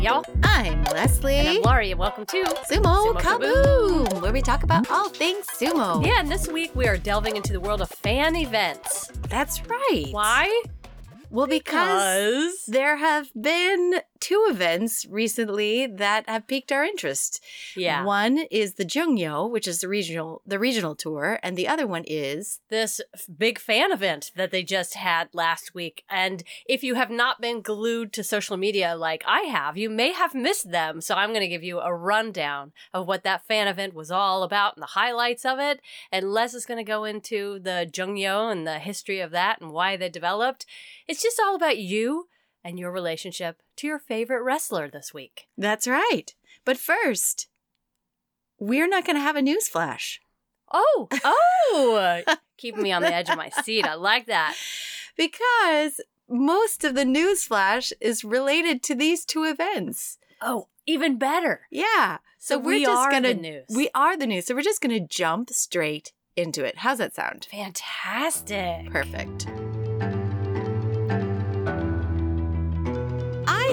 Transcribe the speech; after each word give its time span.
y'all. 0.00 0.24
I'm 0.42 0.82
Leslie. 0.84 1.34
And 1.34 1.48
I'm 1.48 1.62
Laurie, 1.62 1.90
and 1.90 2.00
welcome 2.00 2.24
to 2.24 2.42
Sumo, 2.70 3.14
Sumo 3.14 3.20
Kaboom, 3.20 4.22
where 4.22 4.32
we 4.32 4.40
talk 4.40 4.62
about 4.62 4.90
all 4.90 5.10
things 5.10 5.46
sumo. 5.46 6.04
Yeah, 6.04 6.20
and 6.20 6.30
this 6.30 6.48
week 6.48 6.74
we 6.74 6.88
are 6.88 6.96
delving 6.96 7.36
into 7.36 7.52
the 7.52 7.60
world 7.60 7.82
of 7.82 7.90
fan 7.90 8.34
events. 8.34 9.08
That's 9.28 9.60
right. 9.66 10.06
Why? 10.10 10.62
Well, 11.28 11.46
because 11.46 12.64
there 12.66 12.96
have 12.96 13.30
been 13.38 14.00
two 14.30 14.46
events 14.48 15.04
recently 15.10 15.88
that 15.88 16.28
have 16.28 16.46
piqued 16.46 16.70
our 16.70 16.84
interest. 16.84 17.42
yeah, 17.76 18.04
One 18.04 18.38
is 18.48 18.74
the 18.74 18.84
Jungyo, 18.84 19.50
which 19.50 19.66
is 19.66 19.80
the 19.80 19.88
regional 19.88 20.40
the 20.46 20.60
regional 20.60 20.94
tour, 20.94 21.40
and 21.42 21.56
the 21.56 21.66
other 21.66 21.84
one 21.84 22.04
is 22.06 22.60
this 22.68 23.00
big 23.36 23.58
fan 23.58 23.90
event 23.90 24.30
that 24.36 24.52
they 24.52 24.62
just 24.62 24.94
had 24.94 25.30
last 25.32 25.74
week. 25.74 26.04
And 26.08 26.44
if 26.64 26.84
you 26.84 26.94
have 26.94 27.10
not 27.10 27.40
been 27.40 27.60
glued 27.60 28.12
to 28.12 28.22
social 28.22 28.56
media 28.56 28.94
like 28.94 29.24
I 29.26 29.40
have, 29.40 29.76
you 29.76 29.90
may 29.90 30.12
have 30.12 30.32
missed 30.32 30.70
them. 30.70 31.00
So 31.00 31.16
I'm 31.16 31.30
going 31.30 31.40
to 31.40 31.48
give 31.48 31.64
you 31.64 31.80
a 31.80 31.92
rundown 31.92 32.70
of 32.94 33.08
what 33.08 33.24
that 33.24 33.44
fan 33.48 33.66
event 33.66 33.94
was 33.94 34.12
all 34.12 34.44
about 34.44 34.76
and 34.76 34.82
the 34.82 34.94
highlights 35.00 35.44
of 35.44 35.58
it. 35.58 35.80
And 36.12 36.32
Les 36.32 36.54
is 36.54 36.66
going 36.66 36.78
to 36.78 36.84
go 36.84 37.02
into 37.02 37.58
the 37.58 37.90
Jungyo 37.90 38.52
and 38.52 38.64
the 38.64 38.78
history 38.78 39.18
of 39.18 39.32
that 39.32 39.60
and 39.60 39.72
why 39.72 39.96
they 39.96 40.08
developed. 40.08 40.66
It's 41.08 41.22
just 41.22 41.40
all 41.44 41.56
about 41.56 41.78
you 41.78 42.28
and 42.64 42.78
your 42.78 42.90
relationship 42.90 43.62
to 43.76 43.86
your 43.86 43.98
favorite 43.98 44.42
wrestler 44.42 44.88
this 44.88 45.14
week. 45.14 45.48
That's 45.56 45.88
right. 45.88 46.34
But 46.64 46.76
first, 46.76 47.48
we're 48.58 48.88
not 48.88 49.04
going 49.04 49.16
to 49.16 49.22
have 49.22 49.36
a 49.36 49.42
news 49.42 49.68
flash 49.68 50.20
Oh, 50.70 51.08
oh, 51.24 52.22
keeping 52.56 52.82
me 52.82 52.92
on 52.92 53.02
the 53.02 53.12
edge 53.12 53.28
of 53.28 53.36
my 53.36 53.50
seat. 53.62 53.86
I 53.86 53.94
like 53.94 54.26
that. 54.26 54.54
because 55.16 56.00
most 56.28 56.84
of 56.84 56.94
the 56.94 57.04
news 57.04 57.44
flash 57.44 57.92
is 58.00 58.24
related 58.24 58.82
to 58.84 58.94
these 58.94 59.24
two 59.24 59.44
events. 59.44 60.18
Oh, 60.40 60.68
even 60.86 61.18
better. 61.18 61.62
Yeah. 61.70 62.18
So, 62.38 62.58
we're 62.58 62.76
we 62.76 62.84
just 62.84 62.96
are 62.96 63.10
gonna 63.10 63.34
the 63.34 63.40
news. 63.40 63.64
we 63.74 63.90
are 63.94 64.16
the 64.16 64.26
news. 64.26 64.46
So 64.46 64.54
we're 64.54 64.62
just 64.62 64.80
going 64.80 64.98
to 64.98 65.06
jump 65.06 65.50
straight 65.50 66.12
into 66.36 66.64
it. 66.64 66.78
How's 66.78 66.98
that 66.98 67.14
sound? 67.14 67.46
fantastic. 67.50 68.90
Perfect. 68.90 69.46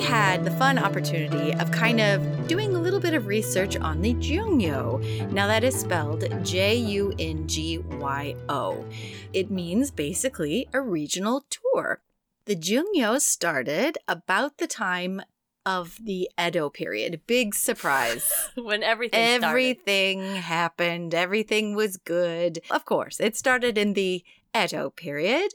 Had 0.08 0.45
the 0.45 0.52
fun 0.52 0.80
opportunity 0.80 1.53
of 1.55 1.69
kind 1.69 2.00
of 2.00 2.47
doing 2.47 2.73
a 2.73 2.80
little 2.80 3.00
bit 3.02 3.13
of 3.13 3.27
research 3.27 3.75
on 3.75 4.02
the 4.02 4.14
Jungyo. 4.14 5.02
Now, 5.33 5.47
that 5.47 5.66
is 5.66 5.77
spelled 5.77 6.23
J 6.45 6.75
U 6.75 7.14
N 7.19 7.45
G 7.45 7.80
Y 7.80 8.33
O. 8.47 8.86
It 9.33 9.52
means 9.52 9.91
basically 9.91 10.69
a 10.73 10.80
regional 10.80 11.44
tour. 11.49 11.99
The 12.45 12.55
Jungyo 12.55 13.19
started 13.19 13.97
about 14.08 14.59
the 14.59 14.67
time 14.67 15.22
of 15.66 15.97
the 16.02 16.30
Edo 16.39 16.69
period. 16.69 17.19
Big 17.27 17.53
surprise. 17.53 18.31
when 18.55 18.83
everything 18.83 19.39
started. 19.39 19.45
Everything 19.45 20.36
happened. 20.36 21.14
Everything 21.14 21.75
was 21.75 21.97
good. 21.97 22.59
Of 22.71 22.86
course, 22.86 23.19
it 23.19 23.36
started 23.36 23.77
in 23.77 23.92
the 23.92 24.23
Edo 24.55 24.89
period. 24.89 25.52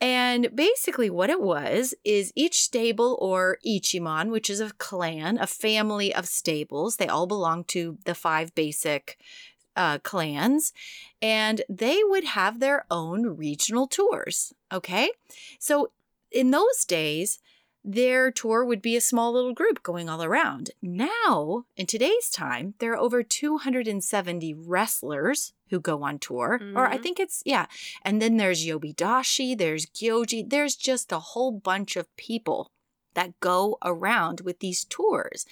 And 0.00 0.54
basically, 0.54 1.08
what 1.08 1.30
it 1.30 1.40
was 1.40 1.94
is 2.04 2.32
each 2.36 2.62
stable 2.62 3.16
or 3.20 3.58
ichimon, 3.66 4.30
which 4.30 4.50
is 4.50 4.60
a 4.60 4.72
clan, 4.72 5.38
a 5.38 5.46
family 5.46 6.14
of 6.14 6.26
stables, 6.26 6.96
they 6.96 7.08
all 7.08 7.26
belong 7.26 7.64
to 7.64 7.98
the 8.04 8.14
five 8.14 8.54
basic 8.54 9.18
uh, 9.74 9.98
clans, 9.98 10.72
and 11.22 11.62
they 11.68 12.00
would 12.04 12.24
have 12.24 12.60
their 12.60 12.84
own 12.90 13.36
regional 13.36 13.86
tours. 13.86 14.52
Okay. 14.72 15.10
So 15.58 15.92
in 16.30 16.50
those 16.50 16.84
days, 16.84 17.38
their 17.84 18.32
tour 18.32 18.64
would 18.64 18.82
be 18.82 18.96
a 18.96 19.00
small 19.00 19.32
little 19.32 19.54
group 19.54 19.82
going 19.82 20.08
all 20.08 20.22
around. 20.22 20.70
Now, 20.82 21.66
in 21.76 21.86
today's 21.86 22.30
time, 22.30 22.74
there 22.80 22.92
are 22.92 22.98
over 22.98 23.22
270 23.22 24.54
wrestlers 24.54 25.52
who 25.70 25.80
go 25.80 26.02
on 26.02 26.18
tour. 26.18 26.60
Or 26.74 26.86
I 26.86 26.98
Mhm. 26.98 27.02
think 27.02 27.20
it's, 27.20 27.42
yeah. 27.44 27.66
And 28.02 28.20
then 28.22 28.36
there's 28.36 28.64
Yobidashi, 28.66 29.56
there's 29.56 29.86
Gyoji, 29.86 30.48
there's 30.48 30.76
just 30.76 31.12
a 31.12 31.18
whole 31.18 31.52
bunch 31.52 31.96
of 31.96 32.14
people 32.16 32.70
that 33.14 33.38
go 33.40 33.78
around 33.82 34.42
with 34.42 34.58
these 34.60 34.84
tours. 34.84 35.46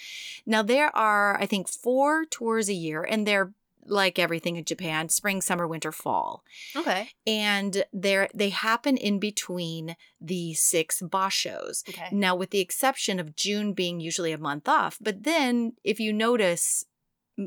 Now, 0.44 0.62
there 0.62 0.94
are, 0.94 1.40
I 1.40 1.46
think, 1.46 1.68
four 1.68 2.24
tours 2.26 2.68
a 2.68 2.74
year, 2.74 3.02
and 3.02 3.26
they're 3.26 3.52
like 3.86 4.18
everything 4.18 4.56
in 4.56 4.64
Japan 4.64 5.10
spring, 5.10 5.42
summer, 5.42 5.66
winter, 5.68 5.92
fall 5.92 6.42
Okay. 6.74 7.10
and 7.26 7.84
they're 7.92 8.30
they 8.34 8.48
happen 8.48 8.96
in 8.96 9.18
between 9.18 9.94
the 10.22 10.54
six 10.54 11.02
bashos. 11.02 11.86
Okay. 11.88 12.08
Now, 12.10 12.34
with 12.34 12.48
the 12.48 12.60
exception 12.60 13.20
of 13.20 13.36
June 13.36 13.74
being 13.74 14.00
usually 14.00 14.32
a 14.32 14.38
month 14.38 14.68
off, 14.70 14.96
but 15.02 15.24
then 15.24 15.74
if 15.84 16.00
you 16.00 16.14
notice 16.14 16.86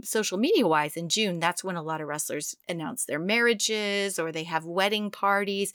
social 0.04 0.38
media 0.38 0.68
wise 0.68 0.98
in 0.98 1.10
June, 1.10 1.40
that's 1.40 1.64
when 1.64 1.76
a 1.76 1.82
lot 1.84 2.02
of 2.02 2.08
wrestlers 2.08 2.56
announce 2.68 3.06
their 3.06 3.20
marriages 3.20 4.20
or 4.20 4.32
they 4.32 4.44
have 4.44 4.66
wedding 4.66 5.10
parties. 5.12 5.74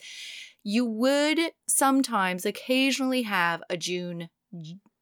You 0.63 0.85
would 0.85 1.39
sometimes 1.67 2.45
occasionally 2.45 3.23
have 3.23 3.63
a 3.69 3.77
June 3.77 4.29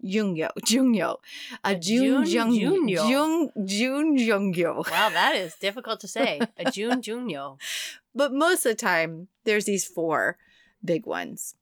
Jungyo, 0.03 0.49
Jungyo, 0.65 1.17
a, 1.63 1.71
A 1.71 1.75
June 1.75 2.25
June 2.25 2.53
Jung, 2.55 2.87
Jungyo. 2.87 3.51
June 3.67 4.17
Jungyo. 4.17 4.89
Wow, 4.89 5.09
that 5.09 5.35
is 5.35 5.53
difficult 5.61 5.99
to 5.99 6.07
say. 6.07 6.39
A 6.57 6.71
June 6.71 7.01
Junyo. 7.01 7.59
But 8.15 8.33
most 8.33 8.65
of 8.65 8.71
the 8.71 8.75
time, 8.75 9.27
there's 9.43 9.65
these 9.65 9.85
four 9.85 10.37
big 10.83 11.05
ones. 11.05 11.55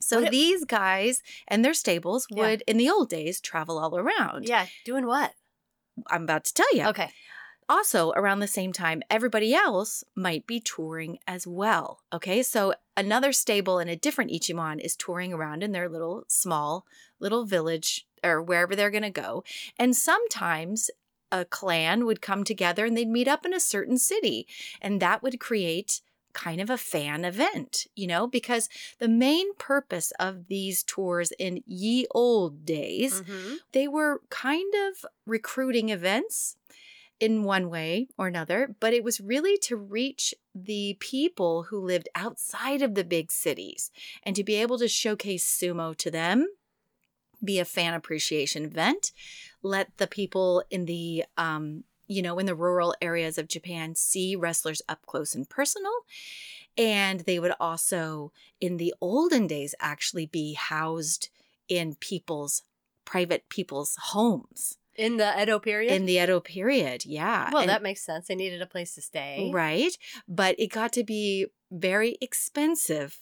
So 0.00 0.18
What 0.18 0.26
it- 0.26 0.30
these 0.32 0.64
guys 0.66 1.22
and 1.48 1.64
their 1.64 1.72
stables 1.72 2.26
Yeah. 2.30 2.42
would, 2.42 2.62
in 2.66 2.76
the 2.76 2.90
old 2.90 3.08
days, 3.08 3.40
travel 3.40 3.78
all 3.78 3.96
around. 3.96 4.46
Yeah, 4.46 4.66
doing 4.84 5.06
what? 5.06 5.32
I'm 6.08 6.24
about 6.24 6.44
to 6.44 6.54
tell 6.54 6.74
you. 6.74 6.86
Okay. 6.86 7.10
Also, 7.68 8.12
around 8.12 8.38
the 8.38 8.46
same 8.46 8.72
time, 8.72 9.02
everybody 9.10 9.52
else 9.52 10.04
might 10.14 10.46
be 10.46 10.60
touring 10.60 11.18
as 11.26 11.46
well. 11.46 12.00
Okay. 12.12 12.42
So 12.42 12.74
another 12.96 13.32
stable 13.32 13.78
and 13.78 13.90
a 13.90 13.96
different 13.96 14.30
Ichimon 14.30 14.78
is 14.80 14.94
touring 14.94 15.32
around 15.32 15.64
in 15.64 15.72
their 15.72 15.88
little 15.88 16.24
small 16.28 16.86
little 17.18 17.44
village 17.44 18.06
or 18.22 18.40
wherever 18.42 18.76
they're 18.76 18.90
going 18.90 19.02
to 19.02 19.10
go. 19.10 19.42
And 19.78 19.96
sometimes 19.96 20.90
a 21.32 21.44
clan 21.44 22.06
would 22.06 22.22
come 22.22 22.44
together 22.44 22.86
and 22.86 22.96
they'd 22.96 23.08
meet 23.08 23.28
up 23.28 23.44
in 23.44 23.52
a 23.52 23.60
certain 23.60 23.98
city. 23.98 24.46
And 24.80 25.00
that 25.00 25.22
would 25.22 25.40
create 25.40 26.00
kind 26.36 26.60
of 26.60 26.68
a 26.70 26.76
fan 26.76 27.24
event, 27.24 27.86
you 27.96 28.06
know, 28.06 28.26
because 28.26 28.68
the 28.98 29.08
main 29.08 29.54
purpose 29.54 30.12
of 30.20 30.48
these 30.48 30.82
tours 30.82 31.32
in 31.38 31.62
ye 31.66 32.06
old 32.10 32.64
days 32.66 33.22
Mhm. 33.22 33.58
they 33.72 33.88
were 33.88 34.20
kind 34.28 34.72
of 34.86 35.06
recruiting 35.24 35.88
events 35.88 36.56
in 37.18 37.42
one 37.42 37.70
way 37.70 38.08
or 38.18 38.26
another, 38.28 38.76
but 38.78 38.92
it 38.92 39.02
was 39.02 39.18
really 39.32 39.56
to 39.56 39.74
reach 39.76 40.34
the 40.54 40.96
people 41.00 41.62
who 41.68 41.78
lived 41.80 42.08
outside 42.14 42.82
of 42.82 42.94
the 42.94 43.04
big 43.04 43.32
cities 43.32 43.90
and 44.22 44.36
to 44.36 44.44
be 44.44 44.56
able 44.56 44.78
to 44.78 44.88
showcase 44.88 45.44
sumo 45.58 45.96
to 45.96 46.10
them, 46.10 46.46
be 47.42 47.58
a 47.58 47.64
fan 47.64 47.94
appreciation 47.94 48.64
event, 48.66 49.12
let 49.62 49.96
the 49.96 50.06
people 50.06 50.62
in 50.70 50.84
the 50.84 51.24
um, 51.38 51.84
you 52.06 52.22
know, 52.22 52.38
in 52.38 52.46
the 52.46 52.54
rural 52.54 52.94
areas 53.00 53.38
of 53.38 53.48
Japan 53.48 53.94
see 53.94 54.36
wrestlers 54.36 54.82
up 54.88 55.04
close 55.06 55.34
and 55.34 55.48
personal. 55.48 55.92
And 56.78 57.20
they 57.20 57.38
would 57.38 57.54
also, 57.58 58.32
in 58.60 58.76
the 58.76 58.94
olden 59.00 59.46
days, 59.46 59.74
actually 59.80 60.26
be 60.26 60.54
housed 60.54 61.30
in 61.68 61.94
people's 61.96 62.62
private 63.04 63.48
people's 63.48 63.96
homes 64.00 64.78
In 64.96 65.16
the 65.16 65.40
Edo 65.40 65.58
period? 65.58 65.92
in 65.92 66.06
the 66.06 66.18
Edo 66.18 66.40
period. 66.40 67.04
Yeah. 67.06 67.50
well, 67.52 67.62
And- 67.62 67.70
that 67.70 67.82
makes 67.82 68.02
sense. 68.02 68.26
They 68.28 68.34
needed 68.34 68.60
a 68.62 68.66
place 68.66 68.94
to 68.96 69.02
stay. 69.02 69.50
right. 69.54 69.96
But 70.28 70.56
it 70.58 70.68
got 70.68 70.92
to 70.94 71.04
be 71.04 71.46
very 71.70 72.16
expensive. 72.20 73.20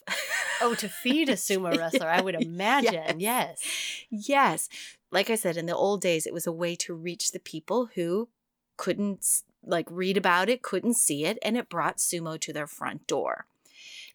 Oh, 0.61 0.75
to 0.75 0.87
feed 0.89 1.29
a 1.29 1.33
sumo 1.35 1.75
wrestler, 1.77 2.07
I 2.07 2.21
would 2.21 2.35
imagine. 2.35 3.19
Yes. 3.19 3.61
yes. 4.09 4.69
Like 5.11 5.29
I 5.29 5.35
said, 5.35 5.55
in 5.57 5.65
the 5.65 5.75
old 5.75 6.01
days, 6.01 6.25
it 6.27 6.33
was 6.33 6.45
a 6.47 6.51
way 6.51 6.75
to 6.77 6.93
reach 6.93 7.31
the 7.31 7.39
people 7.39 7.89
who 7.95 8.27
couldn't 8.77 9.41
like 9.63 9.87
read 9.89 10.17
about 10.17 10.49
it, 10.49 10.61
couldn't 10.61 10.95
see 10.95 11.25
it, 11.25 11.37
and 11.41 11.57
it 11.57 11.69
brought 11.69 11.97
sumo 11.97 12.39
to 12.39 12.53
their 12.53 12.67
front 12.67 13.07
door. 13.07 13.45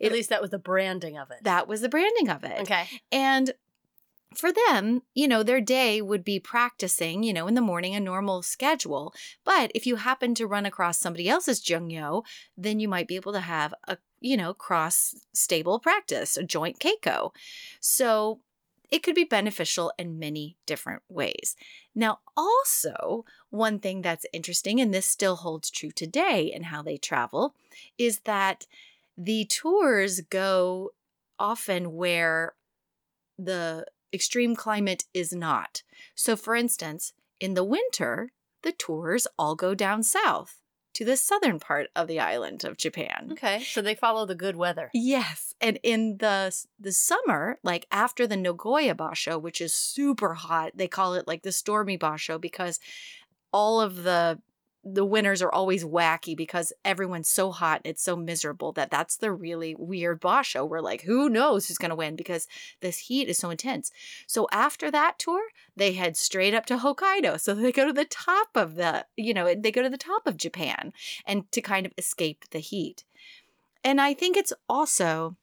At 0.00 0.12
least 0.12 0.30
that 0.30 0.40
was 0.40 0.50
the 0.50 0.58
branding 0.58 1.18
of 1.18 1.30
it. 1.30 1.38
That 1.42 1.68
was 1.68 1.82
the 1.82 1.88
branding 1.88 2.30
of 2.30 2.42
it. 2.42 2.60
okay. 2.60 2.86
And 3.12 3.52
for 4.34 4.50
them, 4.52 5.02
you 5.14 5.26
know, 5.26 5.42
their 5.42 5.60
day 5.60 6.00
would 6.00 6.24
be 6.24 6.38
practicing, 6.38 7.22
you 7.22 7.32
know, 7.32 7.46
in 7.46 7.54
the 7.54 7.60
morning, 7.60 7.94
a 7.94 8.00
normal 8.00 8.42
schedule. 8.42 9.12
But 9.44 9.72
if 9.74 9.86
you 9.86 9.96
happen 9.96 10.34
to 10.36 10.46
run 10.46 10.66
across 10.66 10.98
somebody 10.98 11.28
else's 11.28 11.60
jungyo, 11.60 12.22
then 12.56 12.80
you 12.80 12.88
might 12.88 13.08
be 13.08 13.16
able 13.16 13.32
to 13.32 13.40
have 13.40 13.74
a, 13.88 13.98
you 14.20 14.36
know, 14.36 14.54
cross 14.54 15.14
stable 15.34 15.80
practice, 15.80 16.36
a 16.36 16.44
joint 16.44 16.78
keiko. 16.78 17.32
So 17.80 18.40
it 18.90 19.02
could 19.02 19.14
be 19.14 19.25
beneficial 19.25 19.92
in 19.98 20.19
many 20.19 20.56
different 20.66 21.02
ways. 21.08 21.56
Now, 21.94 22.20
also, 22.37 23.25
one 23.50 23.78
thing 23.78 24.02
that's 24.02 24.26
interesting, 24.32 24.81
and 24.81 24.92
this 24.92 25.06
still 25.06 25.37
holds 25.37 25.70
true 25.70 25.90
today 25.90 26.50
in 26.52 26.64
how 26.64 26.82
they 26.82 26.96
travel, 26.96 27.54
is 27.98 28.20
that 28.20 28.66
the 29.16 29.44
tours 29.44 30.20
go 30.22 30.90
often 31.38 31.94
where 31.94 32.54
the 33.38 33.87
extreme 34.12 34.56
climate 34.56 35.04
is 35.14 35.32
not. 35.32 35.82
So, 36.14 36.37
for 36.37 36.54
instance, 36.54 37.12
in 37.38 37.54
the 37.54 37.64
winter, 37.64 38.32
the 38.62 38.72
tours 38.72 39.26
all 39.38 39.54
go 39.54 39.75
down 39.75 40.02
south 40.02 40.59
to 40.94 41.04
the 41.04 41.16
southern 41.16 41.60
part 41.60 41.88
of 41.94 42.08
the 42.08 42.20
island 42.20 42.64
of 42.64 42.76
Japan. 42.76 43.31
Okay, 43.32 43.60
so 43.60 43.81
they 43.81 43.94
follow 43.94 44.26
the 44.26 44.34
good 44.34 44.56
weather. 44.56 44.90
Yes, 44.92 45.54
and 45.60 45.78
in 45.82 46.19
the 46.19 46.54
the 46.78 46.92
summer, 46.92 47.58
like 47.62 47.87
after 47.90 48.26
the 48.26 48.37
Nagoya 48.37 48.94
Basho, 48.94 49.40
which 49.40 49.60
is 49.60 49.75
super 49.75 50.34
hot, 50.34 50.72
they 50.75 50.88
call 50.88 51.14
it 51.14 51.28
like 51.28 51.42
the 51.42 51.52
stormy 51.52 51.96
Basho 51.96 52.40
because 52.40 52.81
all 53.52 53.81
of 53.81 54.02
the 54.02 54.40
the 54.82 55.04
winters 55.04 55.42
are 55.42 55.52
always 55.52 55.84
wacky 55.84 56.36
because 56.36 56.72
everyone's 56.84 57.28
so 57.28 57.50
hot 57.50 57.82
and 57.84 57.90
it's 57.90 58.02
so 58.02 58.16
miserable 58.16 58.72
that 58.72 58.90
that's 58.90 59.16
the 59.16 59.30
really 59.30 59.74
weird 59.78 60.20
basho 60.20 60.66
we're 60.66 60.80
like 60.80 61.02
who 61.02 61.28
knows 61.28 61.68
who's 61.68 61.78
going 61.78 61.90
to 61.90 61.96
win 61.96 62.16
because 62.16 62.48
this 62.80 62.98
heat 62.98 63.28
is 63.28 63.38
so 63.38 63.50
intense. 63.50 63.90
So 64.26 64.48
after 64.50 64.90
that 64.90 65.18
tour 65.18 65.42
they 65.76 65.92
head 65.92 66.16
straight 66.16 66.54
up 66.54 66.66
to 66.66 66.78
hokkaido. 66.78 67.38
So 67.38 67.54
they 67.54 67.72
go 67.72 67.86
to 67.86 67.92
the 67.92 68.04
top 68.04 68.48
of 68.54 68.76
the 68.76 69.06
you 69.16 69.34
know 69.34 69.54
they 69.54 69.70
go 69.70 69.82
to 69.82 69.90
the 69.90 69.98
top 69.98 70.26
of 70.26 70.36
japan 70.36 70.92
and 71.26 71.50
to 71.52 71.60
kind 71.60 71.84
of 71.84 71.92
escape 71.98 72.44
the 72.50 72.58
heat. 72.58 73.04
And 73.84 74.00
i 74.00 74.14
think 74.14 74.36
it's 74.36 74.52
also 74.68 75.36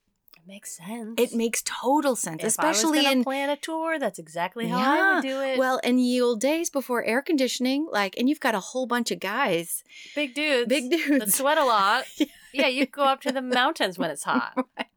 Makes 0.48 0.78
sense. 0.78 1.16
it 1.18 1.34
makes 1.34 1.62
total 1.64 2.16
sense 2.16 2.42
If 2.42 2.48
especially 2.48 3.06
in 3.06 3.24
plan 3.24 3.50
a 3.50 3.58
tour. 3.58 4.00
That's 4.00 4.18
exactly 4.18 4.68
how 4.68 4.78
I 4.80 5.16
would 5.16 5.24
do 5.24 5.42
it. 5.42 5.60
well 5.60 5.80
in 5.84 6.00
ye 6.00 6.22
old 6.22 6.40
days 6.40 6.70
before 6.70 7.04
air 7.04 7.22
conditioning 7.22 7.88
like 7.92 8.16
and 8.18 8.30
you've 8.30 8.40
got 8.40 8.56
a 8.56 8.60
whole 8.60 8.86
bunch 8.88 9.12
of 9.12 9.20
guys 9.20 9.84
big 10.16 10.34
dudes, 10.34 10.70
big 10.70 10.90
dudes 10.90 11.20
that 11.20 11.34
sweat 11.34 11.58
a 11.58 11.66
lot. 11.66 12.06
yeah, 12.54 12.68
you 12.68 12.86
go 12.86 13.04
up 13.04 13.22
to 13.22 13.32
the 13.32 13.42
mountains 13.42 14.00
when 14.00 14.10
it's 14.10 14.24
hot. 14.24 14.54
right. 14.78 14.88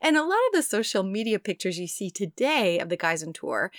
And 0.00 0.16
a 0.16 0.22
lot 0.22 0.38
of 0.48 0.52
the 0.54 0.62
social 0.62 1.02
media 1.02 1.38
pictures 1.38 1.78
you 1.78 1.86
see 1.86 2.10
today 2.10 2.78
of 2.78 2.88
the 2.88 2.96
guys 2.96 3.22
on 3.22 3.34
tour, 3.34 3.70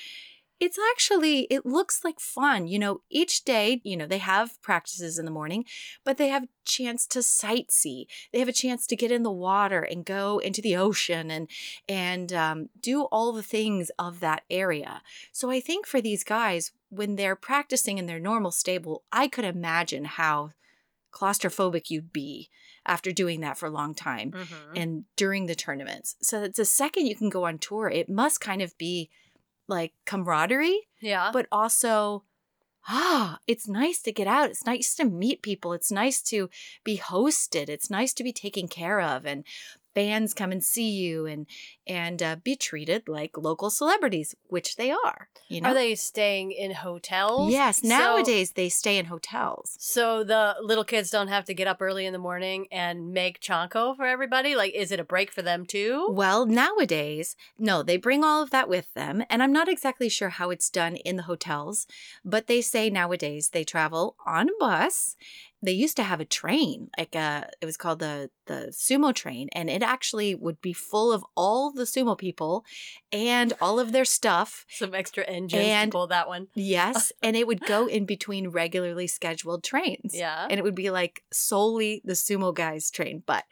it's 0.62 0.78
actually, 0.92 1.42
it 1.50 1.66
looks 1.66 2.04
like 2.04 2.20
fun. 2.20 2.68
You 2.68 2.78
know, 2.78 3.02
each 3.10 3.44
day, 3.44 3.82
you 3.84 3.98
know, 3.98 4.06
they 4.06 4.20
have 4.20 4.62
practices 4.62 5.18
in 5.18 5.26
the 5.26 5.32
morning, 5.32 5.66
but 6.06 6.18
they 6.18 6.28
have 6.30 6.48
chance 6.66 7.08
to 7.08 7.20
sightsee. 7.20 8.06
They 8.32 8.38
have 8.40 8.48
a 8.48 8.54
chance 8.54 8.86
to 8.88 8.96
get 8.96 9.12
in 9.12 9.24
the 9.24 9.32
water 9.32 9.82
and 9.82 10.06
go 10.06 10.38
into 10.38 10.62
the 10.62 10.76
ocean 10.78 11.32
and, 11.32 11.50
and 11.90 12.32
um, 12.32 12.70
do 12.80 13.04
all 13.06 13.34
the 13.34 13.42
things 13.42 13.90
of 13.98 14.20
that 14.20 14.44
area. 14.52 15.02
So 15.32 15.50
I 15.50 15.60
think 15.60 15.88
for 15.88 16.00
these 16.00 16.24
guys, 16.24 16.72
when 16.90 17.16
they're 17.16 17.36
practicing 17.36 17.98
in 17.98 18.06
their 18.06 18.20
normal 18.20 18.52
stable, 18.52 19.04
I 19.12 19.28
could 19.28 19.46
imagine 19.46 20.06
how 20.06 20.52
claustrophobic 21.12 21.90
you'd 21.90 22.14
be 22.14 22.50
after 22.86 23.12
doing 23.12 23.42
that 23.42 23.58
for 23.58 23.66
a 23.66 23.72
long 23.72 23.94
time 23.94 24.32
Mhm. 24.32 24.46
and 24.76 25.06
during 25.16 25.46
the 25.48 25.56
tournaments. 25.56 26.16
So 26.22 26.44
it's 26.44 26.58
the 26.58 26.66
second 26.66 27.08
you 27.08 27.16
can 27.16 27.30
go 27.30 27.46
on 27.46 27.58
tour, 27.60 27.90
it 27.90 28.10
must 28.10 28.40
kind 28.42 28.62
of 28.62 28.78
be 28.78 29.10
like 29.68 29.94
camaraderie, 30.06 30.88
Yeah. 31.02 31.32
but 31.34 31.48
also 31.52 32.24
ah, 32.88 33.38
it's 33.48 33.68
nice 33.68 34.02
to 34.02 34.12
get 34.12 34.28
out. 34.28 34.50
It's 34.50 34.66
nice 34.66 34.96
to 34.96 35.06
meet 35.06 35.44
people. 35.44 35.72
It's 35.74 35.92
nice 35.92 36.20
to 36.24 36.50
be 36.84 36.98
hosted. 36.98 37.70
It's 37.70 37.90
nice 37.92 38.12
to 38.14 38.24
be 38.24 38.34
taken 38.34 38.68
care 38.68 39.00
of 39.00 39.26
and 39.26 39.44
fans 39.94 40.34
come 40.34 40.52
and 40.52 40.64
see 40.64 40.90
you 40.90 41.26
and 41.26 41.46
and 41.88 42.24
uh, 42.24 42.36
be 42.44 42.56
treated 42.56 43.10
like 43.10 43.38
local 43.38 43.70
celebrities, 43.70 44.36
which 44.48 44.76
they 44.78 44.92
are. 44.92 45.28
You 45.50 45.60
know, 45.62 45.70
Are 45.72 45.74
they 45.74 45.96
staying 45.96 46.52
in 46.52 46.72
hotels? 46.72 47.52
yes. 47.52 47.82
So- 47.82 47.88
Nowadays 47.88 48.52
they 48.54 48.70
stay 48.70 48.98
in 48.98 49.06
hotels. 49.06 49.76
So 49.80 50.24
the 50.24 50.56
little 50.62 50.86
kids 50.86 51.10
don't 51.10 51.28
have 51.28 51.44
to 51.46 51.54
get 51.54 51.68
up 51.68 51.82
early 51.82 52.06
in 52.06 52.14
the 52.14 52.20
morning 52.20 52.68
and 52.72 53.12
make 53.12 53.42
chanko 53.42 53.96
for 53.96 54.06
everybody? 54.06 54.56
Like, 54.56 54.74
is 54.74 54.92
it 54.92 55.00
a 55.00 55.04
break 55.04 55.32
for 55.32 55.42
them 55.42 55.66
too? 55.66 56.08
Well, 56.10 56.46
nowadays, 56.46 57.36
no, 57.60 57.84
they 57.84 57.98
bring 57.98 58.24
all 58.24 58.42
of 58.42 58.52
that 58.52 58.70
with 58.70 58.94
them. 58.94 59.24
And 59.30 59.44
I'm 59.44 59.52
not 59.52 59.68
exactly 59.68 60.08
sure 60.10 60.30
how 60.30 60.50
it's 60.52 60.70
done 60.70 60.96
in 60.98 61.18
the 61.18 61.24
hotels, 61.24 61.88
but 62.24 62.48
they 62.48 62.62
say 62.62 62.90
nowadays 62.90 63.50
they 63.50 63.64
travel 63.64 64.16
on 64.26 64.48
a 64.50 64.54
bus. 64.60 65.16
They 65.64 65.72
used 65.74 65.96
to 65.98 66.04
have 66.04 66.20
a 66.20 66.26
train, 66.26 66.90
like 66.98 67.14
a, 67.16 67.50
it 67.62 67.66
was 67.66 67.78
called 67.78 68.00
the 68.00 68.30
the 68.48 68.70
sumo 68.72 69.14
train, 69.14 69.48
and 69.54 69.70
it 69.70 69.84
actually 69.84 70.34
would 70.34 70.60
be 70.62 70.74
full 70.74 71.12
of 71.14 71.24
all 71.36 71.72
the 71.72 71.84
sumo 71.84 72.18
people 72.18 72.66
and 73.12 73.54
all 73.62 73.80
of 73.80 73.92
their 73.92 74.04
stuff. 74.06 74.66
Some 74.70 74.96
extra 74.96 75.24
engines 75.24 75.64
And- 75.64 75.92
to 75.92 75.96
pull 75.96 76.08
that 76.08 76.28
one. 76.28 76.48
Yes, 76.56 77.12
and 77.24 77.36
it 77.36 77.46
would 77.48 77.62
go 77.62 77.86
in 77.86 78.06
between 78.06 78.50
regularly 78.50 79.06
scheduled 79.08 79.64
trains. 79.64 80.16
Yeah. 80.16 80.48
And 80.50 80.60
it 80.60 80.64
would 80.64 80.76
be 80.76 80.90
like 80.90 81.24
solely 81.32 82.02
the 82.04 82.14
sumo 82.14 82.54
guys 82.54 82.90
train, 82.90 83.22
but 83.26 83.44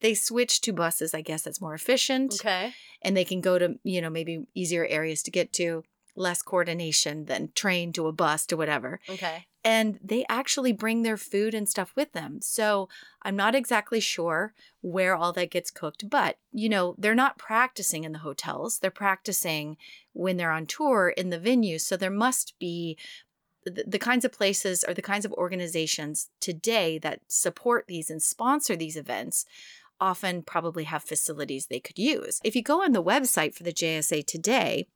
they 0.00 0.14
switched 0.14 0.64
to 0.64 0.72
buses. 0.72 1.14
I 1.14 1.22
guess 1.22 1.42
that's 1.42 1.60
more 1.60 1.74
efficient 1.74 2.34
Okay. 2.40 2.74
and 3.02 3.16
they 3.16 3.24
can 3.24 3.40
go 3.40 3.58
to 3.58 3.78
you 3.84 4.00
know 4.02 4.10
maybe 4.10 4.44
easier 4.54 4.84
areas 4.86 5.22
to 5.22 5.30
get 5.30 5.52
to 5.54 5.82
less 6.16 6.42
coordination 6.42 7.24
than 7.24 7.50
train 7.54 7.92
to 7.92 8.06
a 8.06 8.12
bus 8.12 8.46
to 8.46 8.56
whatever 8.56 9.00
Okay. 9.08 9.46
And 9.64 9.98
they 10.04 10.26
actually 10.28 10.72
bring 10.72 11.02
their 11.02 11.16
food 11.16 11.54
and 11.54 11.68
stuff 11.68 11.92
with 11.96 12.12
them. 12.12 12.40
So 12.42 12.88
i'm 13.22 13.36
not 13.36 13.54
exactly 13.54 14.00
sure 14.00 14.52
where 14.82 15.16
all 15.16 15.32
that 15.32 15.50
gets 15.50 15.70
cooked 15.70 16.10
but 16.10 16.36
you 16.52 16.68
know 16.68 16.94
they're 16.98 17.14
not 17.14 17.38
practicing 17.38 18.04
in 18.04 18.12
the 18.12 18.18
hotels. 18.18 18.78
They're 18.78 18.90
practicing 18.90 19.76
when 20.12 20.36
they're 20.36 20.50
on 20.50 20.66
tour 20.66 21.08
in 21.08 21.30
the 21.30 21.38
venues 21.38 21.82
so 21.82 21.96
there 21.96 22.10
must 22.10 22.58
be 22.58 22.98
the, 23.64 23.84
the 23.86 23.98
kinds 23.98 24.24
of 24.24 24.32
places 24.32 24.84
or 24.86 24.94
the 24.94 25.02
kinds 25.02 25.24
of 25.24 25.32
organizations 25.32 26.28
today 26.40 26.98
that 26.98 27.20
support 27.28 27.86
these 27.86 28.10
and 28.10 28.22
sponsor 28.22 28.76
these 28.76 28.96
events 28.96 29.46
often 30.00 30.42
probably 30.42 30.84
have 30.84 31.02
facilities 31.02 31.66
they 31.66 31.80
could 31.80 31.98
use. 31.98 32.40
If 32.44 32.54
you 32.56 32.62
go 32.62 32.82
on 32.82 32.92
the 32.92 33.02
website 33.02 33.54
for 33.54 33.62
the 33.62 33.72
JSA 33.72 34.26
today, 34.26 34.86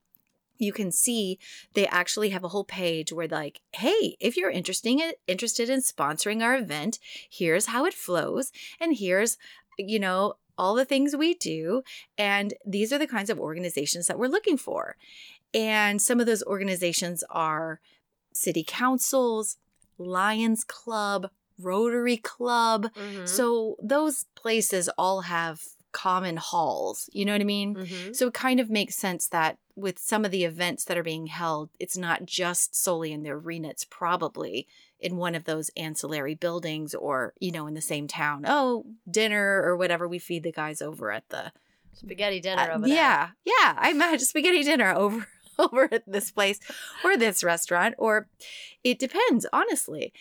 you 0.59 0.73
can 0.73 0.91
see 0.93 1.39
they 1.75 1.87
actually 1.87 2.31
have 2.31 2.45
a 2.45 2.49
whole 2.49 2.65
page 2.65 3.13
where 3.13 3.29
like, 3.29 3.61
hey, 3.73 4.17
if 4.21 4.37
you're 4.37 4.51
interesting 4.51 5.01
interested 5.27 5.71
in 5.71 5.81
sponsoring 5.81 6.43
our 6.43 6.57
event, 6.57 6.99
here's 7.31 7.67
how 7.67 7.85
it 7.85 7.95
flows 7.95 8.53
and 8.81 8.97
here's, 8.97 9.39
you 9.79 9.99
know, 9.99 10.35
all 10.57 10.75
the 10.75 10.85
things 10.85 11.15
we 11.15 11.35
do 11.35 11.83
and 12.17 12.55
these 12.67 12.93
are 12.93 12.99
the 12.99 13.07
kinds 13.07 13.31
of 13.31 13.39
organizations 13.39 14.07
that 14.09 14.19
we're 14.19 14.27
looking 14.27 14.57
for. 14.57 14.97
And 15.55 16.03
some 16.03 16.19
of 16.21 16.27
those 16.27 16.43
organizations 16.43 17.23
are 17.31 17.81
city 18.35 18.65
councils, 18.67 19.57
Lions 19.99 20.65
Club, 20.65 21.31
Rotary 21.61 22.17
Club, 22.17 22.93
Mhm. 22.95 23.29
so 23.29 23.77
those 23.83 24.27
places 24.35 24.89
all 24.99 25.23
have 25.23 25.61
common 26.03 26.37
halls. 26.37 27.11
You 27.13 27.25
know 27.25 27.33
what 27.33 27.41
I 27.41 27.45
mean? 27.45 27.75
Mhm. 27.75 28.15
So 28.15 28.29
it 28.29 28.35
kind 28.35 28.61
of 28.61 28.71
makes 28.71 28.95
sense 28.95 29.27
that 29.29 29.59
with 29.75 29.99
some 29.99 30.25
of 30.25 30.31
the 30.31 30.45
events 30.45 30.85
that 30.85 30.97
are 30.99 31.03
being 31.03 31.27
held, 31.27 31.71
it's 31.81 31.97
not 31.97 32.25
just 32.25 32.75
solely 32.75 33.13
in 33.13 33.23
the 33.23 33.31
arena, 33.31 33.69
it's 33.69 33.85
probably 33.85 34.67
in 35.01 35.17
one 35.17 35.35
of 35.35 35.45
those 35.45 35.71
ancillary 35.77 36.35
buildings 36.35 36.95
or, 36.95 37.33
you 37.41 37.51
know, 37.53 37.67
in 37.67 37.75
the 37.75 37.81
same 37.81 38.07
town. 38.07 38.45
Oh, 38.47 38.85
dinner 39.11 39.63
or 39.65 39.77
whatever 39.77 40.07
we 40.09 40.19
feed 40.19 40.43
the 40.45 40.53
guys 40.53 40.81
over 40.83 41.11
at 41.11 41.29
the 41.31 41.53
Spaghetti 41.95 42.41
dinner 42.41 42.63
uh, 42.63 42.75
over 42.77 42.87
there. 42.87 42.97
yeah, 42.97 43.31
yeah. 43.45 43.75
I 43.77 43.91
imagine 43.91 44.27
spaghetti 44.27 44.63
dinner 44.63 44.93
over 45.05 45.27
over 45.59 45.89
at 45.93 46.05
this 46.07 46.31
place 46.31 46.61
or 47.05 47.17
this 47.17 47.43
restaurant, 47.43 47.95
or 47.99 48.29
it 48.85 48.99
depends, 49.01 49.47
honestly. 49.53 50.13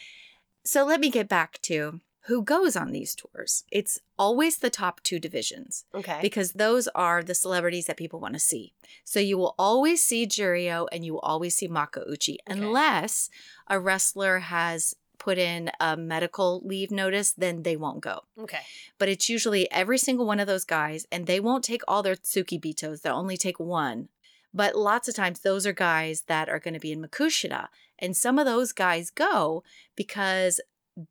So 0.66 0.84
let 0.86 1.00
me 1.00 1.10
get 1.12 1.30
back 1.30 1.62
to 1.64 2.02
who 2.28 2.44
goes 2.44 2.76
on 2.76 2.92
these 2.92 3.16
tours. 3.16 3.64
It's 3.72 4.00
always 4.20 4.58
the 4.58 4.70
top 4.70 5.02
two 5.02 5.20
divisions 5.20 5.86
Okay. 5.96 6.20
because 6.22 6.52
those 6.54 6.88
are 6.90 7.24
the 7.24 7.34
celebrities 7.36 7.86
that 7.86 7.98
people 7.98 8.20
want 8.20 8.34
to 8.34 8.40
see. 8.40 8.74
So 9.04 9.20
you 9.20 9.38
will 9.38 9.56
always 9.58 10.04
see 10.04 10.28
Juryo 10.28 10.88
and 10.92 11.04
you 11.06 11.14
will 11.14 11.22
always 11.22 11.56
see 11.56 11.68
Makuuchi 11.68 12.38
unless 12.46 13.30
a 13.68 13.80
wrestler 13.80 14.40
has 14.40 14.94
put 15.20 15.38
in 15.38 15.72
a 15.80 15.98
medical 15.98 16.62
leave 16.64 16.92
notice, 16.92 17.32
then 17.32 17.64
they 17.64 17.76
won't 17.76 18.02
go 18.02 18.22
okay. 18.40 18.60
but 19.00 19.10
it's 19.10 19.28
usually 19.30 19.70
every 19.72 19.98
single 19.98 20.26
one 20.28 20.40
of 20.40 20.48
those 20.48 20.64
guys, 20.64 21.08
and 21.12 21.26
they 21.26 21.40
won't 21.40 21.64
take 21.64 21.82
all 21.88 22.04
their 22.04 22.16
Tsukibitos. 22.16 23.02
They'll 23.02 23.16
only 23.16 23.36
take 23.38 23.60
one. 23.60 24.10
But 24.54 24.76
lots 24.76 25.08
of 25.08 25.16
times, 25.16 25.40
those 25.42 25.66
are 25.68 25.74
guys 25.74 26.22
that 26.28 26.50
are 26.50 26.60
going 26.60 26.74
to 26.76 26.80
be 26.80 26.92
in 26.92 27.02
Makushita. 27.02 27.68
And 28.00 28.16
some 28.16 28.38
of 28.40 28.46
those 28.46 28.72
guys 28.72 29.10
go 29.10 29.64
because 29.96 30.62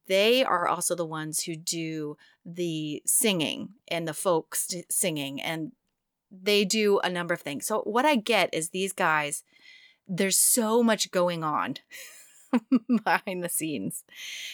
they 0.07 0.45
are 0.45 0.67
also 0.67 0.95
the 0.95 1.07
ones 1.07 1.45
who 1.45 1.57
do 1.57 2.17
the 2.45 3.03
singing 3.07 3.71
and 3.89 4.07
the 4.07 4.15
folks 4.15 4.75
singing, 4.91 5.41
and 5.41 5.73
they 6.31 6.65
do 6.65 6.99
a 7.01 7.09
number 7.09 7.35
of 7.35 7.41
things. 7.41 7.67
So, 7.67 7.81
what 7.83 8.05
I 8.05 8.17
get 8.17 8.53
is 8.53 8.71
these 8.71 8.93
guys, 8.93 9.45
there's 10.09 10.39
so 10.39 10.83
much 10.83 11.11
going 11.11 11.45
on 11.45 11.77
behind 13.05 13.43
the 13.43 13.49
scenes. 13.49 14.05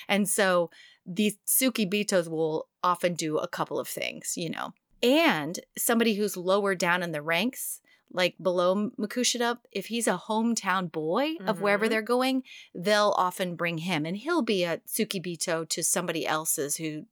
And 0.08 0.28
so, 0.28 0.70
these 1.06 1.36
Tsukibitos 1.46 2.28
will 2.28 2.68
often 2.82 3.14
do 3.14 3.38
a 3.38 3.48
couple 3.48 3.78
of 3.78 3.88
things, 3.88 4.34
you 4.36 4.50
know. 4.50 4.74
And 5.02 5.58
somebody 5.76 6.14
who's 6.14 6.36
lower 6.36 6.74
down 6.74 7.02
in 7.02 7.12
the 7.12 7.22
ranks, 7.22 7.80
like 8.12 8.34
below 8.40 8.90
Makushita, 8.98 9.58
if 9.72 9.86
he's 9.86 10.06
a 10.06 10.22
hometown 10.28 10.90
boy 10.92 11.34
of 11.46 11.60
wherever 11.60 11.86
Mhm. 11.86 11.90
they're 11.90 12.02
going, 12.02 12.42
they'll 12.74 13.14
often 13.16 13.56
bring 13.56 13.78
him 13.78 14.04
and 14.06 14.16
he'll 14.16 14.42
be 14.42 14.64
a 14.64 14.78
Tsukibito 14.78 15.68
to 15.68 15.82
somebody 15.82 16.26
else's 16.26 16.76
who 16.76 17.06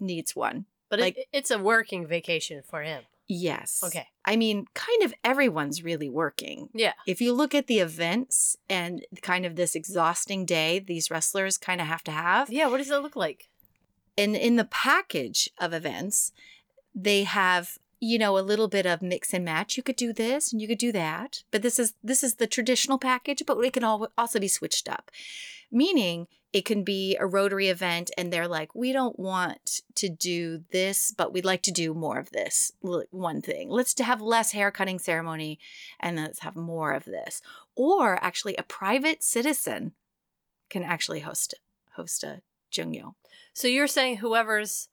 needs 0.00 0.34
one. 0.34 0.66
But 0.88 1.00
Like- 1.00 1.18
it, 1.18 1.28
it's 1.32 1.50
a 1.50 1.58
working 1.58 2.06
vacation 2.06 2.62
for 2.62 2.82
him. 2.82 3.04
Yes. 3.28 3.80
Okay. 3.84 4.08
I 4.24 4.34
mean, 4.34 4.66
kind 4.74 5.04
of 5.04 5.14
everyone's 5.22 5.84
really 5.84 6.08
working. 6.08 6.68
Yeah. 6.74 6.94
If 7.06 7.20
you 7.20 7.32
look 7.32 7.54
at 7.54 7.68
the 7.68 7.78
events 7.78 8.56
and 8.68 9.06
kind 9.22 9.46
of 9.46 9.54
this 9.54 9.76
exhausting 9.76 10.44
day 10.44 10.80
these 10.80 11.12
wrestlers 11.12 11.56
kind 11.56 11.80
of 11.80 11.86
have 11.86 12.02
to 12.04 12.10
have, 12.10 12.50
Yeah. 12.50 12.66
What 12.66 12.78
does 12.78 12.90
it 12.90 12.96
look 13.02 13.14
like? 13.16 13.48
and 14.18 14.34
in 14.36 14.56
the 14.56 14.64
package 14.64 15.48
of 15.58 15.72
events, 15.72 16.32
they 16.94 17.22
have 17.24 17.78
you 18.00 18.18
know 18.18 18.38
a 18.38 18.40
little 18.40 18.68
bit 18.68 18.86
of 18.86 19.02
mix 19.02 19.32
and 19.32 19.44
match. 19.44 19.76
You 19.76 19.82
could 19.82 19.96
do 19.96 20.12
this 20.12 20.52
and 20.52 20.60
you 20.60 20.66
could 20.66 20.78
do 20.78 20.92
that, 20.92 21.42
but 21.50 21.62
this 21.62 21.78
is 21.78 21.94
this 22.02 22.24
is 22.24 22.36
the 22.36 22.46
traditional 22.46 22.98
package, 22.98 23.42
but 23.46 23.58
it 23.58 23.74
can 23.74 23.84
al- 23.84 24.10
also 24.16 24.40
be 24.40 24.48
switched 24.48 24.88
up. 24.88 25.10
Meaning, 25.70 26.26
it 26.52 26.64
can 26.64 26.82
be 26.82 27.16
a 27.16 27.26
Rotary 27.26 27.68
event, 27.68 28.10
and 28.18 28.32
they're 28.32 28.48
like, 28.48 28.74
we 28.74 28.92
don't 28.92 29.18
want 29.18 29.82
to 29.94 30.08
do 30.08 30.64
this, 30.72 31.14
but 31.16 31.32
we'd 31.32 31.44
like 31.44 31.62
to 31.62 31.70
do 31.70 31.94
more 31.94 32.18
of 32.18 32.30
this 32.30 32.72
one 33.10 33.40
thing. 33.40 33.68
Let's 33.70 33.96
have 34.00 34.20
less 34.20 34.50
hair 34.50 34.72
cutting 34.72 34.98
ceremony, 34.98 35.60
and 36.00 36.16
let's 36.16 36.40
have 36.40 36.56
more 36.56 36.92
of 36.92 37.04
this. 37.04 37.40
Or 37.76 38.22
actually, 38.24 38.56
a 38.56 38.64
private 38.64 39.22
citizen 39.22 39.92
can 40.70 40.82
actually 40.82 41.20
host 41.20 41.54
host 41.92 42.24
a 42.24 42.42
jungyo. 42.72 43.14
So 43.52 43.68
you're 43.68 43.86
saying 43.86 44.16
whoever's 44.16 44.88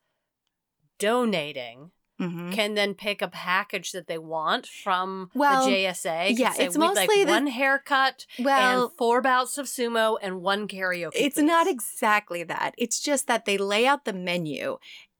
donating 0.99 1.91
Mm-hmm. 2.19 2.51
can 2.51 2.73
then 2.73 2.95
pick 2.95 3.21
a 3.21 3.27
package 3.27 3.91
that 3.91 4.07
they 4.07 4.17
want 4.17 4.65
from 4.65 5.29
Well, 5.35 5.65
the 5.67 5.71
JSA. 5.71 6.37
Yeah, 6.37 6.51
say, 6.51 6.65
it's 6.65 6.75
"We'd 6.77 6.83
like 6.87 6.95
mostly 7.07 7.23
the- 7.25 7.31
one 7.31 7.47
haircut 7.47 8.25
Well, 8.39 8.83
and 8.85 8.91
four 8.97 9.21
bouts 9.21 9.57
of 9.59 9.67
sumo 9.67 10.17
and 10.21 10.41
one 10.41 10.67
karaoke. 10.67 11.11
it's 11.13 11.37
not 11.37 11.67
exactly 11.67 12.43
that. 12.43 12.73
It's 12.77 12.99
just 12.99 13.27
that 13.27 13.45
they 13.45 13.57
lay 13.57 13.85
out 13.85 14.05
the 14.05 14.13
menu 14.13 14.77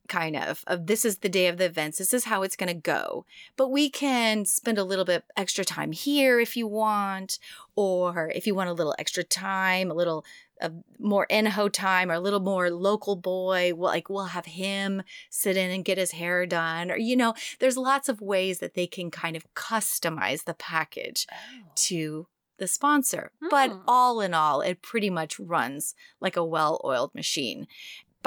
kind 0.08 0.36
of 0.36 0.64
of 0.68 0.88
this 0.88 1.06
is 1.06 1.18
the 1.20 1.30
day 1.30 1.48
of 1.48 1.58
the 1.58 1.66
events. 1.66 1.98
This 1.98 2.14
is 2.14 2.26
how 2.26 2.44
it's 2.44 2.56
going 2.56 2.68
to 2.70 2.74
go. 2.74 3.26
But 3.56 3.70
we 3.70 3.90
can 3.90 4.46
spend 4.46 4.78
a 4.78 4.84
little 4.84 5.06
bit 5.06 5.24
extra 5.36 5.64
time 5.66 5.92
here 5.92 6.40
if 6.40 6.56
you 6.58 6.68
want 6.68 7.40
or 7.76 8.32
if 8.36 8.48
you 8.48 8.56
want 8.56 8.70
a 8.70 8.74
little 8.74 8.96
extra 8.98 9.24
time, 9.24 9.92
a 9.92 9.94
little 9.94 10.26
uh, 10.60 10.70
more 10.98 11.28
Enho 11.30 11.72
time 11.72 12.10
or 12.10 12.16
a 12.16 12.20
little 12.20 12.40
more 12.40 12.72
local 12.72 13.16
boy, 13.16 13.74
well, 13.76 13.92
like 13.92 14.10
we'll 14.10 14.26
have 14.26 14.48
him 14.48 15.04
sit 15.30 15.56
in 15.56 15.70
and 15.70 15.86
get 15.86 16.00
his 16.00 16.12
hair 16.12 16.46
done 16.48 16.90
or 16.90 16.98
you 16.98 17.16
know, 17.16 17.36
there's 17.60 17.78
lots 17.78 18.10
of 18.10 18.22
ways 18.22 18.58
that 18.60 18.74
they 18.74 18.88
can 18.88 19.12
kind 19.12 19.36
of 19.36 19.46
customize 19.54 20.46
the 20.46 20.56
package 20.56 21.28
Oh. 21.32 21.68
to 21.76 22.28
the 22.58 22.68
sponsor. 22.68 23.30
But 23.52 23.70
Hmm. 23.70 23.78
all 23.88 24.20
in 24.20 24.34
all, 24.34 24.62
it 24.62 24.82
pretty 24.82 25.12
much 25.12 25.40
runs 25.40 25.94
like 26.20 26.36
a 26.36 26.44
well 26.44 26.82
oiled 26.84 27.14
machine. 27.14 27.68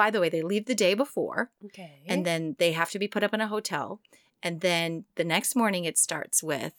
By 0.02 0.11
the 0.11 0.21
way, 0.23 0.30
they 0.30 0.40
leave 0.52 0.64
the 0.66 0.75
day 0.87 0.95
before 0.95 1.50
Okay. 1.69 1.97
and 2.07 2.25
then 2.28 2.57
they 2.59 2.73
have 2.73 2.90
to 2.92 2.99
be 2.99 3.07
put 3.14 3.23
up 3.23 3.35
in 3.35 3.40
a 3.42 3.52
hotel. 3.57 4.00
And 4.42 4.54
then 4.62 5.04
the 5.19 5.25
next 5.35 5.54
morning, 5.54 5.85
it 5.85 5.99
starts 5.99 6.42
with 6.42 6.73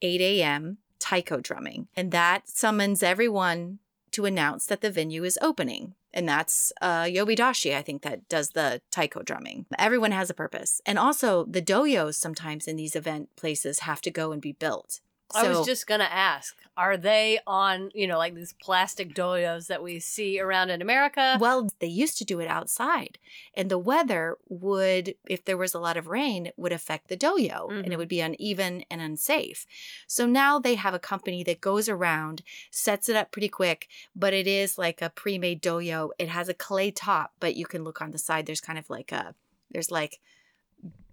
8 0.00 0.20
a.m. 0.20 0.78
taiko 0.98 1.36
drumming. 1.48 1.88
And 1.98 2.10
that 2.12 2.48
summons 2.48 3.02
everyone 3.02 3.80
to 4.12 4.24
announce 4.24 4.64
that 4.66 4.80
the 4.80 4.90
venue 4.90 5.22
is 5.24 5.38
opening. 5.42 5.94
And 6.14 6.26
that's 6.26 6.72
uh, 6.80 7.02
Yobidashi, 7.02 7.76
I 7.76 7.82
think, 7.82 8.00
that 8.02 8.26
does 8.28 8.50
the 8.50 8.80
taiko 8.90 9.22
drumming. 9.22 9.66
Everyone 9.78 10.12
has 10.12 10.30
a 10.30 10.34
purpose. 10.42 10.80
And 10.86 10.98
also, 10.98 11.44
the 11.44 11.60
dohyos 11.60 12.14
sometimes 12.14 12.66
in 12.66 12.76
these 12.76 12.96
event 12.96 13.28
places 13.36 13.80
have 13.80 14.00
to 14.00 14.10
go 14.10 14.32
and 14.32 14.40
be 14.40 14.52
built. 14.52 15.00
I 15.34 15.48
was 15.48 15.66
just 15.66 15.86
gonna 15.86 16.04
ask: 16.04 16.56
Are 16.76 16.96
they 16.96 17.38
on, 17.46 17.90
you 17.94 18.06
know, 18.06 18.18
like 18.18 18.34
these 18.34 18.54
plastic 18.54 19.14
dohyos 19.14 19.66
that 19.66 19.82
we 19.82 19.98
see 20.00 20.40
around 20.40 20.70
in 20.70 20.80
America? 20.80 21.36
Well, 21.40 21.68
they 21.80 21.86
used 21.86 22.18
to 22.18 22.24
do 22.24 22.40
it 22.40 22.48
outside, 22.48 23.18
and 23.54 23.70
the 23.70 23.78
weather 23.78 24.38
would, 24.48 25.14
if 25.28 25.44
there 25.44 25.56
was 25.56 25.74
a 25.74 25.78
lot 25.80 25.96
of 25.96 26.06
rain, 26.06 26.50
would 26.56 26.72
affect 26.72 27.08
the 27.08 27.16
dohyo, 27.16 27.70
and 27.70 27.86
Mhm. 27.86 27.92
it 27.92 27.98
would 27.98 28.08
be 28.08 28.20
uneven 28.20 28.84
and 28.90 29.00
unsafe. 29.00 29.66
So 30.06 30.26
now 30.26 30.58
they 30.58 30.76
have 30.76 30.94
a 30.94 30.98
company 30.98 31.42
that 31.44 31.60
goes 31.60 31.88
around, 31.88 32.42
sets 32.70 33.08
it 33.08 33.16
up 33.16 33.30
pretty 33.30 33.48
quick, 33.48 33.88
but 34.16 34.32
it 34.32 34.46
is 34.46 34.78
like 34.78 35.02
a 35.02 35.10
pre-made 35.10 35.62
dohyo. 35.62 36.10
It 36.18 36.28
has 36.28 36.48
a 36.48 36.54
clay 36.54 36.90
top, 36.90 37.32
but 37.40 37.56
you 37.56 37.66
can 37.66 37.84
look 37.84 38.00
on 38.00 38.12
the 38.12 38.18
side. 38.18 38.46
There's 38.46 38.60
kind 38.60 38.78
of 38.78 38.88
like 38.88 39.12
a, 39.12 39.34
there's 39.70 39.90
like 39.90 40.20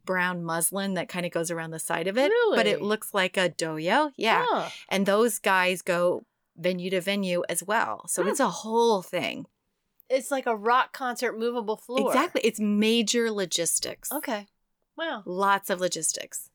brown 0.05 0.43
muslin 0.43 0.93
that 0.93 1.09
kind 1.09 1.25
of 1.25 1.31
goes 1.31 1.49
around 1.51 1.71
the 1.71 1.79
side 1.79 2.07
of 2.07 2.17
it, 2.17 2.31
but 2.53 2.67
it 2.67 2.81
looks 2.81 3.13
like 3.13 3.37
a 3.37 3.49
dohyo. 3.49 4.11
Yeah, 4.15 4.45
Huh. 4.47 4.69
and 4.89 5.05
those 5.05 5.39
guys 5.39 5.81
go 5.81 6.25
venue 6.57 6.89
to 6.91 7.01
venue 7.01 7.43
as 7.49 7.63
well. 7.63 8.07
So 8.07 8.23
Hmm. 8.23 8.29
it's 8.29 8.39
a 8.39 8.49
whole 8.49 9.01
thing. 9.01 9.45
It's 10.09 10.29
like 10.31 10.45
a 10.45 10.55
rock 10.55 10.93
concert 10.93 11.37
movable 11.37 11.77
floor. 11.77 12.07
Exactly. 12.07 12.41
It's 12.43 12.59
major 12.59 13.31
logistics. 13.31 14.11
Okay. 14.11 14.47
Wow. 14.95 15.23
Lots 15.25 15.69
of 15.69 15.79
logistics. 15.81 16.49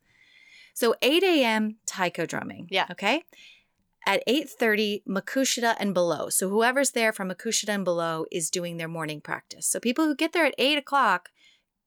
So 0.72 0.94
8 1.02 1.22
a.m. 1.24 1.76
taiko 1.84 2.24
drumming. 2.26 2.68
Yeah. 2.70 2.86
Okay. 2.92 3.24
At 4.06 4.22
8:30, 4.26 5.02
Makushita 5.06 5.76
and 5.78 5.92
below. 5.92 6.30
So 6.30 6.48
whoever's 6.48 6.92
there 6.92 7.12
from 7.12 7.28
Makushita 7.28 7.68
and 7.68 7.84
below 7.84 8.24
is 8.32 8.48
doing 8.48 8.78
their 8.78 8.88
morning 8.88 9.20
practice. 9.20 9.66
So 9.66 9.78
people 9.78 10.06
who 10.06 10.14
get 10.14 10.32
there 10.32 10.46
at 10.46 10.54
8 10.56 10.78
o'clock 10.78 11.30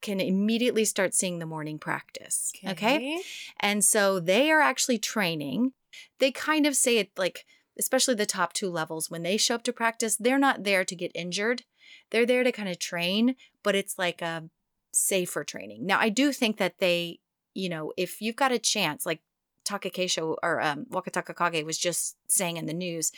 can 0.04 0.20
immediately 0.20 0.86
start 0.86 1.16
seeing 1.16 1.40
the 1.40 1.48
morning 1.48 1.80
practice. 1.80 2.52
okay? 2.74 3.22
And 3.60 3.84
so 3.84 4.20
they 4.20 4.52
are 4.52 4.62
actually 4.62 5.00
training. 5.00 5.74
They 6.20 6.32
kind 6.32 6.68
of 6.68 6.76
say 6.76 7.00
it 7.00 7.10
like, 7.18 7.46
especially 7.80 8.14
the 8.14 8.28
top 8.28 8.54
two 8.54 8.70
levels, 8.70 9.10
when 9.10 9.24
they 9.24 9.38
show 9.38 9.56
up 9.56 9.64
to 9.64 9.74
practice, 9.74 10.16
they're 10.16 10.38
not 10.38 10.64
there 10.64 10.86
to 10.86 10.96
get 10.96 11.12
injured. 11.16 11.64
They're 12.12 12.28
there 12.28 12.44
to 12.44 12.52
kind 12.52 12.70
of 12.70 12.78
train, 12.78 13.36
but 13.64 13.74
it's 13.74 13.98
like 13.98 14.22
a 14.22 14.44
safer 14.92 15.44
training. 15.44 15.86
Now, 15.88 16.00
I 16.00 16.10
do 16.10 16.32
think 16.32 16.58
that 16.58 16.78
they, 16.78 17.20
you 17.56 17.70
know, 17.70 17.94
if 17.98 18.22
you've 18.22 18.36
got 18.36 18.52
a 18.52 18.60
chance, 18.60 19.06
like 19.06 19.22
Takakeisho 19.66 20.36
or 20.44 20.62
um, 20.62 20.86
Wakatakakage 20.92 21.66
was 21.66 21.78
just 21.78 22.18
saying 22.28 22.58
in 22.58 22.66
the 22.66 22.74
news, 22.74 23.12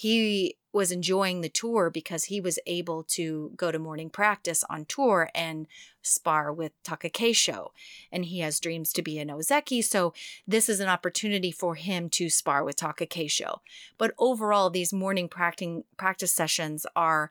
he 0.00 0.56
was 0.72 0.90
enjoying 0.90 1.42
the 1.42 1.50
tour 1.50 1.90
because 1.90 2.24
he 2.24 2.40
was 2.40 2.58
able 2.66 3.02
to 3.02 3.52
go 3.54 3.70
to 3.70 3.78
morning 3.78 4.08
practice 4.08 4.64
on 4.70 4.86
tour 4.86 5.28
and 5.34 5.66
spar 6.00 6.50
with 6.50 6.72
Takakeisho 6.82 7.68
and 8.10 8.24
he 8.24 8.38
has 8.38 8.60
dreams 8.60 8.94
to 8.94 9.02
be 9.02 9.18
an 9.18 9.28
Ozeki. 9.28 9.84
So 9.84 10.14
this 10.46 10.70
is 10.70 10.80
an 10.80 10.88
opportunity 10.88 11.52
for 11.52 11.74
him 11.74 12.08
to 12.10 12.30
spar 12.30 12.64
with 12.64 12.76
Takakeisho. 12.76 13.58
But 13.98 14.14
overall, 14.18 14.70
these 14.70 14.90
morning 14.90 15.28
practicing 15.28 15.84
practice 15.98 16.32
sessions 16.32 16.86
are 16.96 17.30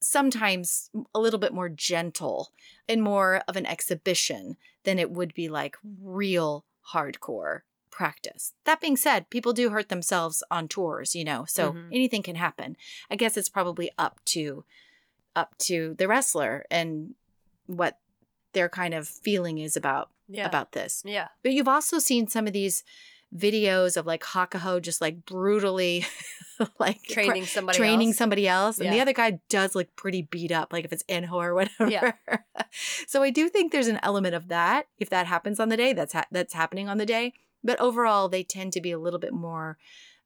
sometimes 0.00 0.90
a 1.14 1.20
little 1.20 1.38
bit 1.38 1.54
more 1.54 1.68
gentle 1.68 2.50
and 2.88 3.04
more 3.04 3.40
of 3.46 3.54
an 3.54 3.66
exhibition 3.66 4.56
than 4.82 4.98
it 4.98 5.12
would 5.12 5.32
be 5.32 5.48
like 5.48 5.76
real 6.02 6.64
hardcore 6.92 7.60
practice. 7.94 8.52
That 8.64 8.80
being 8.80 8.96
said, 8.96 9.30
people 9.30 9.52
do 9.52 9.70
hurt 9.70 9.88
themselves 9.88 10.42
on 10.50 10.66
tours, 10.68 11.14
you 11.14 11.22
know, 11.24 11.44
so 11.46 11.72
Mhm. 11.72 11.88
anything 11.92 12.22
can 12.24 12.34
happen. 12.36 12.76
I 13.10 13.14
guess 13.16 13.36
it's 13.36 13.48
probably 13.48 13.90
up 13.96 14.20
to 14.34 14.64
up 15.36 15.56
to 15.58 15.94
the 15.98 16.06
wrestler 16.08 16.64
and 16.70 17.14
what 17.66 17.98
their 18.52 18.68
kind 18.68 18.94
of 18.94 19.08
feeling 19.08 19.58
is 19.58 19.76
about 19.76 20.10
Yeah. 20.28 20.46
about 20.46 20.72
this. 20.72 21.02
yeah. 21.04 21.28
But 21.42 21.52
you've 21.52 21.68
also 21.68 21.98
seen 21.98 22.26
some 22.28 22.46
of 22.46 22.52
these 22.52 22.82
videos 23.34 23.96
of 23.96 24.06
like 24.06 24.22
Hakuho 24.22 24.80
just 24.80 25.00
like 25.00 25.24
brutally 25.26 26.06
like 26.78 27.02
Training 27.02 27.46
somebody 27.46 27.76
training 27.78 28.08
else. 28.10 28.16
somebody 28.16 28.46
else 28.46 28.78
and 28.78 28.92
the 28.92 29.00
other 29.00 29.12
guy 29.12 29.40
does 29.48 29.74
look 29.74 29.94
pretty 29.96 30.22
beat 30.22 30.52
up 30.52 30.72
like 30.72 30.84
if 30.84 30.92
it's 30.92 31.02
Enho 31.04 31.32
or 31.32 31.52
whatever. 31.58 31.90
Yeah. 31.90 32.12
so 33.08 33.24
I 33.24 33.30
do 33.30 33.48
think 33.48 33.72
there's 33.72 33.88
an 33.88 33.98
element 34.04 34.36
of 34.36 34.46
that 34.48 34.86
if 34.98 35.10
that 35.10 35.26
happens 35.26 35.58
on 35.58 35.68
the 35.68 35.76
day 35.76 35.92
that's 35.92 36.12
ha- 36.12 36.26
that's 36.30 36.54
happening 36.54 36.88
on 36.88 36.98
the 36.98 37.06
day, 37.06 37.32
but 37.64 37.80
overall 37.80 38.28
they 38.28 38.44
tend 38.44 38.72
to 38.74 38.80
be 38.80 38.92
a 38.92 38.98
little 38.98 39.18
bit 39.20 39.32
more 39.32 39.78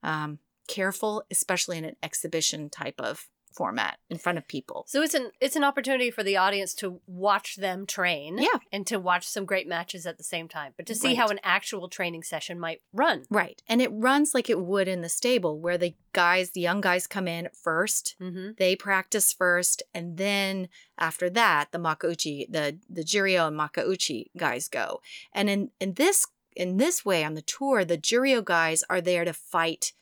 um 0.03 0.39
careful 0.67 1.25
especially 1.31 1.79
in 1.79 1.85
an 1.85 1.97
exhibition 2.03 2.69
type 2.69 3.01
of 3.01 3.29
format 3.57 3.99
in 4.11 4.19
front 4.19 4.37
of 4.39 4.47
people. 4.47 4.85
So 4.87 5.03
it's 5.03 5.15
an 5.15 5.33
it's 5.41 5.57
an 5.57 5.65
opportunity 5.65 6.11
for 6.11 6.23
the 6.23 6.37
audience 6.37 6.75
to 6.75 7.01
watch 7.07 7.57
them 7.57 7.87
train, 7.87 8.37
Yeah. 8.39 8.59
and 8.71 8.87
to 8.87 9.01
watch 9.01 9.27
some 9.27 9.47
great 9.47 9.67
matches 9.67 10.07
at 10.07 10.19
the 10.19 10.23
same 10.23 10.47
time, 10.49 10.75
but 10.77 10.87
to 10.87 10.95
see 10.95 11.09
Right. 11.09 11.17
how 11.17 11.29
an 11.29 11.41
actual 11.43 11.89
training 11.89 12.23
session 12.23 12.61
might 12.61 12.83
run. 12.93 13.25
Right. 13.31 13.61
And 13.67 13.81
it 13.83 13.89
runs 13.91 14.33
like 14.35 14.49
it 14.51 14.61
would 14.61 14.87
in 14.87 15.01
the 15.01 15.09
stable 15.09 15.59
where 15.59 15.79
the 15.79 15.97
guys, 16.13 16.51
the 16.51 16.61
young 16.61 16.81
guys 16.83 17.07
come 17.09 17.27
in 17.27 17.49
first 17.53 18.15
Mm-hmm. 18.21 18.51
they 18.59 18.77
practice 18.77 19.33
first 19.33 19.83
and 19.95 20.19
then 20.19 20.69
after 20.99 21.31
that 21.31 21.73
the 21.73 21.79
makuuchi 21.79 22.47
the 22.53 22.79
the 22.89 23.03
juryo 23.03 23.49
and 23.49 23.59
makuuchi 23.59 24.27
guys 24.37 24.69
go 24.69 25.01
and 25.33 25.49
in 25.51 25.71
in 25.81 25.95
this 25.95 26.27
in 26.59 26.77
this 26.77 27.05
way 27.05 27.25
on 27.25 27.33
the 27.35 27.43
tour 27.43 27.85
the 27.85 27.97
juryo 27.97 28.45
guys 28.45 28.85
are 28.91 29.01
there 29.01 29.25
to 29.25 29.33
fight 29.33 29.93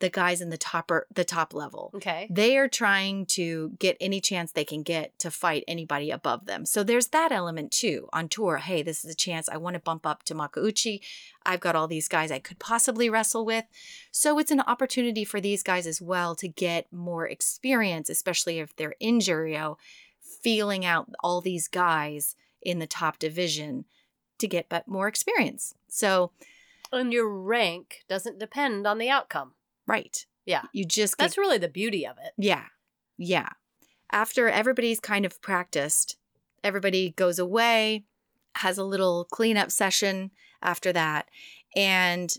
the 0.00 0.10
guys 0.10 0.40
in 0.40 0.50
the 0.50 0.58
topper 0.58 1.06
the 1.14 1.24
top 1.24 1.54
level 1.54 1.92
Okay. 1.94 2.26
they 2.28 2.56
are 2.56 2.66
trying 2.66 3.24
to 3.24 3.70
get 3.78 3.96
any 4.00 4.20
chance 4.20 4.50
they 4.50 4.64
can 4.64 4.82
get 4.82 5.16
to 5.20 5.30
fight 5.30 5.62
anybody 5.68 6.10
above 6.10 6.46
them. 6.46 6.66
So 6.66 6.82
there's 6.82 7.06
that 7.08 7.30
element 7.30 7.70
too 7.70 8.08
on 8.12 8.28
tour. 8.28 8.56
Hey, 8.56 8.82
this 8.82 9.04
is 9.04 9.12
a 9.12 9.14
chance. 9.14 9.48
I 9.48 9.58
want 9.58 9.74
to 9.74 9.80
bump 9.80 10.04
up 10.04 10.24
to 10.24 10.34
Makuuchi. 10.34 11.02
I've 11.46 11.60
got 11.60 11.76
all 11.76 11.86
these 11.86 12.08
guys 12.08 12.32
I 12.32 12.40
could 12.40 12.58
possibly 12.58 13.08
wrestle 13.08 13.44
with. 13.44 13.64
So 14.10 14.40
it's 14.40 14.50
an 14.50 14.62
opportunity 14.62 15.24
for 15.24 15.40
these 15.40 15.62
guys 15.62 15.86
as 15.86 16.02
well 16.02 16.34
to 16.34 16.48
get 16.48 16.92
more 16.92 17.28
experience, 17.28 18.10
especially 18.10 18.58
if 18.58 18.74
they're 18.74 18.96
in 18.98 19.20
Juryo, 19.20 19.76
feeling 20.20 20.84
out 20.84 21.10
all 21.20 21.40
these 21.40 21.68
guys 21.68 22.34
in 22.60 22.80
the 22.80 22.88
top 22.88 23.20
division 23.20 23.84
to 24.42 24.48
get 24.48 24.68
but 24.68 24.86
more 24.86 25.08
experience. 25.08 25.74
So, 25.88 26.32
And 26.92 27.12
your 27.12 27.28
rank 27.28 28.04
doesn't 28.08 28.38
depend 28.38 28.86
on 28.86 28.98
the 28.98 29.08
outcome. 29.08 29.52
right. 29.86 30.26
Yeah. 30.44 30.62
You 30.72 30.84
just 30.84 31.16
get 31.16 31.24
That's 31.24 31.38
really 31.38 31.58
the 31.58 31.68
beauty 31.68 32.04
of 32.04 32.16
it. 32.18 32.32
Yeah. 32.36 32.64
Yeah. 33.16 33.50
After 34.10 34.48
everybody's 34.48 34.98
kind 34.98 35.24
of 35.24 35.40
practiced, 35.40 36.16
everybody 36.64 37.10
goes 37.12 37.38
away, 37.38 38.04
has 38.56 38.76
a 38.76 38.84
little 38.84 39.24
cleanup 39.30 39.70
session 39.70 40.32
after 40.60 40.92
that, 40.92 41.28
and 41.76 42.34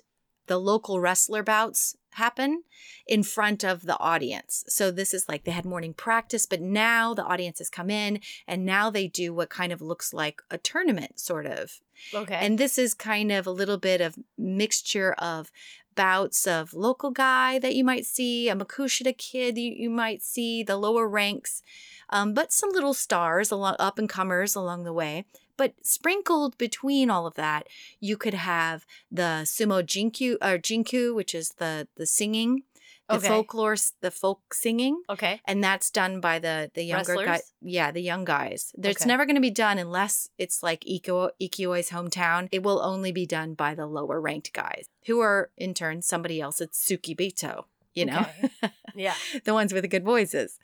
the 0.47 0.57
local 0.59 0.99
wrestler 0.99 1.43
bouts 1.43 1.95
happen 2.13 2.63
in 3.07 3.23
front 3.23 3.63
of 3.63 3.83
the 3.83 3.97
audience. 3.99 4.63
So 4.67 4.91
this 4.91 5.13
is 5.13 5.27
like 5.27 5.43
they 5.43 5.51
had 5.51 5.65
morning 5.65 5.93
practice, 5.93 6.45
but 6.45 6.61
now 6.61 7.13
the 7.13 7.23
audience 7.25 7.59
has 7.59 7.69
come 7.69 7.89
in 7.89 8.19
and 8.47 8.65
now 8.65 8.89
they 8.89 9.07
do 9.07 9.33
what 9.33 9.49
kind 9.49 9.71
of 9.71 9.81
looks 9.81 10.13
like 10.13 10.41
a 10.49 10.57
tournament 10.57 11.19
sort 11.19 11.45
of. 11.45 11.81
Okay. 12.13 12.35
And 12.35 12.57
this 12.57 12.77
is 12.77 12.93
kind 12.93 13.31
of 13.31 13.47
a 13.47 13.51
little 13.51 13.77
bit 13.77 14.01
of 14.01 14.17
mixture 14.37 15.13
of 15.13 15.51
bouts 15.95 16.47
of 16.47 16.73
local 16.73 17.11
guy 17.11 17.59
that 17.59 17.75
you 17.75 17.83
might 17.83 18.05
see, 18.05 18.49
a 18.49 18.55
Makushita 18.55 19.17
kid 19.17 19.57
you, 19.57 19.73
you 19.75 19.89
might 19.89 20.21
see, 20.21 20.63
the 20.63 20.77
lower 20.77 21.07
ranks, 21.07 21.61
um, 22.09 22.33
but 22.33 22.51
some 22.51 22.69
little 22.71 22.93
stars 22.93 23.51
along 23.51 23.75
up 23.79 23.97
and 23.97 24.09
comers 24.09 24.55
along 24.55 24.83
the 24.83 24.93
way. 24.93 25.25
But 25.55 25.73
sprinkled 25.83 26.57
between 26.57 27.09
all 27.09 27.27
of 27.27 27.35
that, 27.35 27.67
you 27.99 28.17
could 28.17 28.33
have 28.33 28.85
the 29.11 29.41
sumo 29.45 29.83
jinku 29.83 30.33
or 30.41 30.57
jinku, 30.57 31.15
which 31.15 31.35
is 31.35 31.51
the 31.57 31.87
the 31.95 32.05
singing, 32.05 32.63
the 33.09 33.15
Okay. 33.15 33.27
folklore, 33.27 33.75
the 34.01 34.11
folk 34.11 34.53
singing 34.53 35.01
okay. 35.09 35.41
and 35.45 35.63
that's 35.63 35.91
done 35.91 36.21
by 36.21 36.39
the 36.39 36.71
the 36.73 36.83
younger 36.83 37.15
guys. 37.25 37.51
Yeah, 37.61 37.91
the 37.91 38.01
young 38.01 38.23
guys. 38.23 38.71
There's 38.75 38.97
Okay. 38.97 39.07
never 39.07 39.25
going 39.25 39.35
to 39.35 39.41
be 39.41 39.51
done 39.51 39.77
unless 39.77 40.29
it's 40.37 40.63
like 40.63 40.81
Ikioi 40.85 41.31
Ikioi's 41.41 41.89
hometown. 41.89 42.47
It 42.51 42.63
will 42.63 42.81
only 42.81 43.11
be 43.11 43.25
done 43.25 43.55
by 43.55 43.75
the 43.75 43.85
lower 43.87 44.21
ranked 44.21 44.53
guys, 44.53 44.85
who 45.05 45.19
are 45.19 45.49
in 45.57 45.73
turn 45.73 46.01
somebody 46.01 46.39
else. 46.39 46.61
It's 46.61 46.79
Tsukibito, 46.85 47.65
you 47.93 48.05
know, 48.05 48.25
Okay. 48.63 48.73
Yeah. 48.95 49.15
the 49.43 49.53
ones 49.53 49.73
with 49.73 49.83
the 49.83 49.89
good 49.89 50.05
voices. 50.05 50.57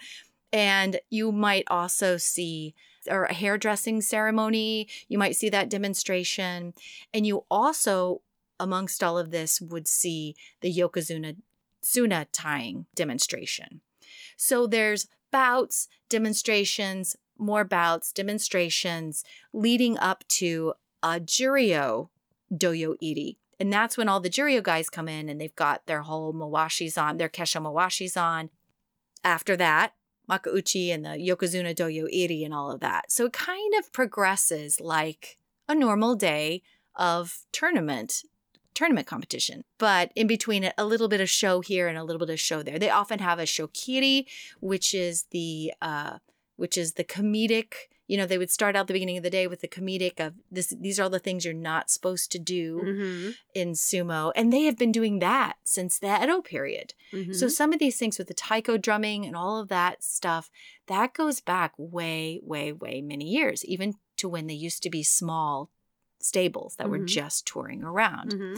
And 0.53 0.99
you 1.09 1.31
might 1.31 1.65
also 1.69 2.17
see 2.17 2.73
or 3.09 3.25
a 3.25 3.33
hairdressing 3.33 4.01
ceremony. 4.01 4.87
You 5.07 5.17
might 5.17 5.35
see 5.35 5.49
that 5.49 5.69
demonstration, 5.69 6.73
and 7.13 7.25
you 7.25 7.45
also, 7.49 8.21
amongst 8.59 9.03
all 9.03 9.17
of 9.17 9.31
this, 9.31 9.61
would 9.61 9.87
see 9.87 10.35
the 10.61 10.73
yokozuna 10.73 11.35
suna 11.81 12.27
tying 12.31 12.85
demonstration. 12.95 13.81
So 14.37 14.67
there's 14.67 15.07
bouts, 15.31 15.87
demonstrations, 16.09 17.15
more 17.37 17.63
bouts, 17.63 18.11
demonstrations 18.11 19.23
leading 19.53 19.97
up 19.97 20.27
to 20.27 20.73
a 21.01 21.19
Juryo 21.19 22.09
dohyo 22.53 22.95
iri. 23.01 23.37
And 23.59 23.71
that's 23.71 23.97
when 23.97 24.07
all 24.07 24.19
the 24.19 24.29
Juryo 24.29 24.63
guys 24.63 24.89
come 24.89 25.07
in 25.07 25.29
and 25.29 25.39
they've 25.39 25.55
got 25.55 25.85
their 25.85 26.01
whole 26.01 26.33
mawashis 26.33 27.01
on, 27.01 27.17
their 27.17 27.29
kesho 27.29 27.61
mawashis 27.61 28.19
on. 28.19 28.49
After 29.23 29.57
that, 29.57 29.93
Makuuchi 30.29 30.93
and 30.93 31.03
the 31.03 31.09
Yokozuna 31.09 31.75
dohyo 31.75 32.07
iri 32.11 32.43
and 32.43 32.53
all 32.53 32.71
of 32.71 32.79
that. 32.81 33.11
So 33.11 33.25
it 33.25 33.33
kind 33.33 33.73
of 33.77 33.91
progresses 33.91 34.79
like 34.79 35.37
a 35.67 35.75
normal 35.75 36.15
day 36.15 36.61
of 36.95 37.45
tournament 37.51 38.23
tournament 38.79 39.07
competition. 39.07 39.63
But 39.77 40.11
in 40.15 40.25
between 40.25 40.63
it, 40.63 40.73
a 40.77 40.85
little 40.85 41.09
bit 41.09 41.19
of 41.19 41.29
show 41.29 41.59
here 41.59 41.89
and 41.89 41.97
a 41.97 42.03
little 42.03 42.25
bit 42.25 42.29
of 42.29 42.39
show 42.39 42.63
there. 42.63 42.79
They 42.79 42.89
often 42.89 43.19
have 43.19 43.37
a 43.37 43.43
shokkiri, 43.43 44.25
which 44.61 44.93
is 44.93 45.25
the 45.31 45.73
uh, 45.81 46.19
which 46.55 46.77
is 46.77 46.93
the 46.93 47.03
comedic. 47.03 47.73
You 48.07 48.17
know, 48.17 48.25
they 48.25 48.37
would 48.39 48.49
start 48.49 48.75
out 48.75 48.87
the 48.87 48.93
beginning 48.93 49.17
of 49.17 49.23
the 49.23 49.29
day 49.29 49.47
with 49.47 49.59
the 49.61 49.67
comedic 49.67 50.25
of 50.25 50.33
this. 50.49 50.73
These 50.79 50.97
are 50.97 51.03
all 51.03 51.09
the 51.09 51.19
things 51.19 51.43
you're 51.43 51.53
not 51.53 51.89
supposed 51.89 52.31
to 52.31 52.39
do 52.39 52.81
Mm-hmm. 52.83 53.29
in 53.53 53.73
sumo, 53.73 54.31
and 54.33 54.51
they 54.51 54.63
have 54.63 54.77
been 54.77 54.93
doing 54.93 55.19
that 55.19 55.57
since 55.63 55.99
the 55.99 56.23
Edo 56.23 56.41
period. 56.41 56.93
Mm-hmm. 57.11 57.33
So 57.33 57.49
some 57.49 57.73
of 57.73 57.79
these 57.79 57.97
things 57.97 58.17
with 58.17 58.27
the 58.29 58.33
taiko 58.33 58.77
drumming 58.77 59.25
and 59.25 59.35
all 59.35 59.59
of 59.59 59.67
that 59.67 60.03
stuff, 60.03 60.49
that 60.87 61.13
goes 61.13 61.41
back 61.41 61.73
way, 61.77 62.39
way, 62.41 62.71
way 62.71 63.01
many 63.01 63.25
years, 63.25 63.65
even 63.65 63.95
to 64.17 64.29
when 64.29 64.47
they 64.47 64.53
used 64.53 64.81
to 64.83 64.89
be 64.89 65.03
small 65.03 65.69
stables 66.19 66.75
that 66.75 66.89
were 66.89 66.99
Mhm. 66.99 67.07
just 67.07 67.45
touring 67.45 67.83
around. 67.83 68.33
hmm 68.33 68.55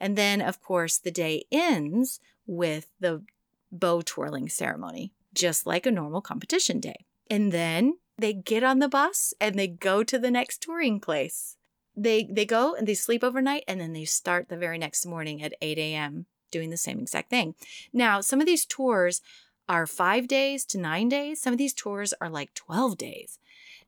And 0.00 0.18
then, 0.18 0.40
of 0.40 0.60
course, 0.60 0.98
the 0.98 1.10
day 1.10 1.44
ends 1.52 2.20
with 2.46 2.90
the 3.00 3.22
bow 3.70 4.02
twirling 4.02 4.48
ceremony, 4.48 5.12
just 5.32 5.66
like 5.66 5.86
a 5.86 5.90
normal 5.90 6.20
competition 6.20 6.80
day. 6.80 7.06
And 7.30 7.52
then 7.52 7.98
they 8.18 8.32
get 8.32 8.62
on 8.64 8.78
the 8.80 8.88
bus 8.88 9.34
and 9.40 9.58
they 9.58 9.66
go 9.68 10.02
to 10.04 10.18
the 10.18 10.30
next 10.30 10.60
touring 10.62 11.00
place. 11.00 11.56
They 11.96 12.24
they 12.24 12.44
go 12.44 12.74
and 12.74 12.86
they 12.88 12.94
sleep 12.94 13.22
overnight 13.22 13.64
and 13.68 13.80
then 13.80 13.92
they 13.92 14.04
start 14.04 14.48
the 14.48 14.56
very 14.56 14.78
next 14.78 15.06
morning 15.06 15.42
at 15.42 15.54
8 15.60 15.78
a.m. 15.78 16.26
doing 16.50 16.70
the 16.70 16.76
same 16.76 16.98
exact 17.00 17.30
thing. 17.30 17.54
Now, 17.92 18.20
some 18.20 18.40
of 18.40 18.46
these 18.46 18.64
tours 18.64 19.22
are 19.68 19.86
five 19.86 20.28
days 20.28 20.64
to 20.66 20.78
nine 20.78 21.08
days. 21.08 21.40
Some 21.40 21.52
of 21.54 21.58
these 21.58 21.72
tours 21.72 22.12
are 22.20 22.28
like 22.28 22.52
12 22.54 22.98
days. 22.98 23.38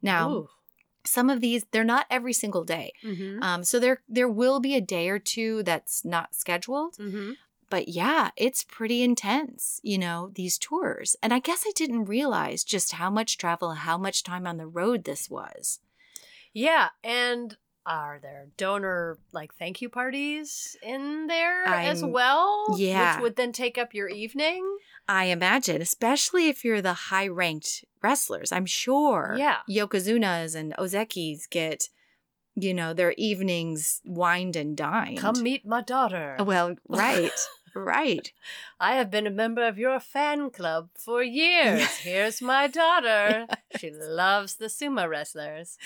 Now, 0.00 0.30
Ooh. 0.30 0.48
Some 1.06 1.30
of 1.30 1.40
these, 1.40 1.64
they're 1.70 1.84
not 1.84 2.06
every 2.10 2.32
single 2.32 2.64
day. 2.64 2.92
Mm-hmm. 3.04 3.42
Um, 3.42 3.64
so 3.64 3.78
there 3.78 4.02
there 4.08 4.28
will 4.28 4.60
be 4.60 4.74
a 4.74 4.80
day 4.80 5.08
or 5.08 5.18
two 5.18 5.62
that's 5.62 6.04
not 6.04 6.34
scheduled. 6.34 6.96
Mm-hmm. 6.96 7.32
But 7.68 7.88
yeah, 7.88 8.30
it's 8.36 8.62
pretty 8.62 9.02
intense, 9.02 9.80
you 9.82 9.98
know, 9.98 10.30
these 10.34 10.56
tours. 10.56 11.16
And 11.22 11.34
I 11.34 11.40
guess 11.40 11.64
I 11.66 11.72
didn't 11.74 12.04
realize 12.04 12.62
just 12.62 12.92
how 12.92 13.10
much 13.10 13.38
travel, 13.38 13.72
how 13.72 13.98
much 13.98 14.22
time 14.22 14.46
on 14.46 14.56
the 14.56 14.68
road 14.68 15.02
this 15.02 15.28
was. 15.28 15.80
Yeah, 16.52 16.90
and 17.02 17.56
are 17.86 18.18
there 18.20 18.48
donor 18.56 19.18
like 19.32 19.54
thank 19.54 19.80
you 19.80 19.88
parties 19.88 20.76
in 20.82 21.28
there 21.28 21.64
as 21.66 22.02
I'm- 22.02 22.12
well? 22.12 22.74
yeah. 22.76 23.14
which 23.16 23.22
would 23.22 23.36
then 23.36 23.52
take 23.52 23.78
up 23.78 23.94
your 23.94 24.08
evening. 24.08 24.78
I 25.08 25.26
imagine, 25.26 25.80
especially 25.80 26.48
if 26.48 26.64
you're 26.64 26.82
the 26.82 26.92
high 26.94 27.28
ranked 27.28 27.84
wrestlers, 28.02 28.50
I'm 28.52 28.66
sure 28.66 29.36
Yeah. 29.38 29.58
Yokozunas 29.70 30.54
and 30.56 30.74
Ozekis 30.78 31.48
get, 31.48 31.88
you 32.56 32.74
know, 32.74 32.92
their 32.92 33.12
evenings 33.16 34.00
wined 34.04 34.56
and 34.56 34.76
dined. 34.76 35.18
Come 35.18 35.42
meet 35.42 35.64
my 35.64 35.80
daughter. 35.82 36.36
Well, 36.40 36.74
right, 36.88 37.30
right. 37.76 38.32
I 38.80 38.96
have 38.96 39.10
been 39.10 39.26
a 39.26 39.30
member 39.30 39.66
of 39.66 39.78
your 39.78 40.00
fan 40.00 40.50
club 40.50 40.88
for 40.94 41.22
years. 41.42 41.86
Here's 41.98 42.40
my 42.40 42.66
daughter. 42.66 43.46
She 43.78 43.90
loves 43.90 44.56
the 44.56 44.66
sumo 44.66 45.08
wrestlers. 45.08 45.76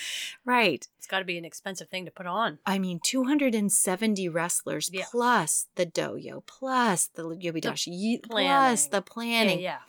Right. 0.45 0.87
It's 0.97 1.07
got 1.07 1.19
to 1.19 1.25
be 1.25 1.37
an 1.37 1.45
expensive 1.45 1.89
thing 1.89 2.05
to 2.05 2.11
put 2.11 2.25
on. 2.25 2.59
I 2.65 2.79
mean, 2.79 2.99
270 3.03 4.29
wrestlers 4.29 4.89
Yeah. 4.91 5.05
plus 5.11 5.67
the 5.75 5.85
dohyo, 5.85 6.45
plus 6.45 7.07
the 7.07 7.23
yobidashi, 7.23 7.89
y- 7.91 8.19
plus 8.23 8.87
the 8.87 9.01
planning. 9.01 9.59
Yeah, 9.59 9.63
yeah. 9.63 9.79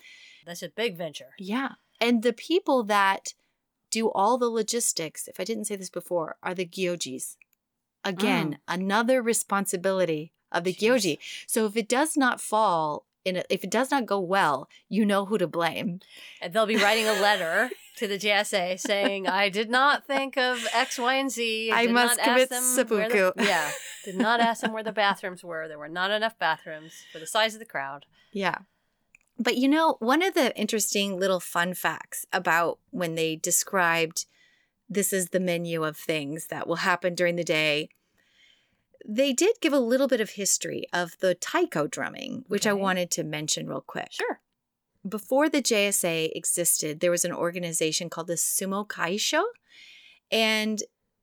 That's 0.45 0.62
a 0.62 0.69
big 0.69 0.97
venture. 0.97 1.31
Yeah. 1.38 1.73
And 2.01 2.23
the 2.23 2.33
people 2.33 2.83
that 2.85 3.35
do 3.91 4.11
all 4.11 4.38
the 4.38 4.49
logistics, 4.49 5.29
if 5.29 5.38
I 5.38 5.45
didn't 5.45 5.67
say 5.67 5.77
this 5.77 5.91
before, 5.91 6.37
are 6.43 6.55
the 6.55 6.67
gyojis. 6.67 7.37
Again, 8.05 8.59
oh. 8.59 8.75
another 8.75 9.23
responsibility 9.23 10.33
of 10.53 10.65
the. 10.65 10.73
Jeez. 10.73 10.88
gyoji. 10.95 11.19
So 11.47 11.67
if 11.67 11.77
it 11.77 11.88
does 11.88 12.17
not 12.17 12.41
fall 12.41 13.05
in 13.25 13.37
a, 13.37 13.45
if 13.51 13.65
it 13.65 13.71
does 13.71 13.91
not 13.91 14.07
go 14.07 14.19
well, 14.21 14.69
you 14.88 15.05
know 15.05 15.25
who 15.27 15.38
to 15.38 15.47
blame. 15.47 16.01
And 16.41 16.53
they'll 16.53 16.67
be 16.67 16.77
writing 16.77 17.07
a 17.07 17.12
letter 17.12 17.71
to 17.97 18.07
the 18.07 18.19
JSA 18.19 18.81
saying, 18.81 19.27
I 19.29 19.49
did 19.49 19.71
not 19.71 20.07
think 20.07 20.37
of 20.37 20.67
X, 20.73 20.99
Y, 20.99 21.15
and 21.15 21.31
Z. 21.31 21.71
I 21.73 21.87
did 21.87 21.93
must 21.95 22.21
commit 22.21 22.53
ask 22.53 22.77
them 22.77 22.99
where 22.99 23.09
the- 23.09 23.33
yeah. 23.45 23.71
Did 24.05 24.17
not 24.17 24.41
ask 24.41 24.62
them 24.62 24.73
where 24.73 24.83
the 24.83 24.93
bathrooms 24.93 25.45
were. 25.45 25.69
There 25.69 25.79
were 25.79 25.88
not 25.88 26.11
enough 26.11 26.38
bathrooms 26.38 26.93
for 27.12 27.19
the 27.19 27.27
size 27.27 27.55
of 27.55 27.61
the 27.61 27.67
crowd. 27.67 28.07
Yeah. 28.33 28.59
But 29.38 29.57
you 29.57 29.69
know, 29.69 29.97
one 29.99 30.23
of 30.23 30.35
the 30.35 30.57
interesting 30.57 31.19
little 31.19 31.41
fun 31.41 31.75
facts 31.75 32.27
about 32.33 32.79
when 32.91 33.15
they 33.15 33.37
described 33.37 34.27
this 34.88 35.12
is 35.12 35.31
the 35.31 35.41
menu 35.41 35.85
of 35.85 35.97
things 35.97 36.49
that 36.49 36.67
will 36.67 36.77
happen 36.77 37.15
during 37.15 37.37
the 37.37 37.45
day, 37.45 37.88
they 39.07 39.33
did 39.33 39.57
give 39.61 39.73
a 39.73 39.79
little 39.79 40.09
bit 40.09 40.21
of 40.21 40.31
history 40.31 40.87
of 40.93 41.17
the 41.21 41.35
taiko 41.35 41.87
drumming, 41.87 42.45
which 42.49 42.67
I 42.67 42.73
wanted 42.73 43.11
to 43.12 43.25
mention 43.25 43.69
real 43.69 43.85
quick. 43.87 44.09
Sure. 44.11 44.41
Before 45.09 45.49
the 45.49 45.62
JSA 45.62 46.31
existed, 46.35 47.01
there 47.01 47.11
was 47.11 47.25
an 47.25 47.33
organization 47.33 48.09
called 48.09 48.29
the 48.29 48.35
Sumo 48.35 48.87
Kaisho, 48.87 49.43
and 50.31 50.83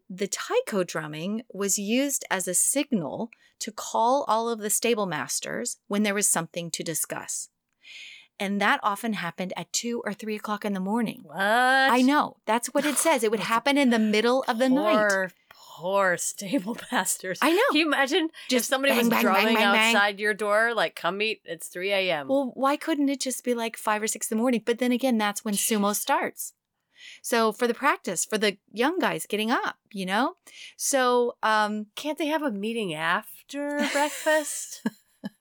the 0.10 0.28
taiko 0.28 0.84
drumming 0.84 1.44
was 1.54 1.80
used 1.80 2.26
as 2.30 2.48
a 2.48 2.54
signal 2.54 3.30
to 3.60 3.72
call 3.72 4.26
all 4.28 4.50
of 4.50 4.60
the 4.60 4.70
stable 4.70 5.06
masters 5.06 5.78
when 5.88 6.04
there 6.04 6.14
was 6.14 6.28
something 6.28 6.72
to 6.72 6.84
discuss. 6.84 7.50
And 8.40 8.62
that 8.62 8.80
often 8.82 9.14
happened 9.14 9.52
at 9.58 9.72
two 9.74 10.02
or 10.06 10.14
three 10.14 10.36
o'clock 10.36 10.64
in 10.64 10.74
the 10.74 10.80
morning. 10.80 11.22
What? 11.24 11.38
I 11.38 12.02
know. 12.02 12.38
That's 12.46 12.68
what 12.74 12.86
it 12.86 12.96
says. 12.98 13.24
It 13.24 13.32
would 13.32 13.42
happen 13.42 13.78
in 13.78 13.90
the 13.90 14.00
middle 14.00 14.46
of 14.48 14.58
the 14.58 14.70
night. 14.70 15.32
Poor, 15.80 16.18
stable 16.32 16.78
masters. 16.92 17.40
I 17.42 17.52
know. 17.52 17.62
Can 17.72 17.78
you 17.78 17.88
imagine 17.88 18.26
if 18.26 18.50
Just 18.50 18.70
somebody 18.70 18.92
bang, 18.92 19.00
was 19.00 19.10
bang, 19.10 19.22
drumming 19.22 19.56
bang, 19.56 19.96
outside 19.96 20.20
your 20.20 20.34
door, 20.34 20.74
like, 20.74 20.96
come 20.96 21.18
meet, 21.20 21.42
it's 21.46 21.70
3 21.70 21.92
a.m. 21.94 22.28
Well, 22.28 22.52
why 22.54 22.76
couldn't 22.76 23.08
it 23.08 23.22
just 23.22 23.44
be 23.46 23.54
like 23.54 23.78
five 23.78 24.02
or 24.04 24.08
six 24.08 24.30
in 24.30 24.38
the 24.38 24.42
morning? 24.42 24.62
But 24.66 24.80
then 24.80 24.92
again, 24.92 25.18
that's 25.18 25.46
when 25.46 25.54
sumo 25.54 25.96
starts. 25.96 26.54
So 27.22 27.54
for 27.54 27.66
the 27.66 27.74
practice, 27.74 28.26
for 28.26 28.38
the 28.38 28.58
young 28.74 29.00
guys 29.00 29.26
getting 29.26 29.52
up, 29.52 29.78
you 29.92 30.06
know? 30.06 30.36
So 30.76 31.38
um 31.42 31.86
Can't 31.96 32.18
they 32.18 32.28
have 32.28 32.44
a 32.44 32.52
meeting 32.52 32.94
after 32.94 33.78
breakfast? 33.94 34.86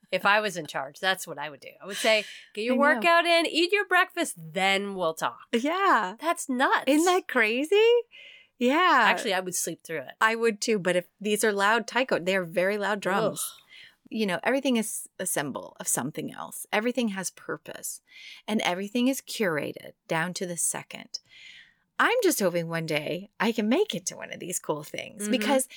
if 0.09 0.25
I 0.25 0.39
was 0.39 0.55
in 0.55 0.67
charge, 0.67 0.99
that's 1.01 1.27
what 1.27 1.37
I 1.37 1.49
would 1.49 1.59
do. 1.59 1.69
I 1.83 1.85
would 1.85 1.97
say, 1.97 2.23
get 2.55 2.63
your 2.63 2.77
workout 2.77 3.25
in, 3.25 3.45
eat 3.45 3.73
your 3.73 3.85
breakfast, 3.85 4.35
then 4.37 4.95
we'll 4.95 5.13
talk. 5.13 5.39
yeah. 5.51 6.15
That's 6.21 6.47
nuts. 6.47 6.85
Isn't 6.87 7.05
that 7.05 7.27
crazy? 7.27 7.75
Yeah. 8.59 9.05
Actually, 9.05 9.33
I 9.33 9.39
would 9.39 9.55
sleep 9.55 9.81
through 9.83 9.99
it. 10.01 10.11
I 10.21 10.35
would 10.35 10.59
too, 10.61 10.77
but 10.77 10.95
if 10.95 11.07
these 11.19 11.43
are 11.43 11.51
loud 11.53 11.87
taiko, 11.87 12.19
they're 12.19 12.43
very 12.43 12.77
loud 12.77 12.99
drums. 12.99 13.41
You 14.09 14.25
know, 14.25 14.39
everything 14.43 14.75
is 14.77 15.07
a 15.19 15.25
symbol 15.25 15.77
of 15.79 15.87
something 15.87 16.33
else. 16.33 16.65
Everything 16.73 17.09
has 17.09 17.29
purpose 17.31 18.01
and 18.47 18.59
everything 18.61 19.07
is 19.07 19.21
curated 19.21 19.93
down 20.07 20.33
to 20.35 20.45
the 20.45 20.57
second. 20.57 21.19
I'm 21.99 22.17
just 22.23 22.39
hoping 22.39 22.67
one 22.67 22.85
day 22.85 23.29
I 23.39 23.51
can 23.51 23.69
make 23.69 23.93
it 23.95 24.05
to 24.07 24.15
one 24.17 24.33
of 24.33 24.39
these 24.39 24.59
cool 24.59 24.83
things 24.83 25.27
Mhm. 25.27 25.31
because 25.31 25.67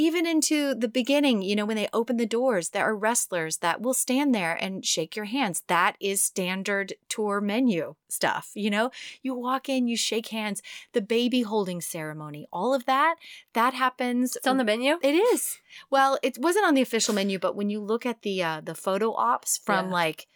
even 0.00 0.24
into 0.26 0.74
the 0.74 0.88
beginning, 0.88 1.42
you 1.42 1.54
know, 1.54 1.66
when 1.66 1.76
they 1.76 1.90
open 1.92 2.16
the 2.16 2.24
doors, 2.24 2.70
there 2.70 2.84
are 2.88 2.96
wrestlers 2.96 3.58
that 3.58 3.82
will 3.82 3.92
stand 3.92 4.34
there 4.34 4.54
and 4.54 4.82
shake 4.86 5.14
your 5.14 5.26
hands. 5.26 5.62
That 5.66 5.96
is 6.00 6.22
standard 6.22 6.94
tour 7.10 7.38
menu 7.42 7.96
stuff. 8.08 8.50
You 8.54 8.70
know, 8.70 8.90
you 9.22 9.34
walk 9.34 9.68
in, 9.68 9.88
you 9.88 9.98
shake 9.98 10.28
hands, 10.28 10.62
the 10.94 11.02
baby 11.02 11.42
holding 11.42 11.82
ceremony, 11.82 12.46
all 12.50 12.72
of 12.72 12.86
that, 12.86 13.16
that 13.52 13.74
happens. 13.74 14.36
It's 14.36 14.46
on 14.46 14.56
the 14.56 14.64
menu? 14.64 14.98
It 15.02 15.12
is. 15.12 15.58
Well, 15.90 16.18
it 16.22 16.38
wasn't 16.38 16.64
on 16.64 16.72
the 16.72 16.80
official 16.88 17.14
menu, 17.14 17.38
but 17.38 17.54
when 17.54 17.68
you 17.68 17.78
look 17.78 18.06
at 18.06 18.22
the 18.22 18.42
uh, 18.42 18.60
the 18.64 18.74
photo 18.74 19.12
ops 19.12 19.58
from 19.58 19.88
Yeah. 19.88 19.92
like 19.92 20.26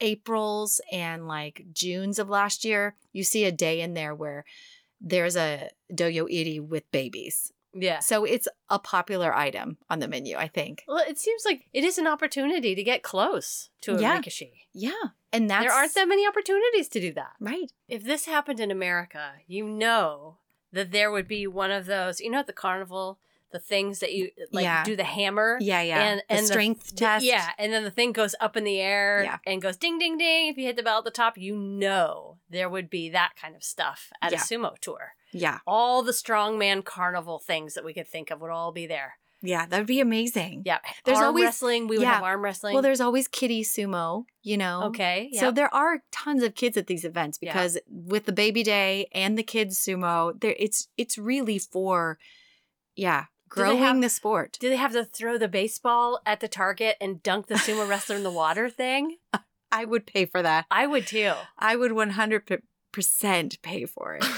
April's 0.00 0.82
and 0.92 1.26
like 1.26 1.64
June's 1.72 2.18
of 2.18 2.28
last 2.28 2.62
year, 2.62 2.94
you 3.14 3.24
see 3.24 3.44
a 3.44 3.52
day 3.52 3.80
in 3.80 3.94
there 3.94 4.14
where 4.14 4.44
there's 5.00 5.34
a 5.36 5.70
dohyo 5.90 6.26
iri 6.30 6.60
with 6.60 6.84
babies. 6.92 7.53
Yeah. 7.74 7.98
So 8.00 8.24
it's 8.24 8.48
a 8.70 8.78
popular 8.78 9.34
item 9.34 9.78
on 9.90 9.98
the 9.98 10.08
menu, 10.08 10.36
I 10.36 10.48
think. 10.48 10.84
Well, 10.86 11.04
it 11.08 11.18
seems 11.18 11.44
like 11.44 11.66
it 11.72 11.84
is 11.84 11.98
an 11.98 12.06
opportunity 12.06 12.74
to 12.74 12.82
get 12.82 13.02
close 13.02 13.70
to 13.82 13.96
a 13.96 14.00
Yeah. 14.00 14.20
rikishi. 14.20 14.52
Yeah, 14.72 14.92
and 15.32 15.48
that's 15.50 15.64
There 15.64 15.72
aren't 15.72 15.94
that 15.94 16.08
many 16.08 16.26
opportunities 16.26 16.88
to 16.90 17.00
do 17.00 17.12
that. 17.14 17.32
right. 17.40 17.70
If 17.88 18.04
this 18.04 18.26
happened 18.26 18.60
in 18.60 18.70
America, 18.70 19.34
you 19.46 19.64
know 19.64 20.38
that 20.72 20.90
there 20.90 21.10
would 21.10 21.28
be 21.28 21.46
one 21.46 21.70
of 21.70 21.86
those, 21.86 22.20
you 22.20 22.30
know, 22.30 22.40
at 22.40 22.46
the 22.46 22.52
carnival, 22.52 23.18
the 23.52 23.60
things 23.60 24.00
that 24.00 24.12
you 24.12 24.32
like 24.50 24.64
Yeah. 24.64 24.82
do 24.82 24.96
the 24.96 25.04
hammer. 25.04 25.58
Yeah, 25.60 25.80
yeah. 25.82 26.00
And- 26.00 26.20
the 26.20 26.24
and 26.32 26.42
the- 26.42 26.46
strength 26.48 26.88
The- 26.90 26.96
test. 26.96 27.24
Yeah, 27.24 27.50
and 27.56 27.72
then 27.72 27.84
the 27.84 27.90
thing 27.92 28.10
goes 28.10 28.34
up 28.40 28.56
in 28.56 28.64
the 28.64 28.80
air 28.80 29.22
Yeah. 29.22 29.38
and 29.46 29.62
goes 29.62 29.76
ding, 29.76 29.96
ding, 29.98 30.18
ding. 30.18 30.48
If 30.48 30.56
you 30.58 30.64
hit 30.64 30.74
the 30.74 30.82
bell 30.82 30.98
at 30.98 31.04
the 31.04 31.12
top, 31.12 31.38
you 31.38 31.54
know 31.56 32.38
there 32.50 32.68
would 32.68 32.90
be 32.90 33.08
that 33.10 33.34
kind 33.40 33.54
of 33.54 33.62
stuff 33.62 34.12
at 34.20 34.32
Yeah. 34.32 34.38
a 34.38 34.40
sumo 34.40 34.76
tour. 34.80 35.14
Yeah, 35.34 35.58
All 35.66 36.02
the 36.02 36.12
strongman 36.12 36.84
carnival 36.84 37.38
things 37.38 37.74
that 37.74 37.84
we 37.84 37.92
could 37.92 38.08
think 38.08 38.30
of 38.30 38.40
would 38.40 38.50
all 38.50 38.72
be 38.72 38.86
there. 38.86 39.14
yeah. 39.42 39.66
That'd 39.66 39.86
be 39.86 40.00
amazing. 40.00 40.62
Yeah, 40.64 40.78
There's 41.04 41.18
arm 41.18 41.26
always- 41.28 41.44
wrestling. 41.44 41.86
We 41.88 41.98
would 41.98 42.04
yeah. 42.04 42.14
have 42.14 42.22
arm 42.22 42.42
wrestling. 42.42 42.72
Well, 42.74 42.82
there's 42.82 43.00
always 43.02 43.28
kiddie 43.28 43.62
sumo. 43.64 44.24
You 44.42 44.56
know. 44.56 44.84
okay. 44.84 45.30
So 45.34 45.50
there 45.50 45.72
are 45.74 46.02
tons 46.12 46.42
of 46.42 46.54
kids 46.54 46.76
at 46.78 46.86
these 46.86 47.04
events 47.04 47.38
Yeah. 47.42 47.52
because 47.52 47.78
with 47.88 48.24
the 48.26 48.32
baby 48.32 48.62
day 48.62 49.08
and 49.12 49.36
the 49.36 49.42
kids 49.42 49.78
sumo, 49.78 50.40
there 50.40 50.54
it's 50.58 50.88
it's 50.96 51.18
really 51.18 51.58
for 51.58 52.18
yeah, 52.96 53.24
growing 53.48 53.78
have- 53.78 54.00
the 54.00 54.08
sport. 54.08 54.56
Do 54.60 54.68
they 54.70 54.76
have 54.76 54.92
to 54.92 55.04
throw 55.04 55.36
the 55.36 55.48
baseball 55.48 56.20
at 56.24 56.40
the 56.40 56.48
target 56.48 56.96
and 57.00 57.22
dunk 57.22 57.48
the 57.48 57.56
sumo 57.56 57.86
wrestler 57.88 58.16
in 58.16 58.22
the 58.22 58.30
water 58.30 58.68
thing? 58.82 59.16
I 59.72 59.84
would 59.84 60.06
pay 60.06 60.24
for 60.24 60.40
that. 60.40 60.66
I 60.70 60.86
would 60.86 61.06
too. 61.06 61.32
I 61.58 61.74
would 61.76 61.90
100% 61.90 63.62
pay 63.62 63.84
for 63.86 64.14
it. 64.14 64.24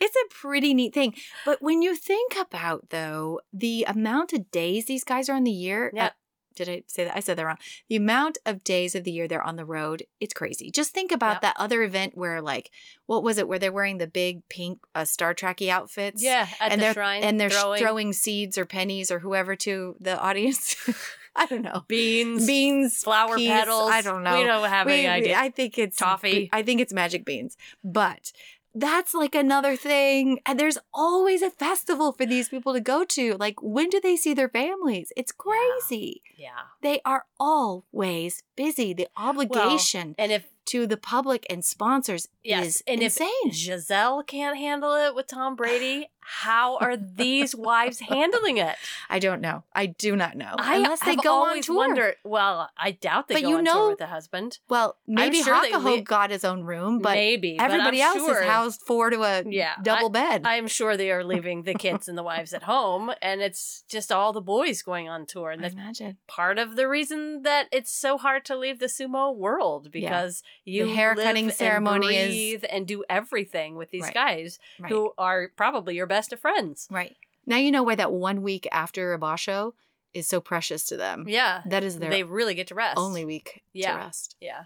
it's 0.00 0.16
a 0.16 0.34
pretty 0.34 0.74
neat 0.74 0.94
thing. 0.94 1.14
But 1.44 1.62
when 1.62 1.82
you 1.82 1.96
think 1.96 2.34
about 2.40 2.90
though, 2.90 3.40
the 3.52 3.84
amount 3.88 4.32
of 4.32 4.50
days 4.50 4.86
these 4.86 5.04
guys 5.04 5.28
are 5.28 5.34
on 5.34 5.44
the 5.44 5.50
year, 5.50 5.90
Yeah. 5.94 6.06
uh, 6.06 6.10
did 6.54 6.70
I 6.70 6.82
say 6.86 7.04
that? 7.04 7.14
I 7.14 7.20
said 7.20 7.36
that 7.36 7.44
wrong. 7.44 7.58
The 7.90 7.96
amount 7.96 8.38
of 8.46 8.64
days 8.64 8.94
of 8.94 9.04
the 9.04 9.10
year 9.12 9.28
they're 9.28 9.42
on 9.42 9.56
the 9.56 9.66
road, 9.66 10.04
it's 10.20 10.32
crazy. 10.32 10.70
Just 10.70 10.92
think 10.94 11.12
about 11.12 11.34
Yep. 11.34 11.40
that 11.42 11.56
other 11.58 11.82
event 11.82 12.16
where, 12.16 12.40
like, 12.40 12.70
what 13.04 13.22
was 13.22 13.36
it? 13.36 13.46
Where 13.46 13.58
they're 13.58 13.70
wearing 13.70 13.98
the 13.98 14.06
big 14.06 14.40
pink 14.48 14.78
uh, 14.94 15.04
Star 15.04 15.34
Trekky 15.34 15.68
outfits, 15.68 16.22
Yeah, 16.22 16.48
at 16.58 16.72
and 16.72 16.80
the 16.80 16.84
they're 16.86 16.94
shrine 16.94 17.22
and 17.22 17.38
they're 17.38 17.50
throwing, 17.50 17.82
throwing. 17.82 18.12
seeds 18.14 18.56
or 18.56 18.64
pennies 18.64 19.10
or 19.10 19.18
whoever 19.18 19.54
to 19.56 19.96
the 20.00 20.18
audience. 20.18 20.76
I 21.38 21.44
don't 21.44 21.60
know. 21.60 21.84
beans, 21.88 22.46
Beans, 22.46 23.02
flower 23.04 23.36
peas, 23.36 23.50
petals. 23.50 23.90
I 23.90 24.00
don't 24.00 24.22
know. 24.22 24.38
We 24.38 24.44
don't 24.46 24.66
have 24.70 24.88
any 24.88 25.06
idea. 25.06 25.36
I 25.38 25.50
think 25.50 25.76
it's 25.76 25.98
Toffee. 25.98 26.48
I 26.50 26.62
think 26.62 26.80
it's 26.80 26.94
magic 26.94 27.26
beans. 27.26 27.58
But 27.84 28.32
that's 28.78 29.14
like 29.14 29.34
another 29.34 29.74
thing. 29.76 30.38
And 30.46 30.60
there's 30.60 30.78
always 30.92 31.42
a 31.42 31.50
festival 31.50 32.12
for 32.12 32.26
these 32.26 32.48
people 32.48 32.72
to 32.74 32.80
go 32.80 33.04
to. 33.04 33.36
Like, 33.38 33.56
when 33.62 33.88
do 33.88 34.00
they 34.00 34.16
see 34.16 34.34
their 34.34 34.48
families? 34.48 35.12
It's 35.16 35.32
crazy. 35.32 36.22
yeah. 36.36 36.50
They 36.82 37.00
are 37.04 37.24
always 37.40 38.42
busy. 38.56 38.92
The 38.92 39.08
obligation 39.16 40.14
And 40.18 40.30
if 40.32 40.46
to 40.66 40.86
the 40.86 40.96
public 40.96 41.46
and 41.48 41.64
sponsors 41.64 42.26
yes, 42.42 42.66
is 42.66 42.82
and 42.88 43.00
insane. 43.00 43.28
if 43.44 43.54
Giselle 43.54 44.22
can't 44.24 44.56
handle 44.58 44.94
it 44.94 45.14
with 45.14 45.28
Tom 45.28 45.54
Brady, 45.54 46.10
how 46.28 46.76
are 46.78 46.96
these 46.96 47.54
wives 47.56 48.00
handling 48.00 48.56
it? 48.58 48.74
I 49.08 49.18
don't 49.20 49.40
know. 49.40 49.62
I 49.72 49.86
do 49.86 50.16
not 50.16 50.36
know. 50.36 50.54
I 50.58 50.76
Unless 50.76 51.04
they 51.04 51.14
go 51.16 51.44
on 51.44 51.62
tour. 51.62 51.76
wondered. 51.76 52.16
Well, 52.24 52.68
I 52.76 52.90
doubt 52.90 53.28
they 53.28 53.36
But 53.36 53.42
go 53.44 53.48
you 53.50 53.56
on 53.58 53.64
know- 53.64 53.72
tour 53.74 53.88
with 53.90 53.98
the 53.98 54.06
husband. 54.08 54.58
Well, 54.68 54.96
maybe 55.06 55.42
sure 55.42 55.54
Hakuho 55.54 56.02
got 56.04 56.30
his 56.30 56.44
own 56.44 56.64
room, 56.64 56.98
but 56.98 57.14
Maybe 57.14 57.58
everybody 57.58 58.02
I'm 58.02 58.16
else 58.18 58.26
sure, 58.26 58.42
is 58.42 58.48
housed 58.48 58.82
four 58.82 59.10
to 59.10 59.22
a 59.22 59.42
Yeah, 59.46 59.74
double 59.82 60.08
bed. 60.10 60.42
I 60.44 60.56
am 60.56 60.66
sure 60.66 60.96
they 60.96 61.10
are 61.12 61.22
leaving 61.22 61.62
the 61.62 61.74
kids 61.74 62.08
and 62.08 62.18
the 62.18 62.22
wives 62.24 62.52
at 62.52 62.64
home, 62.64 63.12
and 63.22 63.40
it's 63.40 63.84
just 63.88 64.10
all 64.10 64.32
the 64.32 64.40
boys 64.40 64.82
going 64.82 65.08
on 65.08 65.26
tour, 65.26 65.50
and 65.50 65.62
that's 65.62 65.74
imagine. 65.74 66.16
part 66.26 66.58
of 66.58 66.74
the 66.76 66.88
reason 66.88 67.42
that 67.42 67.68
it's 67.70 67.92
so 67.92 68.18
hard 68.18 68.44
to 68.46 68.56
leave 68.56 68.80
the 68.80 68.86
sumo 68.86 69.34
world 69.34 69.90
because 69.92 70.42
you 70.64 70.86
The 70.86 70.94
hair 70.94 71.14
live 71.14 71.24
cutting 71.24 71.44
and 71.46 71.54
ceremony 71.54 72.16
is- 72.16 72.64
and 72.64 72.86
do 72.86 73.04
everything 73.08 73.76
with 73.76 73.90
these 73.90 74.02
Right. 74.02 74.14
guys 74.14 74.58
Right. 74.80 74.90
who 74.90 75.12
are 75.18 75.50
probably 75.56 75.94
your 75.94 76.06
best 76.06 76.15
of 76.32 76.40
friends. 76.40 76.86
Right. 76.90 77.16
Now 77.46 77.56
you 77.56 77.70
know 77.70 77.82
why 77.82 77.94
that 77.94 78.12
one 78.12 78.42
week 78.42 78.66
after 78.72 79.12
a 79.12 79.18
basho 79.18 79.72
is 80.14 80.26
so 80.26 80.40
precious 80.40 80.84
to 80.86 80.96
them. 80.96 81.24
Yeah, 81.28 81.62
That 81.66 81.84
is 81.84 81.98
their 81.98 82.10
they 82.10 82.22
really 82.22 82.54
get 82.54 82.68
to 82.68 82.74
rest. 82.74 82.98
only 82.98 83.24
week 83.24 83.62
Yeah. 83.72 83.92
to 83.92 83.98
rest. 83.98 84.36
Yeah. 84.40 84.64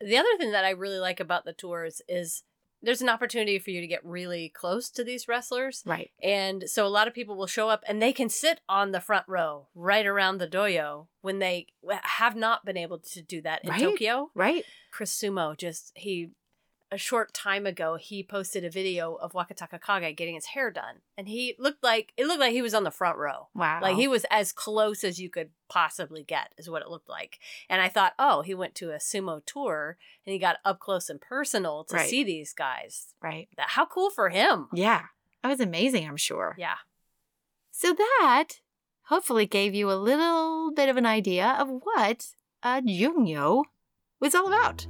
The 0.00 0.16
other 0.16 0.36
thing 0.38 0.52
that 0.52 0.64
I 0.64 0.70
really 0.70 0.98
like 1.00 1.18
about 1.20 1.44
the 1.44 1.52
tours 1.52 2.00
is 2.08 2.44
there's 2.80 3.02
an 3.02 3.08
opportunity 3.08 3.58
for 3.58 3.70
you 3.72 3.80
to 3.80 3.88
get 3.88 4.04
really 4.04 4.48
close 4.48 4.88
to 4.90 5.02
these 5.02 5.26
wrestlers. 5.26 5.82
Right. 5.84 6.12
And 6.22 6.70
so 6.70 6.86
a 6.86 6.88
lot 6.88 7.08
of 7.08 7.14
people 7.14 7.36
will 7.36 7.48
show 7.48 7.68
up 7.68 7.82
and 7.88 8.00
they 8.00 8.12
can 8.12 8.28
sit 8.28 8.60
on 8.68 8.92
the 8.92 9.00
front 9.00 9.24
row 9.26 9.66
right 9.74 10.06
around 10.06 10.38
the 10.38 10.46
dohyo 10.46 11.08
when 11.20 11.40
they 11.40 11.66
have 12.04 12.36
not 12.36 12.64
been 12.64 12.76
able 12.76 13.00
to 13.00 13.20
do 13.20 13.42
that 13.42 13.64
in 13.64 13.70
Right. 13.70 13.80
Tokyo. 13.80 14.30
Right. 14.34 14.64
Chris 14.92 15.12
Sumo 15.20 15.56
just 15.56 15.90
he 15.96 16.30
a 16.90 16.96
short 16.98 17.34
time 17.34 17.66
ago 17.66 17.96
he 17.96 18.22
posted 18.22 18.64
a 18.64 18.70
video 18.70 19.14
of 19.14 19.32
Wakatakakage 19.32 20.16
getting 20.16 20.34
his 20.34 20.46
hair 20.46 20.70
done 20.70 20.96
and 21.18 21.28
he 21.28 21.54
looked 21.58 21.82
like 21.84 22.12
it 22.16 22.26
looked 22.26 22.40
like 22.40 22.52
he 22.52 22.62
was 22.62 22.72
on 22.74 22.84
the 22.84 22.90
front 22.90 23.18
row. 23.18 23.48
Wow. 23.54 23.80
Like 23.82 23.96
he 23.96 24.08
was 24.08 24.24
as 24.30 24.52
close 24.52 25.04
as 25.04 25.20
you 25.20 25.28
could 25.28 25.50
possibly 25.68 26.22
get, 26.22 26.54
is 26.56 26.70
what 26.70 26.80
it 26.82 26.88
looked 26.88 27.08
like. 27.10 27.38
And 27.68 27.82
I 27.82 27.88
thought, 27.88 28.14
oh, 28.18 28.40
he 28.42 28.54
went 28.54 28.74
to 28.76 28.90
a 28.92 28.96
sumo 28.96 29.42
tour 29.44 29.98
and 30.24 30.32
he 30.32 30.38
got 30.38 30.56
up 30.64 30.80
close 30.80 31.10
and 31.10 31.20
personal 31.20 31.84
to 31.84 31.96
Right. 31.96 32.08
see 32.08 32.24
these 32.24 32.54
guys. 32.54 33.08
right. 33.22 33.48
That 33.58 33.68
how 33.70 33.84
cool 33.84 34.08
for 34.10 34.30
him. 34.30 34.68
Yeah. 34.72 35.02
That 35.42 35.50
was 35.50 35.60
amazing, 35.60 36.06
I'm 36.08 36.16
sure. 36.16 36.56
Yeah. 36.58 36.76
So 37.70 37.92
that 37.92 38.48
hopefully 39.02 39.46
gave 39.46 39.74
you 39.74 39.90
a 39.90 39.94
little 39.94 40.72
bit 40.74 40.88
of 40.88 40.96
an 40.96 41.06
idea 41.06 41.54
of 41.58 41.68
what 41.68 42.28
a 42.62 42.80
Jungyo 42.82 43.64
was 44.20 44.34
all 44.34 44.48
about. 44.48 44.86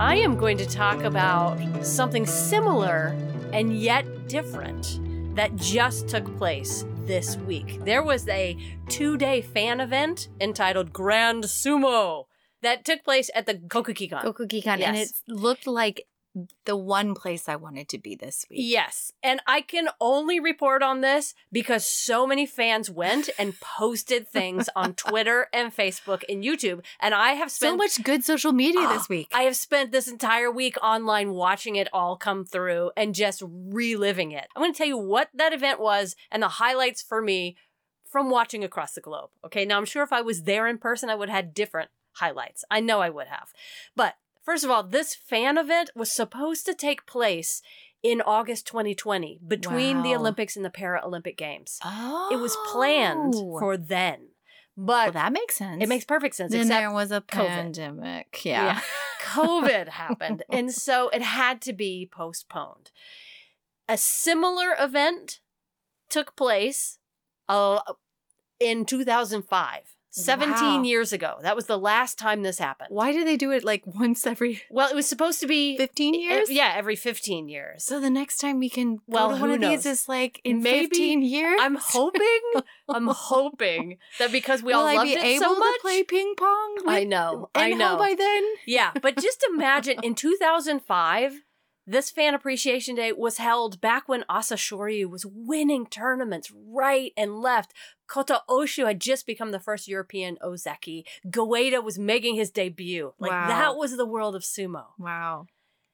I 0.00 0.14
am 0.14 0.38
going 0.38 0.56
to 0.56 0.64
talk 0.64 1.02
about 1.02 1.58
something 1.84 2.24
similar 2.24 3.14
and 3.52 3.78
yet 3.78 4.28
different 4.28 4.98
that 5.36 5.54
just 5.56 6.08
took 6.08 6.24
place 6.38 6.86
this 7.00 7.36
week. 7.36 7.84
There 7.84 8.02
was 8.02 8.26
a 8.26 8.56
two 8.88 9.18
day 9.18 9.42
fan 9.42 9.78
event 9.78 10.28
entitled 10.40 10.94
Grand 10.94 11.44
Sumo 11.44 12.24
that 12.62 12.86
took 12.86 13.04
place 13.04 13.28
at 13.34 13.44
the 13.44 13.56
Kokukikan. 13.56 14.24
Gokugikan. 14.24 14.80
And 14.80 14.96
it 14.96 15.10
looked 15.28 15.66
like 15.66 16.06
the 16.64 16.76
one 16.76 17.14
place 17.14 17.48
I 17.48 17.56
wanted 17.56 17.88
to 17.88 17.98
be 17.98 18.14
this 18.14 18.46
week. 18.48 18.60
Yes. 18.62 19.12
And 19.22 19.40
I 19.46 19.60
can 19.60 19.88
only 20.00 20.38
report 20.38 20.82
on 20.82 21.00
this 21.00 21.34
because 21.50 21.84
so 21.84 22.26
many 22.26 22.46
fans 22.46 22.88
went 22.88 23.30
and 23.38 23.58
posted 23.60 24.28
things 24.28 24.68
on 24.76 24.94
Twitter 24.94 25.48
and 25.52 25.74
Facebook 25.74 26.22
and 26.28 26.44
YouTube. 26.44 26.84
And 27.00 27.14
I 27.14 27.32
have 27.32 27.50
spent 27.50 27.72
So 27.72 27.76
much 27.76 28.02
good 28.02 28.24
social 28.24 28.52
media 28.52 28.82
Oh, 28.82 28.92
this 28.92 29.02
ah, 29.02 29.06
week. 29.10 29.28
I 29.32 29.42
have 29.42 29.56
spent 29.56 29.90
this 29.90 30.06
entire 30.06 30.50
week 30.50 30.76
online 30.82 31.32
watching 31.32 31.76
it 31.76 31.88
all 31.92 32.16
come 32.16 32.44
through 32.44 32.92
and 32.96 33.14
just 33.14 33.42
reliving 33.46 34.30
it. 34.30 34.46
I'm 34.54 34.62
going 34.62 34.72
to 34.72 34.78
tell 34.78 34.86
you 34.86 34.98
what 34.98 35.30
that 35.34 35.52
event 35.52 35.80
was 35.80 36.14
and 36.30 36.42
the 36.42 36.48
highlights 36.48 37.02
for 37.02 37.20
me 37.20 37.56
from 38.04 38.30
watching 38.30 38.62
across 38.64 38.94
the 38.94 39.00
globe. 39.00 39.30
Okay, 39.44 39.64
now 39.64 39.78
I'm 39.78 39.84
sure 39.84 40.02
if 40.02 40.12
I 40.12 40.20
was 40.20 40.42
there 40.42 40.66
in 40.66 40.78
person, 40.78 41.10
I 41.10 41.14
would 41.14 41.28
have 41.28 41.36
had 41.36 41.54
different 41.54 41.90
highlights. 42.12 42.64
I 42.70 42.80
know 42.80 43.00
I 43.00 43.10
would 43.10 43.28
have. 43.28 43.52
But 43.94 44.14
First 44.42 44.64
of 44.64 44.70
all, 44.70 44.82
this 44.82 45.14
fan 45.14 45.58
event 45.58 45.90
was 45.94 46.10
supposed 46.10 46.66
to 46.66 46.74
take 46.74 47.06
place 47.06 47.62
in 48.02 48.20
August 48.22 48.66
2020 48.66 49.40
between 49.46 50.02
the 50.02 50.14
Olympics 50.14 50.56
and 50.56 50.64
the 50.64 50.70
Paralympic 50.70 51.36
Games. 51.36 51.78
Oh. 51.84 52.28
It 52.32 52.36
was 52.36 52.56
planned 52.72 53.34
for 53.34 53.76
then. 53.76 54.28
But 54.76 54.86
Well, 54.86 55.12
that 55.12 55.32
makes 55.32 55.56
sense. 55.56 55.82
it 55.82 55.88
makes 55.88 56.06
perfect 56.06 56.34
sense. 56.34 56.52
Then 56.52 56.62
except 56.62 56.80
there 56.80 56.92
was 56.92 57.10
a 57.10 57.20
COVID. 57.20 57.46
pandemic. 57.48 58.40
Yeah. 58.44 58.80
COVID 59.24 59.88
happened. 59.88 60.42
And 60.48 60.72
so 60.72 61.10
it 61.10 61.20
had 61.20 61.60
to 61.62 61.74
be 61.74 62.08
postponed. 62.10 62.90
A 63.88 63.98
similar 63.98 64.74
event 64.78 65.40
took 66.08 66.34
place 66.34 66.98
uh, 67.48 67.80
in 68.58 68.86
2005, 68.86 69.80
17 70.10 70.52
Wow. 70.78 70.82
years 70.82 71.12
ago. 71.12 71.36
That 71.42 71.54
was 71.56 71.66
the 71.66 71.78
last 71.78 72.18
time 72.18 72.42
this 72.42 72.58
happened. 72.58 72.88
Why 72.90 73.12
do 73.12 73.24
they 73.24 73.36
do 73.36 73.50
it 73.52 73.64
like 73.64 73.82
once 73.86 74.26
every 74.26 74.60
Well, 74.70 74.88
it 74.90 74.94
was 74.94 75.06
supposed 75.06 75.40
to 75.40 75.46
be 75.46 75.76
15 75.76 76.14
years? 76.14 76.48
Uh, 76.48 76.52
yeah, 76.52 76.72
every 76.76 76.96
15 76.96 77.48
years. 77.48 77.84
So 77.84 78.00
the 78.00 78.10
next 78.10 78.38
time 78.38 78.58
we 78.58 78.68
can 78.68 78.98
Well, 79.06 79.28
go 79.28 79.34
to 79.36 79.40
one 79.40 79.48
who 79.50 79.54
of 79.56 79.60
these 79.62 79.86
is 79.86 80.08
like 80.08 80.40
in 80.44 80.62
Maybe 80.62 80.86
15 80.86 81.22
years? 81.22 81.58
I'm 81.62 81.76
hoping, 81.80 82.40
I'm 82.88 83.06
hoping 83.06 83.98
that 84.18 84.32
because 84.32 84.62
we 84.62 84.72
Will 84.72 84.80
all 84.80 84.86
I 84.86 84.94
loved 84.96 85.06
be 85.08 85.14
it 85.14 85.22
able 85.24 85.44
so 85.44 85.54
to 85.54 85.60
much. 85.60 85.80
play 85.80 86.02
ping 86.02 86.34
pong? 86.36 86.78
I 86.86 87.04
know, 87.04 87.48
I 87.54 87.72
know. 87.72 87.96
by 87.96 88.14
then? 88.16 88.42
Yeah, 88.66 88.90
but 89.00 89.16
just 89.16 89.44
imagine 89.52 89.98
in 90.02 90.14
2005, 90.14 91.40
this 91.90 92.10
Fan 92.10 92.34
Appreciation 92.34 92.94
Day 92.94 93.12
was 93.12 93.38
held 93.38 93.80
back 93.80 94.08
when 94.08 94.24
Asashoryu 94.30 95.10
was 95.10 95.26
winning 95.26 95.86
tournaments 95.86 96.52
right 96.54 97.12
and 97.16 97.40
left. 97.40 97.72
Kotooshu 98.08 98.86
had 98.86 99.00
just 99.00 99.26
become 99.26 99.50
the 99.50 99.58
first 99.60 99.88
European 99.88 100.38
Ozeki. 100.42 101.04
Goeido 101.26 101.82
was 101.82 101.98
making 101.98 102.36
his 102.36 102.50
debut. 102.50 103.12
Like 103.18 103.32
Wow. 103.32 103.48
that 103.48 103.76
was 103.76 103.96
the 103.96 104.06
world 104.06 104.36
of 104.36 104.42
sumo. 104.42 104.84
Wow. 104.98 105.46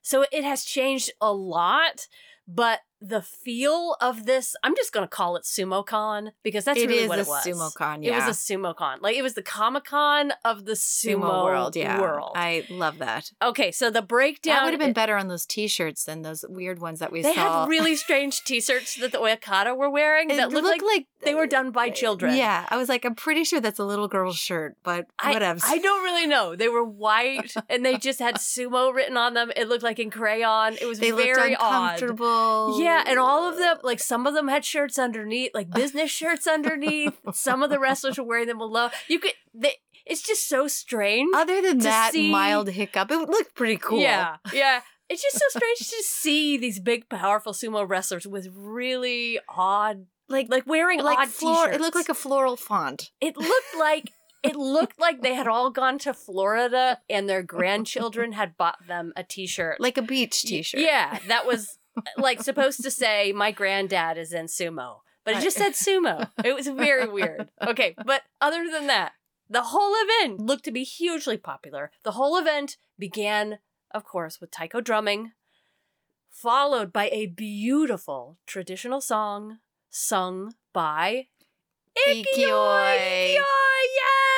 So 0.03 0.27
it 0.31 0.45
has 0.45 0.65
changed 0.65 1.13
a 1.21 1.33
lot, 1.33 2.09
but 2.47 2.81
the 3.09 3.23
feel 3.23 3.97
of 4.01 4.27
this, 4.27 4.57
I'm 4.63 4.75
just 4.77 4.93
going 4.93 5.05
to 5.05 5.09
call 5.09 5.37
it 5.37 5.45
SumoCon 5.45 6.33
because 6.43 6.65
that's 6.65 6.79
It 6.79 6.89
really 6.89 7.05
is 7.05 7.09
what 7.09 7.19
a 7.19 7.23
it 7.23 7.29
was. 7.29 7.45
SumoCon, 7.45 8.05
It 8.05 8.11
was 8.13 8.25
a 8.25 8.55
SumoCon. 8.55 9.01
Like 9.01 9.17
it 9.17 9.23
was 9.23 9.35
the 9.35 9.43
Comic 9.43 9.85
Con 9.85 10.33
of 10.45 10.65
the 10.65 10.73
sumo, 10.73 11.45
world, 11.45 11.77
yeah. 11.77 12.01
world. 12.01 12.33
I 12.35 12.67
love 12.71 12.99
that. 12.99 13.33
okay, 13.43 13.71
so 13.71 13.91
the 13.91 14.03
breakdown. 14.03 14.57
that 14.57 14.65
would 14.65 14.73
have 14.73 14.81
been 14.81 14.93
better 14.93 15.17
on 15.17 15.29
those 15.29 15.47
t-shirts 15.47 16.05
than 16.05 16.23
those 16.23 16.45
weird 16.49 16.81
ones 16.81 16.99
that 17.01 17.13
we 17.13 17.23
saw. 17.23 17.29
They 17.29 17.35
saw. 17.35 17.63
had 17.63 17.69
really 17.69 17.97
strange 17.97 18.45
T-shirts 18.45 18.97
that 18.97 19.13
the 19.13 19.19
Oyakata 19.19 19.77
were 19.77 19.91
wearing 19.91 20.31
It 20.31 20.37
that 20.37 20.51
looked 20.51 20.67
like, 20.67 20.83
like, 20.83 21.07
they 21.23 21.35
were 21.35 21.45
uh, 21.45 21.47
done 21.47 21.71
by 21.71 21.89
uh, 21.89 21.93
children. 21.93 22.37
Yeah, 22.37 22.67
I 22.69 22.77
was 22.77 22.89
like, 22.89 23.05
I'm 23.05 23.15
pretty 23.15 23.45
sure 23.45 23.61
that's 23.61 23.79
a 23.79 23.85
little 23.85 24.09
girl's 24.09 24.37
shirt, 24.37 24.77
but 24.83 25.07
I. 25.19 25.37
I 25.37 25.79
don't 25.79 26.03
really 26.05 26.27
know. 26.27 26.57
They 26.57 26.69
were 26.69 26.85
white 26.85 27.55
and 27.69 27.85
they 27.85 27.99
just 27.99 28.19
had 28.19 28.37
sumo 28.37 28.95
written 28.95 29.17
on 29.17 29.35
them. 29.35 29.53
It 29.57 29.69
looked 29.69 29.83
like 29.83 29.99
in 29.99 30.11
crayon. 30.11 30.77
It 30.81 30.87
was 30.87 30.99
they 30.99 31.11
very 31.11 31.51
looked 31.51 31.63
odd. 31.63 31.95
uncomfortable. 31.95 32.79
Yeah, 33.05 33.11
and 33.11 33.19
all 33.19 33.49
of 33.49 33.59
them, 33.59 33.79
like 33.83 34.01
some 34.01 34.27
of 34.27 34.35
them 34.35 34.49
had 34.49 34.65
shirts 34.65 34.99
underneath, 34.99 35.53
like 35.55 35.71
business 35.71 36.11
shirts 36.11 36.47
underneath. 36.47 37.15
some 37.35 37.63
of 37.63 37.71
the 37.71 37.79
wrestlers 37.79 38.19
were 38.19 38.25
wearing 38.25 38.47
them 38.47 38.59
below. 38.59 38.89
You 39.09 39.19
could, 39.19 39.33
they, 39.55 39.75
it's 40.05 40.23
just 40.23 40.49
so 40.49 40.69
strange. 40.69 41.35
Other 41.35 41.61
than 41.61 41.79
that 41.79 42.13
see- 42.13 42.31
mild 42.31 42.69
hiccup, 42.69 43.11
it 43.11 43.29
looked 43.29 43.55
pretty 43.55 43.77
cool. 43.77 44.01
Yeah, 44.01 44.37
yeah. 44.53 44.81
It's 45.09 45.23
just 45.23 45.39
so 45.39 45.59
strange 45.59 45.79
to 45.79 46.03
see 46.03 46.57
these 46.59 46.81
big, 46.81 47.09
powerful 47.09 47.53
sumo 47.53 47.89
wrestlers 47.89 48.27
with 48.27 48.49
really 48.53 49.39
odd, 49.49 50.07
like 50.29 50.49
like 50.51 50.67
wearing 50.67 51.01
like 51.01 51.19
odd 51.19 51.29
floor. 51.29 51.67
t-shirts. 51.67 51.77
It 51.77 51.81
looked 51.81 51.95
like 51.95 52.09
a 52.09 52.15
floral 52.15 52.57
font. 52.57 53.13
It 53.21 53.37
looked 53.37 53.67
like 53.79 54.11
it 54.43 54.57
looked 54.57 54.99
like 55.01 55.23
they 55.23 55.35
had 55.35 55.47
all 55.47 55.71
gone 55.71 55.99
to 56.01 56.13
Florida 56.13 56.99
and 57.09 57.29
their 57.29 57.43
grandchildren 57.43 58.33
had 58.33 58.57
bought 58.57 58.87
them 58.87 59.13
a 59.17 59.23
t-shirt. 59.23 59.81
like 59.81 59.97
a 59.97 60.03
beach 60.03 60.43
t-shirt. 60.43 60.81
Yeah, 60.81 61.19
that 61.29 61.47
was 61.47 61.79
like 62.17 62.43
supposed 62.43 62.83
to 62.83 62.91
say 62.91 63.33
my 63.33 63.51
granddad 63.51 64.19
is 64.19 64.33
in 64.33 64.47
sumo, 64.47 64.99
but 65.25 65.37
it 65.37 65.43
just 65.43 65.57
said 65.57 65.73
sumo. 65.73 66.31
It 66.45 66.55
was 66.55 66.69
very 66.69 67.09
weird. 67.13 67.49
Okay, 67.67 67.95
but 68.05 68.23
other 68.41 68.69
than 68.71 68.87
that, 68.87 69.13
the 69.49 69.63
whole 69.63 69.95
event 69.95 70.41
looked 70.41 70.65
to 70.65 70.73
be 70.73 70.83
hugely 70.85 71.37
popular. 71.37 71.91
The 72.03 72.13
whole 72.13 72.37
event 72.37 72.77
began, 72.99 73.59
of 73.93 74.05
course, 74.05 74.41
with 74.41 74.51
taiko 74.51 74.81
drumming, 74.81 75.33
followed 76.31 76.93
by 76.93 77.09
a 77.13 77.27
beautiful 77.27 78.39
traditional 78.47 79.01
song 79.01 79.59
sung 79.91 80.55
by 80.73 81.29
Ikioi. 82.09 83.37
Ikioi. 83.37 84.36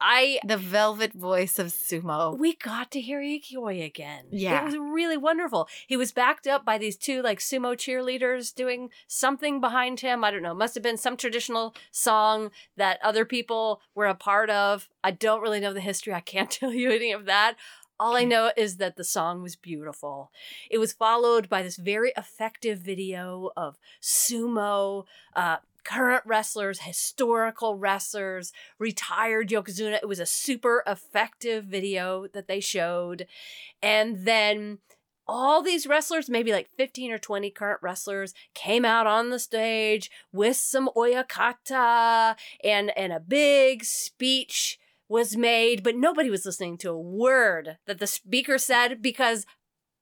I 0.00 0.38
The 0.44 0.56
velvet 0.56 1.12
voice 1.12 1.58
of 1.58 1.68
sumo. 1.68 2.38
we 2.38 2.56
got 2.56 2.90
to 2.92 3.00
hear 3.00 3.20
Ikioi 3.20 3.84
again. 3.84 4.26
Yeah. 4.30 4.62
It 4.62 4.64
was 4.64 4.76
really 4.76 5.16
wonderful. 5.16 5.68
He 5.86 5.96
was 5.96 6.12
backed 6.12 6.46
up 6.46 6.64
by 6.64 6.78
these 6.78 6.96
two 6.96 7.22
like 7.22 7.38
sumo 7.38 7.74
cheerleaders 7.74 8.54
doing 8.54 8.90
something 9.06 9.60
behind 9.60 10.00
him. 10.00 10.24
I 10.24 10.30
don't 10.30 10.42
know. 10.42 10.54
Must 10.54 10.74
have 10.74 10.82
been 10.82 10.96
some 10.96 11.16
traditional 11.16 11.74
song 11.90 12.50
that 12.76 12.98
other 13.02 13.24
people 13.24 13.80
were 13.94 14.06
a 14.06 14.14
part 14.14 14.50
of. 14.50 14.88
I 15.02 15.10
don't 15.10 15.40
really 15.42 15.60
know 15.60 15.72
the 15.72 15.80
history. 15.80 16.12
I 16.14 16.20
can't 16.20 16.50
tell 16.58 16.72
you 16.72 16.90
any 16.90 17.12
of 17.12 17.24
that. 17.26 17.56
All 18.00 18.16
I 18.16 18.24
know 18.24 18.50
is 18.56 18.78
that 18.78 18.96
the 18.96 19.04
song 19.04 19.40
was 19.40 19.54
beautiful. 19.54 20.32
It 20.68 20.78
was 20.78 20.92
followed 20.92 21.48
by 21.48 21.62
this 21.62 21.76
very 21.76 22.12
effective 22.16 22.80
video 22.80 23.50
of 23.56 23.78
sumo, 24.02 25.04
uh, 25.36 25.58
current 25.84 26.22
wrestlers, 26.26 26.80
historical 26.80 27.76
wrestlers, 27.76 28.52
retired 28.78 29.48
Yokozuna. 29.48 29.94
It 29.94 30.08
was 30.08 30.20
a 30.20 30.26
super 30.26 30.82
effective 30.86 31.64
video 31.64 32.26
that 32.32 32.48
they 32.48 32.60
showed. 32.60 33.26
And 33.82 34.24
then 34.24 34.78
all 35.26 35.62
these 35.62 35.86
wrestlers, 35.86 36.28
maybe 36.28 36.52
like 36.52 36.68
15 36.76 37.12
or 37.12 37.18
20 37.18 37.50
current 37.50 37.80
wrestlers, 37.82 38.34
came 38.54 38.84
out 38.84 39.06
on 39.06 39.30
the 39.30 39.38
stage 39.38 40.10
with 40.32 40.56
some 40.56 40.90
oyakata 40.96 42.36
and, 42.62 42.96
and 42.96 43.12
a 43.12 43.20
big 43.20 43.84
speech 43.84 44.78
was 45.08 45.36
made, 45.36 45.82
but 45.82 45.96
nobody 45.96 46.30
was 46.30 46.44
listening 46.44 46.78
to 46.78 46.90
a 46.90 46.98
word 46.98 47.78
that 47.86 47.98
the 47.98 48.06
speaker 48.06 48.58
said 48.58 49.02
because 49.02 49.46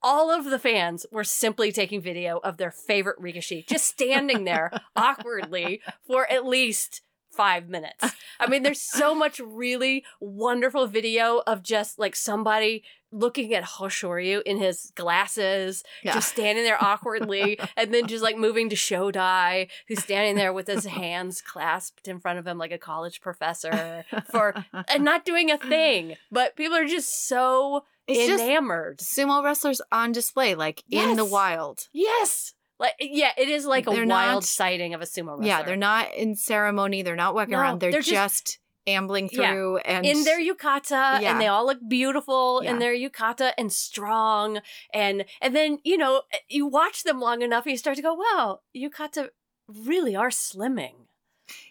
all 0.03 0.31
of 0.31 0.45
the 0.45 0.59
fans 0.59 1.07
were 1.11 1.25
simply 1.25 1.73
taking 1.73 2.01
video 2.01 2.39
of 2.39 2.57
their 2.57 2.71
favorite 2.71 3.21
Rikishi, 3.21 3.67
just 3.67 3.87
standing 3.87 4.45
there 4.45 4.71
awkwardly 4.97 5.81
for 6.07 6.31
at 6.31 6.47
least 6.47 7.03
five 7.33 7.69
minutes. 7.69 8.05
I 8.39 8.47
mean, 8.49 8.63
there's 8.63 8.81
so 8.81 9.15
much 9.25 9.41
really 9.41 10.05
wonderful 10.21 10.87
video 10.87 11.43
of 11.47 11.63
just 11.63 11.99
like 11.99 12.15
somebody 12.17 12.85
looking 13.15 13.53
at 13.53 13.63
Hoshoryu 13.65 14.41
in 14.45 14.57
his 14.59 14.91
glasses, 14.95 15.85
Yeah. 16.03 16.15
just 16.15 16.33
standing 16.33 16.65
there 16.65 16.83
awkwardly, 16.83 17.59
and 17.77 17.93
then 17.93 18.07
just 18.07 18.23
like 18.23 18.39
moving 18.39 18.71
to 18.71 18.77
Shodai, 18.77 19.69
who's 19.87 20.03
standing 20.03 20.35
there 20.37 20.53
with 20.53 20.67
his 20.67 20.87
hands 20.87 21.43
clasped 21.43 22.09
in 22.09 22.21
front 22.21 22.39
of 22.39 22.47
him 22.47 22.57
like 22.59 22.73
a 22.73 22.79
college 22.79 23.21
professor 23.21 24.05
for 24.31 24.55
and 24.89 25.05
not 25.05 25.25
doing 25.27 25.51
a 25.51 25.59
thing. 25.59 26.17
But 26.31 26.57
people 26.57 26.77
are 26.77 26.87
just 26.87 27.27
so 27.29 27.85
It's 28.07 28.27
just 28.27 28.43
enamored. 28.43 28.99
sumo 29.01 29.45
wrestlers 29.45 29.83
on 29.93 30.13
display, 30.13 30.55
like 30.55 30.83
in 30.91 31.17
the 31.17 31.25
wild. 31.25 31.89
Yes. 31.93 32.55
Like 32.83 32.95
yeah, 33.01 33.31
it 33.39 33.49
is 33.49 33.65
like 33.65 33.87
a 33.87 33.91
They're 33.91 34.07
wild 34.07 34.43
not- 34.43 34.45
sighting 34.45 34.93
of 34.95 35.01
a 35.01 35.05
sumo 35.05 35.39
wrestler. 35.39 35.47
Yeah, 35.47 35.63
they're 35.63 35.77
not 35.77 36.13
in 36.15 36.35
ceremony. 36.35 37.03
They're 37.03 37.17
not 37.17 37.35
walking 37.35 37.53
No, 37.53 37.61
around. 37.61 37.81
They're, 37.81 37.93
they're 37.93 38.01
just, 38.03 38.47
just- 38.49 38.59
ambling 38.89 39.29
Yeah. 39.31 39.53
through 39.53 39.77
and 39.79 40.05
in 40.05 40.25
their 40.25 40.41
yukata 40.41 41.21
Yeah. 41.21 41.31
and 41.31 41.41
they 41.41 41.47
all 41.47 41.65
look 41.65 41.79
beautiful 41.89 42.61
Yeah. 42.65 42.71
in 42.73 42.81
their 42.81 42.93
yukata 42.93 43.53
and 43.57 43.73
strong 43.73 44.61
and 44.93 45.25
and 45.41 45.55
then 45.55 45.79
you 45.85 45.97
know 45.97 46.23
you 46.49 46.67
watch 46.67 47.05
them 47.05 47.21
long 47.21 47.43
enough 47.43 47.65
and 47.65 47.71
you 47.71 47.79
start 47.79 47.95
to 47.99 48.03
go 48.03 48.15
wow 48.15 48.59
yukata 48.77 49.29
really 49.69 50.17
are 50.17 50.31
slimming 50.31 50.97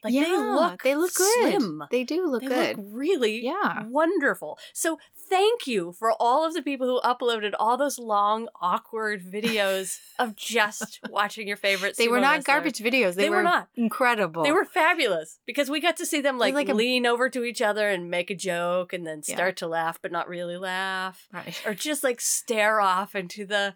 like 0.03 0.13
yeah, 0.13 0.23
they 0.23 0.37
look 0.37 0.83
they 0.83 0.95
look 0.95 1.13
good. 1.13 1.51
slim. 1.53 1.83
They 1.91 2.03
do 2.03 2.27
look 2.27 2.41
they 2.41 2.47
good. 2.47 2.77
look 2.77 2.85
really 2.91 3.43
Yeah. 3.43 3.85
wonderful 3.87 4.59
so 4.73 4.99
thank 5.29 5.65
you 5.65 5.93
for 5.93 6.11
all 6.19 6.45
of 6.45 6.53
the 6.53 6.61
people 6.61 6.87
who 6.87 6.99
uploaded 7.07 7.53
all 7.57 7.77
those 7.77 7.97
long 7.97 8.49
awkward 8.61 9.23
videos 9.23 9.97
of 10.19 10.35
just 10.35 10.99
watching 11.09 11.47
your 11.47 11.55
favorite 11.57 11.95
they 11.97 12.07
were 12.09 12.19
not 12.19 12.37
wrestler. 12.37 12.53
garbage 12.55 12.79
videos. 12.79 13.15
They, 13.15 13.23
They 13.23 13.29
were 13.29 13.43
not. 13.43 13.69
incredible. 13.75 14.43
They 14.43 14.51
were 14.51 14.65
fabulous 14.65 15.39
because 15.45 15.69
we 15.69 15.79
got 15.79 15.95
to 15.97 16.05
see 16.05 16.19
them 16.19 16.37
like, 16.37 16.53
like 16.53 16.67
a- 16.69 16.73
lean 16.73 17.05
over 17.05 17.29
to 17.29 17.43
each 17.45 17.61
other 17.61 17.87
and 17.89 18.09
make 18.11 18.29
a 18.29 18.35
joke 18.35 18.91
and 18.91 19.07
then 19.07 19.21
Yeah. 19.25 19.35
start 19.35 19.55
to 19.57 19.67
laugh 19.67 19.99
but 20.01 20.11
not 20.11 20.27
really 20.27 20.57
laugh 20.57 21.27
right. 21.33 21.59
or 21.65 21.73
just 21.73 22.03
like 22.03 22.19
stare 22.19 22.81
off 22.81 23.15
into 23.15 23.45
the 23.45 23.73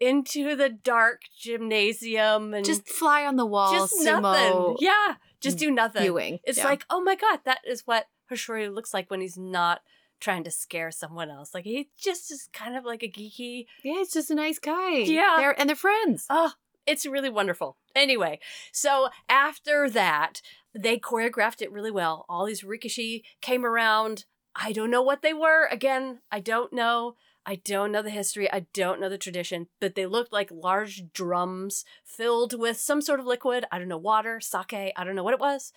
into 0.00 0.54
the 0.54 0.68
dark 0.68 1.22
gymnasium 1.40 2.54
and 2.54 2.64
Just 2.64 2.88
fly 2.88 3.24
on 3.24 3.36
the 3.36 3.46
wall. 3.46 3.72
just 3.72 3.94
sumo 3.94 4.22
nothing. 4.22 4.76
Yeah, 4.80 5.14
just 5.40 5.56
mm, 5.56 5.60
do 5.60 5.70
nothing. 5.70 6.02
viewing. 6.02 6.38
It's 6.44 6.58
Yeah. 6.58 6.64
like, 6.66 6.84
oh 6.90 7.00
my 7.00 7.14
god, 7.14 7.40
that 7.44 7.60
is 7.66 7.86
what 7.86 8.06
Hoshoryu 8.30 8.74
looks 8.74 8.92
like 8.92 9.10
when 9.10 9.20
he's 9.20 9.38
not 9.38 9.80
trying 10.20 10.44
to 10.44 10.50
scare 10.50 10.90
someone 10.90 11.30
else. 11.30 11.54
Like 11.54 11.64
he 11.64 11.90
just 11.96 12.30
is 12.30 12.48
kind 12.52 12.76
of 12.76 12.84
like 12.84 13.02
a 13.02 13.08
geeky 13.08 13.66
yeah, 13.84 14.00
it's 14.00 14.12
just 14.12 14.30
a 14.30 14.34
nice 14.34 14.58
guy. 14.58 14.96
Yeah. 14.98 15.36
they're, 15.38 15.58
and 15.60 15.68
they're 15.68 15.76
friends. 15.76 16.26
Oh, 16.28 16.52
it's 16.86 17.06
really 17.06 17.30
wonderful. 17.30 17.76
Anyway, 17.94 18.40
so 18.72 19.08
after 19.28 19.88
that, 19.90 20.40
they 20.74 20.98
choreographed 20.98 21.62
it 21.62 21.72
really 21.72 21.90
well. 21.90 22.24
All 22.28 22.46
these 22.46 22.62
rikishi 22.62 23.22
came 23.40 23.64
around. 23.64 24.24
I 24.56 24.72
don't 24.72 24.90
know 24.90 25.02
what 25.02 25.22
they 25.22 25.34
were. 25.34 25.66
Again, 25.70 26.20
I 26.32 26.40
don't 26.40 26.72
know. 26.72 27.14
I 27.48 27.54
don't 27.64 27.92
know 27.92 28.02
the 28.02 28.10
history. 28.10 28.52
I 28.52 28.66
don't 28.74 29.00
know 29.00 29.08
the 29.08 29.16
tradition, 29.16 29.68
but 29.80 29.94
they 29.94 30.04
looked 30.04 30.34
like 30.34 30.50
large 30.52 31.10
drums 31.14 31.82
filled 32.04 32.52
with 32.52 32.78
some 32.78 33.00
sort 33.00 33.20
of 33.20 33.26
liquid. 33.26 33.64
I 33.72 33.78
don't 33.78 33.88
know, 33.88 33.96
water, 33.96 34.38
sake. 34.38 34.92
I 34.94 35.02
don't 35.02 35.14
know 35.14 35.24
what 35.24 35.32
it 35.32 35.40
was. 35.40 35.72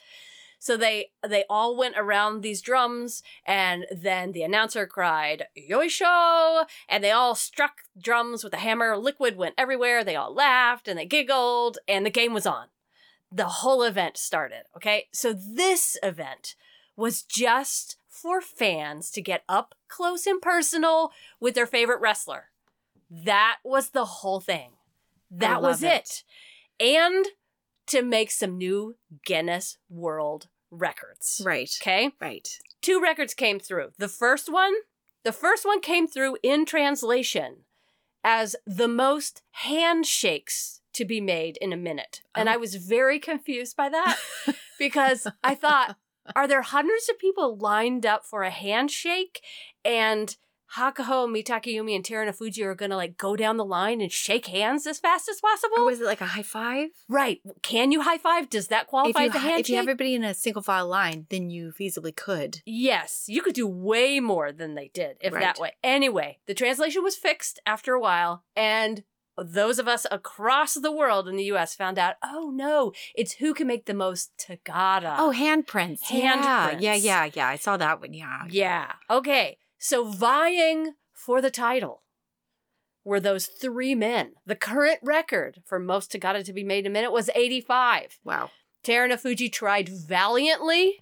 So 0.60 0.76
they 0.76 1.12
they 1.26 1.46
all 1.50 1.78
went 1.78 1.96
around 1.98 2.42
these 2.42 2.62
drums, 2.62 3.24
and 3.46 3.86
then 3.90 4.34
the 4.34 4.44
announcer 4.44 4.86
cried 4.86 5.48
"Yoisho!" 5.58 6.66
and 6.90 7.02
they 7.02 7.12
all 7.12 7.36
struck 7.36 7.78
drums 7.98 8.44
with 8.44 8.54
a 8.54 8.58
hammer. 8.58 8.98
Liquid 8.98 9.38
went 9.38 9.56
everywhere. 9.58 10.04
They 10.04 10.18
all 10.18 10.34
laughed 10.34 10.90
and 10.90 11.00
they 11.00 11.06
giggled, 11.06 11.78
and 11.88 12.06
the 12.06 12.10
game 12.10 12.34
was 12.34 12.46
on. 12.46 12.68
The 13.32 13.46
whole 13.46 13.82
event 13.82 14.18
started. 14.18 14.64
Okay, 14.76 15.08
so 15.14 15.32
this 15.32 15.98
event 16.04 16.56
was 16.98 17.22
just 17.22 17.96
for 18.22 18.42
fans 18.42 19.10
to 19.12 19.22
get 19.22 19.44
up 19.50 19.76
close 19.88 20.26
and 20.28 20.42
personal 20.42 21.12
with 21.40 21.56
their 21.56 21.66
favorite 21.66 22.02
wrestler. 22.02 22.46
That 23.10 23.58
was 23.64 23.90
the 23.90 24.06
whole 24.06 24.40
thing. 24.40 24.72
That 25.30 25.62
was 25.62 25.82
love 25.82 25.92
it. 25.92 26.24
And 26.80 27.26
to 27.88 28.02
make 28.02 28.32
some 28.32 28.58
new 28.58 28.96
Guinness 29.26 29.78
World 29.90 30.48
Records. 30.70 31.42
Right. 31.46 31.70
Okay? 31.82 32.12
Right. 32.22 32.48
Two 32.82 33.02
records 33.02 33.34
came 33.34 33.60
through. 33.60 33.92
The 33.98 34.08
first 34.08 34.52
one, 34.52 34.74
the 35.24 35.34
first 35.34 35.66
one 35.66 35.82
came 35.82 36.08
through 36.08 36.38
in 36.42 36.66
translation 36.66 37.58
as 38.24 38.56
the 38.66 38.88
most 38.88 39.42
handshakes 39.52 40.82
to 40.94 41.06
be 41.06 41.22
made 41.22 41.58
in 41.58 41.74
a 41.74 41.78
minute. 41.78 42.22
And 42.36 42.48
Oh. 42.50 42.54
I 42.54 42.58
was 42.58 42.76
very 42.76 43.20
confused 43.20 43.76
by 43.76 43.90
that 43.90 44.18
because 44.80 45.28
I 45.44 45.56
thought, 45.56 45.98
are 46.36 46.48
there 46.48 46.62
hundreds 46.62 47.10
of 47.10 47.20
people 47.20 47.58
lined 47.58 48.06
up 48.06 48.26
for 48.26 48.44
a 48.44 48.50
handshake? 48.52 49.42
And 49.84 50.36
Hakuho, 50.78 51.28
Mitakeumi, 51.28 51.94
and 51.96 52.04
Terunofuji 52.06 52.64
are 52.64 52.76
gonna 52.76 52.96
like 52.96 53.18
go 53.18 53.36
down 53.36 53.58
the 53.58 53.66
line 53.66 54.00
and 54.00 54.10
shake 54.10 54.46
hands 54.48 54.88
as 54.88 55.00
fast 55.00 55.28
as 55.28 55.42
possible? 55.42 55.76
Oh, 55.80 55.82
or 55.84 55.86
was 55.88 56.00
it 56.00 56.06
like 56.06 56.22
a 56.22 56.26
high 56.28 56.44
five? 56.44 56.90
right. 57.10 57.42
Can 57.62 57.92
you 57.92 58.02
high 58.04 58.18
five? 58.18 58.50
Does 58.50 58.68
that 58.70 58.88
qualify 58.88 59.24
as 59.24 59.36
a 59.36 59.40
handshake? 59.40 59.60
if 59.66 59.70
you 59.70 59.76
have 59.76 59.84
everybody 59.84 60.16
in 60.16 60.24
a 60.24 60.34
single 60.34 60.62
file 60.62 60.88
line, 60.88 61.28
then 61.30 61.50
you 61.50 61.74
feasibly 61.78 62.16
could. 62.16 62.62
Yes, 62.66 63.26
you 63.28 63.42
could 63.42 63.54
do 63.56 63.68
way 63.68 64.22
more 64.22 64.54
than 64.54 64.76
they 64.76 64.90
did 64.94 65.18
if 65.20 65.34
Right. 65.34 65.42
that 65.42 65.60
way. 65.60 65.74
Anyway, 65.84 66.40
the 66.48 66.54
translation 66.54 67.04
was 67.04 67.18
fixed 67.18 67.60
after 67.66 67.94
a 67.94 68.00
while, 68.00 68.46
and 68.56 69.04
those 69.38 69.80
of 69.80 69.88
us 69.88 70.06
across 70.12 70.74
the 70.74 70.92
world 70.92 71.28
in 71.28 71.36
the 71.36 71.46
US 71.46 71.76
found 71.76 71.98
out, 71.98 72.16
oh 72.24 72.52
no, 72.54 72.92
it's 73.16 73.34
who 73.34 73.54
can 73.54 73.68
make 73.68 73.86
the 73.86 73.94
most 73.94 74.32
tegata. 74.38 75.16
Oh, 75.18 75.34
handprints. 75.36 76.04
Handprints. 76.04 76.82
Yeah. 76.82 76.94
Yeah, 76.94 76.96
yeah, 76.96 77.30
yeah. 77.34 77.48
I 77.48 77.56
saw 77.56 77.78
that 77.78 78.02
one. 78.02 78.14
Yeah. 78.14 78.44
yeah. 78.50 78.94
Okay, 79.10 79.58
so 79.78 80.06
vying 80.06 80.94
for 81.14 81.42
the 81.42 81.52
title 81.52 82.04
were 83.04 83.20
those 83.20 83.48
three 83.48 83.96
men. 83.96 84.34
The 84.46 84.56
current 84.56 85.00
record 85.02 85.62
for 85.66 85.80
most 85.80 86.12
tegata 86.12 86.44
to 86.46 86.54
be 86.54 86.64
made 86.64 86.86
in 86.86 86.92
a 86.92 86.94
minute 86.94 87.12
was 87.12 87.30
85. 87.34 88.20
Wow. 88.24 88.52
Terunofuji 88.84 89.52
tried 89.52 89.90
valiantly. 89.90 91.00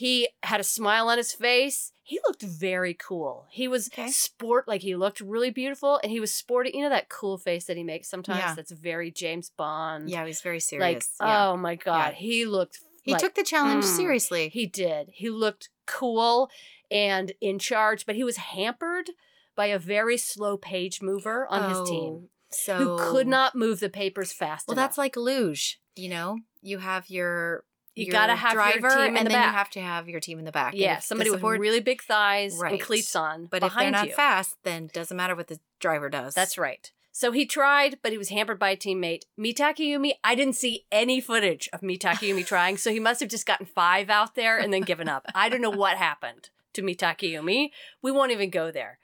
He 0.00 0.28
had 0.42 0.60
a 0.60 0.64
smile 0.64 1.08
on 1.08 1.18
his 1.18 1.32
face. 1.34 1.92
He 2.02 2.18
looked 2.26 2.40
very 2.42 2.94
cool. 2.94 3.46
He 3.50 3.68
was 3.68 3.88
Okay. 3.88 4.08
sport 4.08 4.66
like 4.66 4.80
he 4.80 4.96
looked 4.96 5.20
really 5.20 5.50
beautiful 5.50 6.00
and 6.02 6.10
he 6.10 6.20
was 6.20 6.32
sporting, 6.32 6.74
you 6.74 6.82
know 6.82 6.88
that 6.88 7.10
cool 7.10 7.36
face 7.36 7.66
that 7.66 7.76
he 7.76 7.84
makes 7.84 8.08
sometimes 8.08 8.38
Yeah. 8.40 8.54
that's 8.54 8.70
very 8.72 9.10
James 9.10 9.50
Bond. 9.50 10.08
Yeah, 10.08 10.24
he's 10.24 10.40
very 10.40 10.56
Like, 10.56 10.62
serious. 10.62 11.10
yeah. 11.20 11.48
oh 11.48 11.56
my 11.58 11.74
god, 11.74 12.14
Yeah. 12.14 12.18
he 12.18 12.46
looked 12.46 12.78
he 13.02 13.12
like- 13.12 13.20
took 13.20 13.34
the 13.34 13.42
challenge 13.44 13.84
mm. 13.84 13.96
seriously. 13.96 14.48
he 14.48 14.64
did. 14.66 15.10
He 15.12 15.28
looked 15.28 15.68
cool 15.86 16.50
and 16.90 17.32
in 17.42 17.58
charge, 17.58 18.06
but 18.06 18.14
he 18.16 18.24
was 18.24 18.38
hampered 18.38 19.10
by 19.54 19.66
a 19.66 19.78
very 19.78 20.16
slow 20.16 20.56
page 20.56 21.02
mover 21.02 21.46
on 21.48 21.68
his 21.68 21.90
team 21.90 22.30
So 22.50 22.76
who 22.78 22.98
could 23.12 23.28
not 23.28 23.54
move 23.54 23.80
the 23.80 23.90
papers 23.90 24.32
fast 24.32 24.66
Well, 24.66 24.72
enough. 24.78 24.90
that's 24.90 24.98
like 24.98 25.14
luge. 25.16 25.78
You 25.94 26.08
know, 26.08 26.38
you 26.62 26.78
have 26.78 27.10
your 27.10 27.64
You 28.00 28.06
your 28.06 28.12
gotta 28.12 28.34
have 28.34 28.52
your 28.54 28.62
driver, 28.62 28.88
team 28.90 28.98
in 29.12 29.16
and 29.18 29.26
the 29.26 29.30
then 29.30 29.38
back. 29.42 29.46
you 29.46 29.52
have 29.58 29.70
to 29.70 29.80
have 29.80 30.08
your 30.08 30.20
team 30.20 30.38
in 30.38 30.44
the 30.44 30.52
back. 30.52 30.74
Yeah, 30.74 30.98
somebody 30.98 31.30
with 31.30 31.42
really 31.42 31.80
big 31.80 32.02
thighs 32.02 32.56
Right. 32.58 32.72
and 32.72 32.80
cleats 32.80 33.14
on. 33.14 33.46
But 33.46 33.62
if 33.62 33.74
they're 33.74 33.90
not 33.90 34.08
you. 34.08 34.14
fast, 34.14 34.56
then 34.64 34.84
it 34.84 34.92
doesn't 34.92 35.16
matter 35.16 35.34
what 35.36 35.48
the 35.48 35.58
driver 35.78 36.08
does. 36.08 36.34
That's 36.34 36.56
right. 36.58 36.90
So 37.12 37.32
he 37.32 37.44
tried, 37.44 37.98
but 38.02 38.12
he 38.12 38.18
was 38.18 38.28
hampered 38.28 38.58
by 38.58 38.70
a 38.70 38.76
teammate. 38.76 39.22
Mitakeumi, 39.38 40.12
I 40.22 40.34
didn't 40.34 40.54
see 40.54 40.86
any 40.92 41.20
footage 41.20 41.68
of 41.72 41.80
Mitakeumi 41.80 42.46
trying, 42.46 42.76
so 42.76 42.90
he 42.92 43.00
must 43.00 43.20
have 43.20 43.28
just 43.28 43.46
gotten 43.46 43.66
five 43.66 44.08
out 44.08 44.36
there 44.36 44.58
and 44.58 44.72
then 44.72 44.82
given 44.82 45.08
up. 45.08 45.26
I 45.34 45.48
don't 45.48 45.60
know 45.60 45.70
what 45.70 45.96
happened 45.96 46.50
to 46.74 46.82
Mitakeumi. 46.82 47.70
We 48.00 48.12
won't 48.12 48.30
even 48.32 48.48
go 48.50 48.70
there. 48.70 48.98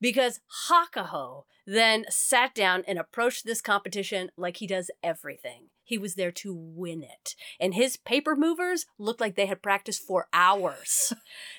Because 0.00 0.40
Hakuho 0.68 1.44
then 1.66 2.04
sat 2.10 2.54
down 2.54 2.84
and 2.86 2.98
approached 2.98 3.46
this 3.46 3.62
competition 3.62 4.30
like 4.36 4.58
he 4.58 4.66
does 4.66 4.90
everything. 5.02 5.68
He 5.86 5.96
was 5.98 6.16
there 6.16 6.32
to 6.32 6.52
win 6.52 7.04
it. 7.04 7.36
And 7.60 7.72
his 7.74 7.96
paper 7.96 8.34
movers 8.34 8.86
looked 8.98 9.20
like 9.20 9.36
they 9.36 9.46
had 9.46 9.62
practiced 9.62 10.02
for 10.02 10.26
hours. 10.32 11.12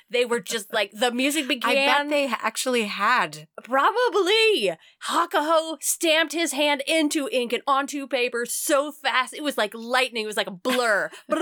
they 0.10 0.26
were 0.26 0.42
just 0.42 0.74
like, 0.74 0.92
the 0.92 1.12
music 1.14 1.48
began. 1.48 1.72
I 1.78 1.86
bet 2.04 2.10
they 2.10 2.28
actually 2.28 2.84
had. 2.88 3.48
Probably. 3.64 4.74
Hakuho 5.08 5.82
stamped 5.82 6.34
his 6.34 6.52
hand 6.52 6.84
into 6.86 7.30
ink 7.32 7.54
and 7.54 7.64
onto 7.66 8.06
paper 8.06 8.46
so 8.46 8.92
fast. 8.92 9.34
It 9.34 9.44
was 9.44 9.58
like 9.58 9.74
lightning. 9.74 10.26
It 10.26 10.28
was 10.28 10.36
like 10.38 10.48
a 10.48 10.52
blur. 10.52 11.10
and 11.30 11.40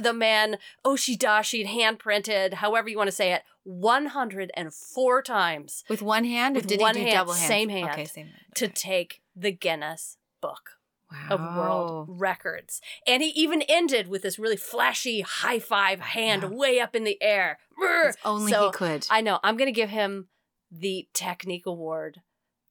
the 0.00 0.12
man, 0.14 0.58
Oshidashi, 0.86 1.66
hand 1.66 1.98
printed, 1.98 2.54
however 2.54 2.88
you 2.88 2.96
want 2.96 3.08
to 3.08 3.12
say 3.12 3.32
it, 3.32 3.42
104 3.64 5.22
times 5.22 5.84
With 5.88 6.02
one 6.02 6.24
hand, 6.24 6.54
With 6.56 6.66
did 6.66 6.80
one 6.80 6.94
he 6.94 7.00
do 7.02 7.06
hand, 7.06 7.16
double 7.18 7.32
hands? 7.32 7.48
same 7.48 7.68
hand, 7.70 7.90
Okay, 7.90 8.04
same 8.04 8.26
hand. 8.26 8.38
to 8.56 8.64
Okay. 8.66 8.74
take 8.74 9.20
the 9.34 9.50
Guinness 9.50 10.16
Book 10.44 10.70
wow. 11.10 11.28
of 11.30 11.56
World 11.56 12.20
Records. 12.20 12.80
And 13.06 13.22
he 13.22 13.30
even 13.30 13.62
ended 13.62 14.08
with 14.08 14.20
this 14.22 14.38
really 14.38 14.56
flashy 14.58 15.22
high 15.22 15.58
five 15.58 16.00
hand 16.00 16.42
Yeah. 16.42 16.48
way 16.48 16.80
up 16.80 16.94
in 16.94 17.04
the 17.04 17.20
air. 17.22 17.58
As 18.06 18.16
only 18.24 18.52
So, 18.52 18.66
he 18.66 18.72
could. 18.72 19.06
I 19.08 19.22
know. 19.22 19.40
I'm 19.42 19.56
going 19.56 19.68
to 19.68 19.72
give 19.72 19.88
him 19.88 20.28
the 20.70 21.08
Technique 21.14 21.66
Award 21.66 22.20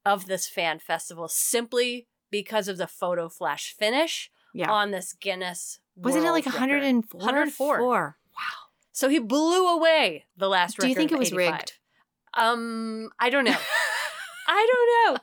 of 0.06 0.28
this 0.28 0.48
fan 0.48 0.78
festival 0.78 1.28
simply 1.28 2.08
because 2.30 2.68
of 2.68 2.78
the 2.78 2.88
photo 2.88 3.28
flash 3.28 3.74
finish 3.74 4.30
yeah. 4.54 4.70
on 4.70 4.92
this 4.92 5.14
Guinness. 5.14 5.80
Wasn't 5.96 6.24
it 6.24 6.32
like 6.32 6.46
Record. 6.46 6.60
104? 6.62 7.20
104. 7.20 7.78
Four. 7.80 8.18
So 8.92 9.10
he 9.10 9.18
blew 9.18 9.68
away 9.68 10.26
the 10.38 10.48
last 10.48 10.78
record. 10.78 10.86
Do 10.86 10.90
you 10.90 10.96
think 10.96 11.12
it 11.12 11.18
was 11.18 11.34
85. 11.34 11.52
rigged? 11.54 11.74
Um, 12.36 13.10
I 13.20 13.32
don't 13.32 13.44
know. 13.44 13.58
I 14.48 14.68
don't 14.72 15.16
know. 15.16 15.20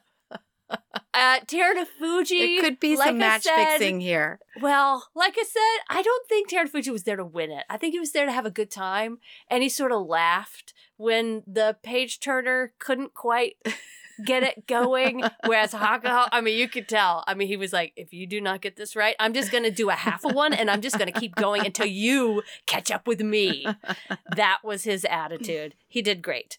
Uh, 1.20 1.85
Fuji. 1.98 2.56
It 2.56 2.61
could 2.62 2.80
be 2.80 2.96
like 2.96 3.09
some 3.09 3.18
match 3.18 3.42
said- 3.42 3.78
fixing 3.78 4.00
here. 4.00 4.40
Well, 4.61 5.09
like 5.14 5.37
I 5.38 5.44
said, 5.44 5.85
I 5.96 6.02
don't 6.02 6.26
think 6.28 6.50
Terunofuji 6.50 6.90
was 6.90 7.04
there 7.04 7.16
to 7.16 7.24
win 7.24 7.50
it. 7.50 7.64
I 7.68 7.76
think 7.76 7.92
he 7.92 8.00
was 8.00 8.12
there 8.12 8.26
to 8.26 8.33
have 8.33 8.46
a 8.46 8.50
good 8.50 8.70
time, 8.70 9.18
and 9.48 9.62
he 9.62 9.68
sort 9.68 9.92
of 9.92 10.06
laughed 10.06 10.72
when 10.96 11.42
the 11.46 11.76
page 11.83 12.20
turner 12.20 12.72
couldn't 12.78 13.14
quite 13.14 13.56
get 14.24 14.42
it 14.42 14.66
going. 14.66 15.22
Whereas 15.46 15.72
Hakuho, 15.72 16.28
I 16.33 16.40
mean, 16.40 16.59
you 16.59 16.68
could 16.68 16.88
tell. 16.88 17.24
I 17.26 17.35
mean, 17.35 17.48
he 17.48 17.56
was 17.56 17.72
like, 17.72 17.92
"If 17.96 18.12
you 18.12 18.26
do 18.26 18.40
not 18.40 18.61
get 18.61 18.76
this 18.76 18.96
right, 18.96 19.16
I'm 19.20 19.33
just 19.35 19.50
going 19.52 19.64
to 19.64 19.70
do 19.70 19.90
a 19.90 19.94
half 19.94 20.24
of 20.24 20.35
one, 20.35 20.52
and 20.52 20.70
I'm 20.70 20.80
just 20.80 20.98
going 20.98 21.12
to 21.12 21.18
keep 21.20 21.37
going 21.37 21.64
until 21.66 21.87
you 21.87 22.42
catch 22.66 22.90
up 22.90 23.06
with 23.06 23.20
me." 23.20 23.66
That 24.37 24.59
was 24.64 24.85
his 24.85 25.04
attitude. 25.04 25.74
He 25.88 26.02
did 26.02 26.22
great. 26.22 26.56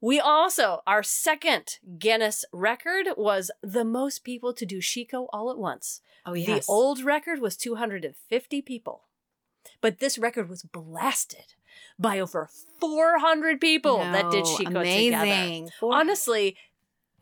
We 0.00 0.20
also, 0.20 0.82
our 0.86 1.02
second 1.02 1.78
Guinness 1.98 2.44
record 2.52 3.08
was 3.16 3.50
the 3.62 3.84
most 3.84 4.24
people 4.24 4.52
to 4.52 4.66
do 4.66 4.78
Shiko 4.78 5.26
all 5.32 5.50
at 5.50 5.58
once. 5.58 6.00
Oh, 6.24 6.34
yes. 6.34 6.66
The 6.66 6.72
old 6.72 7.02
record 7.02 7.40
was 7.40 7.56
250 7.56 8.62
people, 8.62 9.04
but 9.80 9.98
this 9.98 10.18
record 10.18 10.48
was 10.48 10.62
blasted 10.62 11.54
by 11.98 12.18
over 12.20 12.48
400 12.80 13.60
people 13.60 13.98
that 13.98 14.30
did 14.30 14.44
No, 14.44 14.50
Shiko 14.56 14.82
together. 14.84 15.24
Amazing. 15.24 15.70
Four- 15.80 15.94
Honestly, 15.94 16.56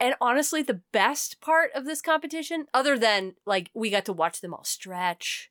and 0.00 0.14
honestly, 0.20 0.62
the 0.62 0.80
best 0.92 1.40
part 1.40 1.70
of 1.74 1.84
this 1.84 2.02
competition, 2.02 2.66
other 2.74 2.98
than 2.98 3.34
like 3.46 3.70
we 3.74 3.90
got 3.90 4.04
to 4.06 4.12
watch 4.12 4.40
them 4.40 4.52
all 4.52 4.64
stretch, 4.64 5.50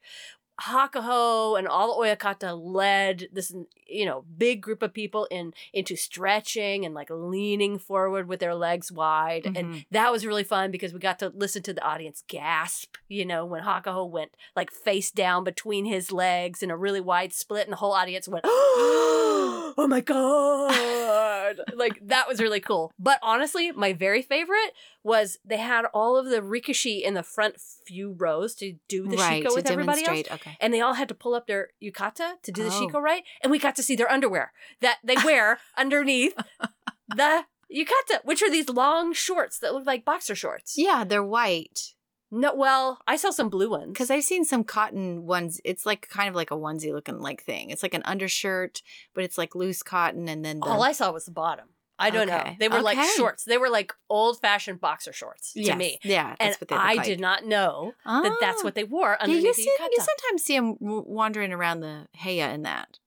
Hakuho 0.62 1.58
and 1.58 1.68
all 1.68 2.00
the 2.02 2.08
Oyakata 2.16 2.58
led 2.62 3.28
this, 3.32 3.54
you 3.88 4.06
know, 4.06 4.24
big 4.38 4.62
group 4.62 4.82
of 4.84 4.94
people 4.94 5.26
in 5.32 5.54
into 5.74 5.96
stretching 5.96 6.86
and 6.86 6.94
like 6.94 7.10
leaning 7.10 7.78
forward 7.80 8.28
with 8.28 8.40
their 8.40 8.56
legs 8.56 8.92
wide, 8.92 9.46
and 9.46 9.58
Mhm. 9.58 9.86
that 9.92 10.12
was 10.12 10.26
really 10.26 10.44
fun 10.44 10.72
because 10.72 10.94
we 10.94 11.00
got 11.00 11.20
to 11.20 11.30
listen 11.36 11.64
to 11.64 11.74
the 11.74 11.84
audience 11.84 12.24
gasp, 12.28 12.96
you 13.08 13.26
know, 13.26 13.46
when 13.46 13.64
Hakuho 13.64 14.08
went 14.10 14.36
like 14.56 14.72
face 14.72 15.12
down 15.12 15.44
between 15.44 15.86
his 15.86 16.12
legs 16.12 16.62
in 16.64 16.70
a 16.72 16.78
really 16.78 17.02
wide 17.02 17.34
split, 17.34 17.64
and 17.66 17.74
the 17.74 17.78
whole 17.78 17.94
audience 17.94 18.28
went, 18.28 18.46
"Oh 18.48 19.88
my 19.90 20.02
god!" 20.02 21.62
like 21.76 22.00
that 22.08 22.28
was 22.28 22.40
really 22.40 22.60
cool. 22.60 22.92
But 23.00 23.20
honestly, 23.22 23.72
my 23.72 23.94
very 23.94 24.22
favorite 24.22 24.74
was 25.04 25.38
they 25.44 25.58
had 25.58 25.86
all 25.94 26.16
of 26.18 26.28
the 26.28 26.42
rikishi 26.42 27.02
in 27.02 27.14
the 27.14 27.24
front 27.24 27.60
few 27.60 28.14
rows 28.14 28.56
to 28.56 28.76
do 28.88 29.08
the 29.08 29.18
right, 29.18 29.44
shiko 29.44 29.54
with 29.54 29.70
everybody 29.70 30.02
else. 30.02 30.08
demonstrate. 30.08 30.32
Okay. 30.46 30.58
And 30.60 30.74
they 30.74 30.82
all 30.82 30.94
had 30.96 31.08
to 31.10 31.16
pull 31.16 31.34
up 31.36 31.48
their 31.48 31.70
yukata 31.82 32.42
to 32.44 32.52
do 32.52 32.64
the 32.64 32.70
Oh. 32.70 32.88
shiko 32.88 33.02
right, 33.02 33.24
and 33.42 33.52
we 33.52 33.60
got 33.60 33.76
to 33.78 33.84
see 33.84 33.96
their 33.96 34.12
underwear 34.12 34.52
that 34.82 34.98
they 35.04 35.16
wear 35.26 35.60
underneath 35.78 36.36
the 37.08 37.46
yukata, 37.74 38.24
which 38.24 38.42
are 38.44 38.50
these 38.52 38.70
long 38.70 39.14
shorts 39.14 39.60
that 39.60 39.74
look 39.74 39.86
like 39.86 40.06
boxer 40.06 40.36
shorts. 40.36 40.76
Yeah, 40.78 41.04
they're 41.04 41.24
white. 41.24 41.94
No, 42.36 42.56
well, 42.56 43.00
I 43.06 43.16
saw 43.16 43.30
some 43.30 43.50
blue 43.50 43.70
ones. 43.70 43.90
Because 43.94 44.10
I've 44.10 44.24
seen 44.24 44.44
some 44.44 44.64
cotton 44.64 45.28
ones. 45.28 45.62
It's 45.64 45.86
like 45.86 46.10
kind 46.10 46.28
of 46.28 46.34
like 46.34 46.50
a 46.50 46.56
onesie 46.56 46.92
looking 46.92 47.20
like 47.20 47.44
thing. 47.44 47.70
It's 47.70 47.84
like 47.84 47.94
an 47.94 48.02
undershirt, 48.06 48.82
but 49.14 49.24
it's 49.24 49.38
like 49.38 49.54
loose 49.54 49.84
cotton, 49.84 50.28
and 50.28 50.44
then 50.44 50.60
the, 50.60 50.66
all 50.66 50.82
I 50.82 50.94
saw 50.94 51.12
was 51.12 51.26
the 51.26 51.32
bottom. 51.32 51.66
I 52.00 52.10
don't 52.10 52.28
know. 52.28 52.56
They 52.60 52.68
were 52.70 52.82
like 52.82 52.98
shorts. 53.16 53.44
They 53.46 53.58
were 53.58 53.70
like 53.70 53.94
old 54.10 54.40
fashioned 54.42 54.82
boxer 54.82 55.14
shorts 55.14 55.54
to 55.54 55.62
Yes, 55.62 55.78
me. 55.78 56.00
Yeah, 56.04 56.36
And 56.40 56.50
that's 56.50 56.60
what 56.62 56.68
they 56.70 56.76
look 56.76 56.84
I 56.84 56.94
like. 56.96 57.06
did 57.06 57.20
not 57.20 57.46
know 57.46 57.94
that 58.06 58.38
that's 58.42 58.62
Ah. 58.62 58.64
what 58.66 58.76
they 58.76 58.84
wore 58.84 59.12
Yeah, 59.12 59.24
underneath 59.24 59.44
you, 59.44 59.50
the 59.50 59.54
see, 59.54 59.76
you 59.92 59.98
sometimes 60.00 60.44
see 60.44 60.56
them 60.58 60.78
wandering 60.80 61.54
around 61.54 61.82
the 61.82 62.08
heya 62.18 62.54
in 62.54 62.64
that. 62.64 63.00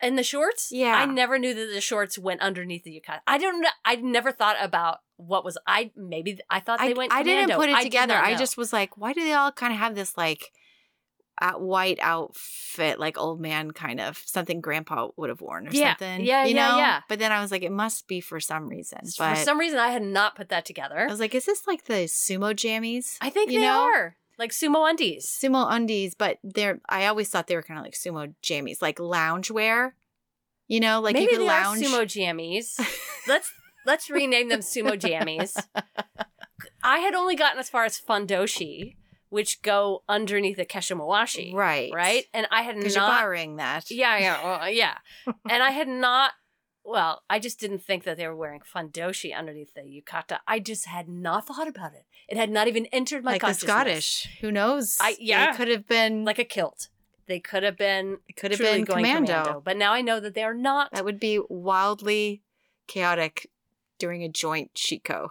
And 0.00 0.18
the 0.18 0.22
shorts? 0.22 0.70
Yeah. 0.72 0.94
I 0.94 1.06
never 1.06 1.38
knew 1.38 1.54
that 1.54 1.70
the 1.72 1.80
shorts 1.80 2.18
went 2.18 2.40
underneath 2.42 2.84
the 2.84 2.90
yukata. 3.00 3.20
I 3.26 3.38
don't 3.38 3.60
know. 3.62 3.68
I 3.84 3.96
never 3.96 4.30
thought 4.32 4.56
about 4.60 4.98
what 5.16 5.44
was 5.44 5.56
I 5.66 5.90
maybe 5.96 6.38
I 6.50 6.60
thought 6.60 6.80
they 6.80 6.90
I, 6.90 6.92
went 6.92 7.12
I 7.12 7.22
didn't 7.22 7.44
commando. 7.50 7.56
put 7.56 7.68
it 7.70 7.76
did 7.76 7.82
together. 7.84 8.14
I 8.14 8.34
just 8.34 8.56
was 8.58 8.72
like, 8.72 8.96
why 8.98 9.12
do 9.14 9.22
they 9.24 9.32
all 9.32 9.52
kind 9.52 9.72
of 9.72 9.78
have 9.78 9.94
this 9.94 10.16
like 10.16 10.52
white 11.56 11.98
outfit, 12.00 12.98
like 12.98 13.18
old 13.18 13.40
man 13.40 13.70
kind 13.70 14.00
of 14.00 14.22
something 14.26 14.60
grandpa 14.60 15.08
would 15.16 15.28
have 15.28 15.40
worn 15.40 15.68
or 15.68 15.70
Yeah. 15.72 15.90
something? 15.96 16.24
Yeah, 16.24 16.44
you 16.44 16.54
yeah, 16.54 16.68
know? 16.68 16.76
yeah. 16.78 17.00
But 17.08 17.18
then 17.18 17.32
I 17.32 17.40
was 17.40 17.50
like, 17.50 17.62
it 17.62 17.72
must 17.72 18.08
be 18.08 18.20
for 18.20 18.40
some 18.40 18.68
reason. 18.68 19.00
But 19.18 19.36
for 19.36 19.42
some 19.44 19.58
reason 19.58 19.78
I 19.78 19.88
had 19.88 20.02
not 20.02 20.34
put 20.36 20.48
that 20.48 20.64
together. 20.64 20.98
I 21.00 21.06
was 21.06 21.20
like, 21.20 21.34
is 21.34 21.44
this 21.46 21.66
like 21.66 21.84
the 21.84 22.04
sumo 22.06 22.54
jammies? 22.54 23.16
I 23.20 23.30
think 23.30 23.50
you 23.50 23.60
they 23.60 23.66
know? 23.66 23.90
are. 23.94 24.16
Like 24.38 24.50
sumo 24.50 24.88
undies. 24.88 25.26
Sumo 25.26 25.66
undies, 25.70 26.14
but 26.14 26.38
they're 26.44 26.80
I 26.88 27.06
always 27.06 27.28
thought 27.30 27.46
they 27.46 27.56
were 27.56 27.62
kind 27.62 27.78
of 27.78 27.84
like 27.84 27.94
sumo 27.94 28.34
jammies, 28.42 28.82
like 28.82 28.98
lounge 29.00 29.50
wear. 29.50 29.94
You 30.68 30.80
know, 30.80 31.00
like 31.00 31.14
Maybe 31.14 31.24
you 31.24 31.30
could 31.30 31.40
they 31.40 31.46
lounge. 31.46 31.82
are 31.82 31.84
sumo 31.86 32.02
jammies. 32.06 32.78
let's 33.28 33.50
let's 33.86 34.10
rename 34.10 34.48
them 34.48 34.60
sumo 34.60 34.98
jammies. 34.98 35.56
I 36.82 36.98
had 36.98 37.14
only 37.14 37.34
gotten 37.36 37.58
as 37.58 37.68
far 37.70 37.84
as 37.84 38.00
fundoshi, 38.00 38.96
which 39.28 39.62
go 39.62 40.02
underneath 40.08 40.56
the 40.56 40.66
kesho 40.66 40.96
mawashi. 40.98 41.52
right. 41.54 41.92
Right? 41.92 42.24
And 42.32 42.46
I 42.50 42.62
had 42.62 42.76
Because 42.76 42.94
you're 42.94 43.02
not 43.06 43.20
borrowing 43.20 43.56
that. 43.56 43.90
Yeah, 43.90 44.18
yeah, 44.18 44.42
well, 44.44 44.60
uh, 44.62 44.66
yeah. 44.66 44.98
and 45.50 45.62
I 45.62 45.70
had 45.70 45.88
not. 45.88 46.32
Well, 46.84 47.22
I 47.28 47.40
just 47.40 47.58
didn't 47.58 47.80
think 47.82 48.04
that 48.04 48.16
they 48.16 48.28
were 48.28 48.36
wearing 48.36 48.60
fundoshi 48.60 49.36
underneath 49.36 49.74
the 49.74 49.80
yukata. 49.80 50.38
I 50.46 50.60
just 50.60 50.86
had 50.86 51.08
not 51.08 51.46
thought 51.48 51.66
about 51.66 51.94
it. 51.94 52.04
It 52.28 52.36
had 52.36 52.48
not 52.50 52.68
even 52.68 52.86
entered 52.86 53.24
my 53.24 53.32
like 53.32 53.40
consciousness. 53.40 53.68
Scottish. 53.70 54.38
Who 54.40 54.52
knows? 54.52 54.96
I- 55.00 55.16
yeah. 55.18 55.50
They 55.50 55.56
could 55.56 55.68
have 55.68 55.88
been 55.88 56.24
like 56.24 56.38
a 56.38 56.44
kilt. 56.44 56.88
They 57.26 57.40
could 57.40 57.64
have 57.64 57.76
been 57.76 58.18
it 58.28 58.36
could 58.36 58.52
have 58.52 58.60
been 58.60 58.84
going 58.84 59.04
commando. 59.04 59.32
commando. 59.32 59.62
but 59.64 59.76
now 59.76 59.92
I 59.92 60.00
know 60.00 60.20
that 60.20 60.34
they 60.34 60.44
are 60.44 60.54
not. 60.54 60.92
That 60.92 61.04
would 61.04 61.18
be 61.18 61.40
wildly 61.48 62.42
chaotic 62.86 63.50
during 63.98 64.22
a 64.22 64.28
joint 64.28 64.74
shiko. 64.74 65.30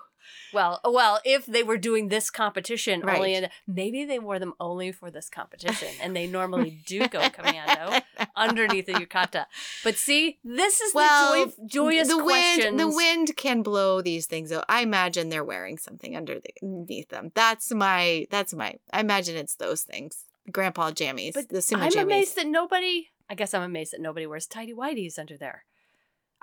Well, 0.54 0.80
well, 0.86 1.20
if 1.26 1.46
they 1.46 1.64
were 1.64 1.78
doing 1.78 2.08
this 2.08 2.30
competition 2.30 3.02
only, 3.08 3.34
Right. 3.34 3.44
in, 3.44 3.50
maybe 3.68 4.06
they 4.06 4.20
wore 4.20 4.40
them 4.40 4.54
only 4.60 4.92
for 4.92 5.12
this 5.12 5.30
competition, 5.30 5.90
and 6.02 6.16
they 6.16 6.28
normally 6.28 6.82
do 6.86 7.08
go 7.08 7.30
commando 7.30 8.00
underneath 8.36 8.86
the 8.86 8.94
yukata. 8.94 9.46
But 9.84 9.96
see, 9.96 10.40
this 10.44 10.80
is 10.82 10.94
Well, 10.94 11.46
the 11.46 11.52
joy, 11.66 11.92
joyous 11.92 12.08
the 12.08 12.22
questions. 12.22 12.66
wind, 12.66 12.80
the 12.80 12.88
wind 12.88 13.36
can 13.38 13.64
blow 13.64 14.02
these 14.02 14.28
things 14.28 14.52
out. 14.52 14.66
I 14.70 14.82
imagine 14.82 15.30
they're 15.30 15.44
wearing 15.44 15.78
something 15.78 16.16
underneath 16.16 17.10
them. 17.10 17.32
That's 17.36 17.72
my. 17.74 18.28
That's 18.30 18.54
my. 18.54 18.76
I 18.94 19.02
imagine 19.02 19.36
it's 19.36 19.56
those 19.56 19.84
things. 19.84 20.24
Grandpa 20.52 20.92
jammies. 20.92 21.34
But 21.34 21.50
the 21.50 21.58
sumo 21.60 21.80
I'm 21.84 21.92
jammies. 21.92 22.02
amazed 22.04 22.36
that 22.38 22.48
nobody. 22.48 23.10
I 23.30 23.36
guess 23.36 23.54
I'm 23.54 23.64
amazed 23.64 23.94
that 23.94 24.02
nobody 24.02 24.28
wears 24.28 24.46
tidy 24.46 24.74
whities 24.74 25.18
under 25.18 25.36
there. 25.38 25.66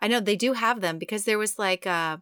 I 0.01 0.09
know 0.09 0.19
they 0.19 0.35
do 0.37 0.55
have 0.55 0.81
them 0.81 0.99
because 0.99 1.25
there 1.25 1.39
was 1.39 1.59
like 1.61 1.87
a 1.87 2.21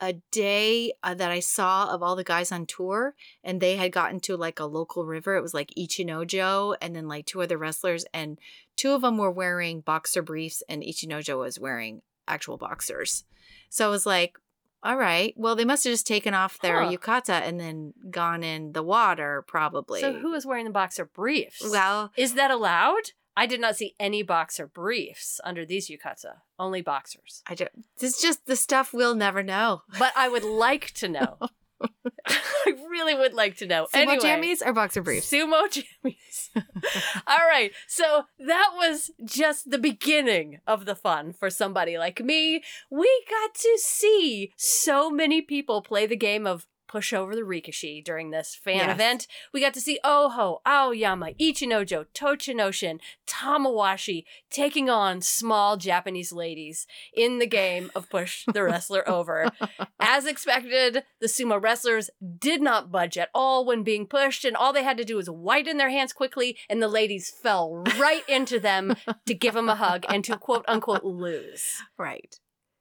a 0.00 0.14
day 0.30 0.92
uh, 1.02 1.14
that 1.14 1.30
I 1.30 1.40
saw 1.40 1.88
of 1.90 2.02
all 2.02 2.16
the 2.16 2.24
guys 2.24 2.52
on 2.52 2.66
tour, 2.66 3.14
and 3.42 3.60
they 3.60 3.76
had 3.76 3.92
gotten 3.92 4.20
to 4.20 4.36
like 4.36 4.60
a 4.60 4.64
local 4.64 5.04
river. 5.06 5.36
It 5.36 5.42
was 5.42 5.54
like 5.54 5.72
Ichinojo, 5.76 6.76
and 6.80 6.94
then 6.94 7.08
like 7.08 7.26
two 7.26 7.42
other 7.42 7.58
wrestlers, 7.58 8.04
and 8.12 8.38
two 8.76 8.92
of 8.92 9.02
them 9.02 9.18
were 9.18 9.30
wearing 9.30 9.80
boxer 9.80 10.22
briefs, 10.22 10.62
and 10.68 10.82
Ichinojo 10.82 11.38
was 11.38 11.58
wearing 11.58 12.02
actual 12.28 12.56
boxers. 12.58 13.24
So 13.68 13.86
I 13.86 13.90
was 13.90 14.06
like, 14.06 14.38
all 14.82 14.96
right, 14.96 15.34
well, 15.36 15.56
they 15.56 15.64
must 15.64 15.84
have 15.84 15.92
just 15.92 16.06
taken 16.06 16.34
off 16.34 16.60
their 16.60 16.82
Huh. 16.84 16.90
yukata 16.90 17.42
and 17.42 17.58
then 17.58 17.92
gone 18.10 18.42
in 18.44 18.72
the 18.72 18.82
water, 18.82 19.42
probably. 19.46 20.00
So 20.00 20.12
who 20.12 20.34
is 20.34 20.46
wearing 20.46 20.64
the 20.64 20.70
boxer 20.70 21.04
briefs? 21.04 21.66
Well, 21.68 22.12
is 22.16 22.34
that 22.34 22.50
allowed? 22.50 23.12
I 23.36 23.46
did 23.46 23.60
not 23.60 23.76
see 23.76 23.94
any 24.00 24.22
boxer 24.22 24.66
briefs 24.66 25.40
under 25.44 25.66
these 25.66 25.90
yukata. 25.90 26.36
Only 26.58 26.80
boxers. 26.80 27.42
I 27.46 27.54
don't. 27.54 27.70
It's 28.00 28.20
just 28.20 28.46
the 28.46 28.56
stuff 28.56 28.94
we'll 28.94 29.14
never 29.14 29.42
know. 29.42 29.82
But 29.98 30.12
I 30.16 30.28
would 30.28 30.44
like 30.44 30.92
to 30.94 31.08
know. 31.08 31.36
I 32.26 32.74
really 32.88 33.14
would 33.14 33.34
like 33.34 33.56
to 33.58 33.66
know. 33.66 33.86
Sumo 33.92 34.00
anyway, 34.00 34.18
jammies 34.18 34.62
or 34.64 34.72
boxer 34.72 35.02
briefs? 35.02 35.30
Sumo 35.30 35.68
jammies. 35.68 36.48
All 37.26 37.46
right. 37.46 37.72
So 37.86 38.24
that 38.38 38.70
was 38.74 39.10
just 39.24 39.70
the 39.70 39.78
beginning 39.78 40.60
of 40.66 40.86
the 40.86 40.94
fun 40.94 41.34
for 41.34 41.50
somebody 41.50 41.98
like 41.98 42.20
me. 42.20 42.62
We 42.90 43.24
got 43.28 43.54
to 43.54 43.78
see 43.78 44.52
so 44.56 45.10
many 45.10 45.42
people 45.42 45.82
play 45.82 46.06
the 46.06 46.16
game 46.16 46.46
of 46.46 46.66
push 46.88 47.12
over 47.12 47.34
the 47.34 47.42
Rikishi 47.42 48.04
during 48.04 48.30
this 48.30 48.54
fan 48.54 48.76
Yes. 48.76 48.94
event. 48.94 49.26
We 49.52 49.60
got 49.60 49.74
to 49.74 49.80
see 49.80 49.98
Oho, 50.04 50.60
Aoiyama, 50.66 51.36
Ichinojo, 51.38 52.06
Tochinoshin, 52.14 53.00
Tamawashi 53.26 54.24
taking 54.50 54.88
on 54.90 55.20
small 55.22 55.76
Japanese 55.76 56.32
ladies 56.32 56.86
in 57.14 57.38
the 57.38 57.46
game 57.46 57.90
of 57.94 58.08
push 58.10 58.44
the 58.52 58.62
wrestler 58.64 59.08
over. 59.08 59.50
As 60.00 60.26
expected, 60.26 61.04
the 61.20 61.26
sumo 61.26 61.62
wrestlers 61.62 62.10
did 62.38 62.60
not 62.62 62.90
budge 62.92 63.16
at 63.18 63.30
all 63.34 63.64
when 63.64 63.82
being 63.82 64.06
pushed, 64.06 64.44
and 64.44 64.56
all 64.56 64.72
they 64.72 64.82
had 64.84 64.96
to 64.98 65.04
do 65.04 65.16
was 65.16 65.28
widen 65.30 65.76
their 65.76 65.90
hands 65.90 66.12
quickly, 66.12 66.56
and 66.68 66.82
the 66.82 66.88
ladies 66.88 67.30
fell 67.30 67.82
right 67.98 68.22
into 68.28 68.58
them 68.60 68.96
to 69.26 69.34
give 69.34 69.54
them 69.54 69.68
a 69.68 69.74
hug 69.76 70.04
and 70.08 70.24
to 70.24 70.36
quote 70.36 70.64
unquote 70.68 71.04
lose. 71.04 71.64
Right. 71.98 72.38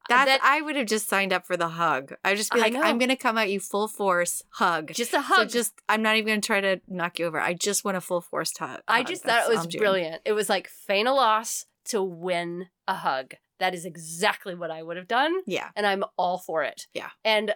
Uh, 0.09 0.25
That's, 0.25 0.31
That- 0.31 0.39
I 0.43 0.61
would 0.61 0.75
have 0.75 0.87
just 0.87 1.07
signed 1.09 1.33
up 1.33 1.45
for 1.45 1.57
the 1.57 1.67
hug. 1.69 2.13
I'd 2.23 2.37
just 2.37 2.51
be 2.51 2.59
like, 2.59 2.75
I'm 2.75 2.97
going 2.97 3.09
to 3.09 3.15
come 3.15 3.37
at 3.37 3.49
you 3.49 3.59
full 3.59 3.87
force, 3.87 4.43
hug. 4.49 4.91
Just 4.93 5.11
a 5.13 5.17
So 5.17 5.21
hug. 5.21 5.49
just, 5.49 5.73
I'm 5.89 6.01
not 6.01 6.15
even 6.15 6.27
going 6.27 6.41
to 6.41 6.45
try 6.45 6.61
to 6.61 6.79
knock 6.87 7.19
you 7.19 7.25
over. 7.25 7.39
I 7.39 7.53
just 7.53 7.83
want 7.83 7.97
a 7.97 8.01
full 8.01 8.21
force 8.21 8.55
hug. 8.57 8.81
I 8.87 9.03
just 9.03 9.23
That's 9.23 9.45
thought 9.47 9.53
it 9.53 9.57
was 9.57 9.75
brilliant. 9.75 10.21
It 10.25 10.33
was 10.33 10.49
like 10.49 10.67
feign 10.67 11.07
a 11.07 11.13
loss 11.13 11.65
to 11.85 12.03
win 12.03 12.67
a 12.87 12.95
hug. 12.95 13.33
That 13.59 13.73
is 13.73 13.85
exactly 13.85 14.53
what 14.53 14.69
I 14.69 14.83
would 14.83 14.97
have 14.97 15.07
done, 15.07 15.33
Yeah. 15.45 15.69
and 15.75 15.87
I'm 15.87 16.03
all 16.17 16.37
for 16.37 16.63
it. 16.63 16.87
Yeah. 16.93 17.09
And 17.23 17.53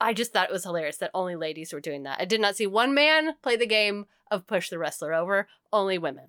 I 0.00 0.14
just 0.14 0.32
thought 0.32 0.48
it 0.48 0.52
was 0.52 0.64
hilarious 0.64 0.98
that 0.98 1.10
only 1.12 1.34
ladies 1.36 1.72
were 1.72 1.80
doing 1.80 2.04
that. 2.04 2.20
I 2.20 2.24
did 2.24 2.40
not 2.40 2.56
see 2.56 2.66
one 2.66 2.94
man 2.94 3.34
play 3.42 3.56
the 3.56 3.66
game 3.66 4.06
of 4.30 4.46
push 4.46 4.70
the 4.70 4.78
wrestler 4.78 5.12
over, 5.12 5.48
only 5.72 5.98
women. 5.98 6.28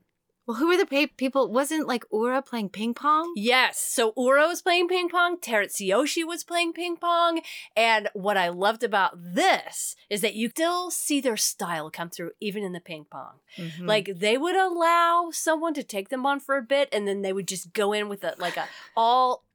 Well, 0.51 0.59
who 0.59 0.67
were 0.67 0.75
the 0.75 0.85
pa- 0.85 1.13
people? 1.15 1.49
Wasn't 1.49 1.87
like 1.87 2.03
Ura 2.11 2.41
playing 2.41 2.71
ping 2.71 2.93
pong? 2.93 3.31
Yes. 3.37 3.79
So 3.79 4.11
Ura 4.17 4.47
was 4.47 4.61
playing 4.61 4.89
ping 4.89 5.07
pong, 5.07 5.37
Terutsuyoshi 5.37 6.27
was 6.27 6.43
playing 6.43 6.73
ping 6.73 6.97
pong. 6.97 7.39
And 7.73 8.09
what 8.11 8.35
I 8.35 8.49
loved 8.49 8.83
about 8.83 9.11
this 9.15 9.95
is 10.09 10.19
that 10.19 10.35
you 10.35 10.49
still 10.49 10.91
see 10.91 11.21
their 11.21 11.37
style 11.37 11.89
come 11.89 12.09
through 12.09 12.31
even 12.41 12.63
in 12.63 12.73
the 12.73 12.81
ping 12.81 13.05
pong. 13.09 13.35
Mhm. 13.57 13.87
Like 13.87 14.09
they 14.13 14.37
would 14.37 14.57
allow 14.57 15.29
someone 15.31 15.73
to 15.73 15.83
take 15.83 16.09
them 16.09 16.25
on 16.25 16.41
for 16.41 16.57
a 16.57 16.61
bit 16.61 16.89
and 16.91 17.07
then 17.07 17.21
they 17.21 17.31
would 17.31 17.47
just 17.47 17.71
go 17.71 17.93
in 17.93 18.09
with 18.09 18.25
a 18.25 18.35
like 18.37 18.57
a 18.57 18.67
all 18.97 19.45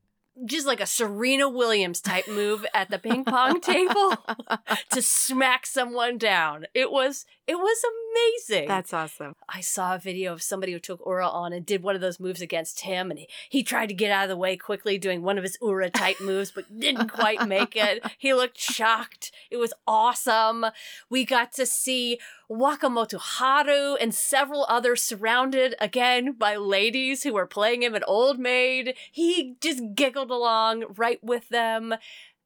just 0.44 0.66
like 0.66 0.80
a 0.80 0.86
Serena 0.86 1.48
Williams 1.48 2.00
type 2.00 2.28
move 2.28 2.66
at 2.74 2.90
the 2.90 2.98
ping 2.98 3.24
pong 3.24 3.60
table 3.60 4.16
to 4.90 5.02
smack 5.02 5.66
someone 5.66 6.16
down. 6.18 6.66
It 6.74 6.90
was 6.90 7.26
it 7.46 7.56
was 7.56 7.84
amazing. 8.16 8.68
That's 8.68 8.92
awesome. 8.92 9.34
I 9.48 9.60
saw 9.60 9.94
a 9.94 9.98
video 9.98 10.32
of 10.32 10.42
somebody 10.42 10.72
who 10.72 10.78
took 10.78 11.00
Ura 11.04 11.28
on 11.28 11.52
and 11.52 11.64
did 11.64 11.82
one 11.82 11.94
of 11.94 12.00
those 12.00 12.20
moves 12.20 12.40
against 12.40 12.80
him, 12.80 13.10
and 13.10 13.18
he, 13.18 13.28
he 13.48 13.62
tried 13.62 13.86
to 13.86 13.94
get 13.94 14.10
out 14.10 14.24
of 14.24 14.28
the 14.28 14.36
way 14.36 14.56
quickly 14.56 14.98
doing 14.98 15.22
one 15.22 15.38
of 15.38 15.44
his 15.44 15.58
Ura 15.60 15.90
type 15.90 16.20
moves, 16.20 16.50
but 16.50 16.64
didn't 16.80 17.08
quite 17.08 17.46
make 17.46 17.76
it. 17.76 18.04
He 18.18 18.34
looked 18.34 18.58
shocked. 18.58 19.32
It 19.50 19.56
was 19.56 19.72
awesome. 19.86 20.66
We 21.10 21.24
got 21.24 21.52
to 21.54 21.66
see 21.66 22.18
Wakamotoharu 22.50 23.96
and 24.00 24.14
several 24.14 24.66
others 24.68 25.02
surrounded 25.02 25.74
again 25.80 26.32
by 26.32 26.56
ladies 26.56 27.22
who 27.22 27.34
were 27.34 27.46
playing 27.46 27.82
him 27.82 27.94
an 27.94 28.04
old 28.06 28.38
maid. 28.38 28.94
He 29.10 29.56
just 29.60 29.82
giggled 29.94 30.30
along 30.30 30.84
right 30.96 31.22
with 31.22 31.48
them 31.48 31.94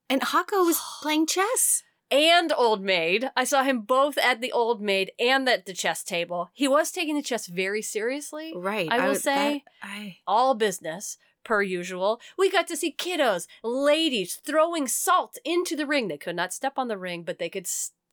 And 0.08 0.22
Hako 0.22 0.64
was 0.64 0.80
playing 1.02 1.26
chess. 1.26 1.82
And 2.11 2.52
Old 2.56 2.82
Maid. 2.82 3.30
I 3.36 3.44
saw 3.44 3.62
him 3.62 3.80
both 3.80 4.18
at 4.18 4.40
the 4.40 4.52
Old 4.52 4.80
Maid 4.80 5.12
and 5.18 5.48
at 5.48 5.66
the 5.66 5.72
chess 5.72 6.02
table. 6.02 6.50
He 6.52 6.68
was 6.68 6.90
taking 6.90 7.14
the 7.16 7.22
chess 7.22 7.46
very 7.46 7.82
seriously. 7.82 8.52
Right. 8.54 8.88
I 8.90 8.98
will 9.04 9.11
was- 9.11 9.22
say- 9.22 9.64
that- 9.64 9.72
I, 9.88 10.18
All 10.26 10.54
business, 10.54 11.16
per 11.44 11.62
usual. 11.62 12.20
We 12.36 12.50
got 12.50 12.66
to 12.68 12.76
see 12.76 12.92
kiddos, 12.92 13.46
ladies 13.62 14.36
throwing 14.44 14.86
salt 14.86 15.38
into 15.44 15.74
the 15.74 15.86
ring. 15.86 16.08
They 16.08 16.18
could 16.18 16.36
not 16.36 16.52
step 16.52 16.74
on 16.78 16.88
the 16.88 16.98
ring, 16.98 17.22
but 17.22 17.38
they 17.38 17.48
could 17.48 17.66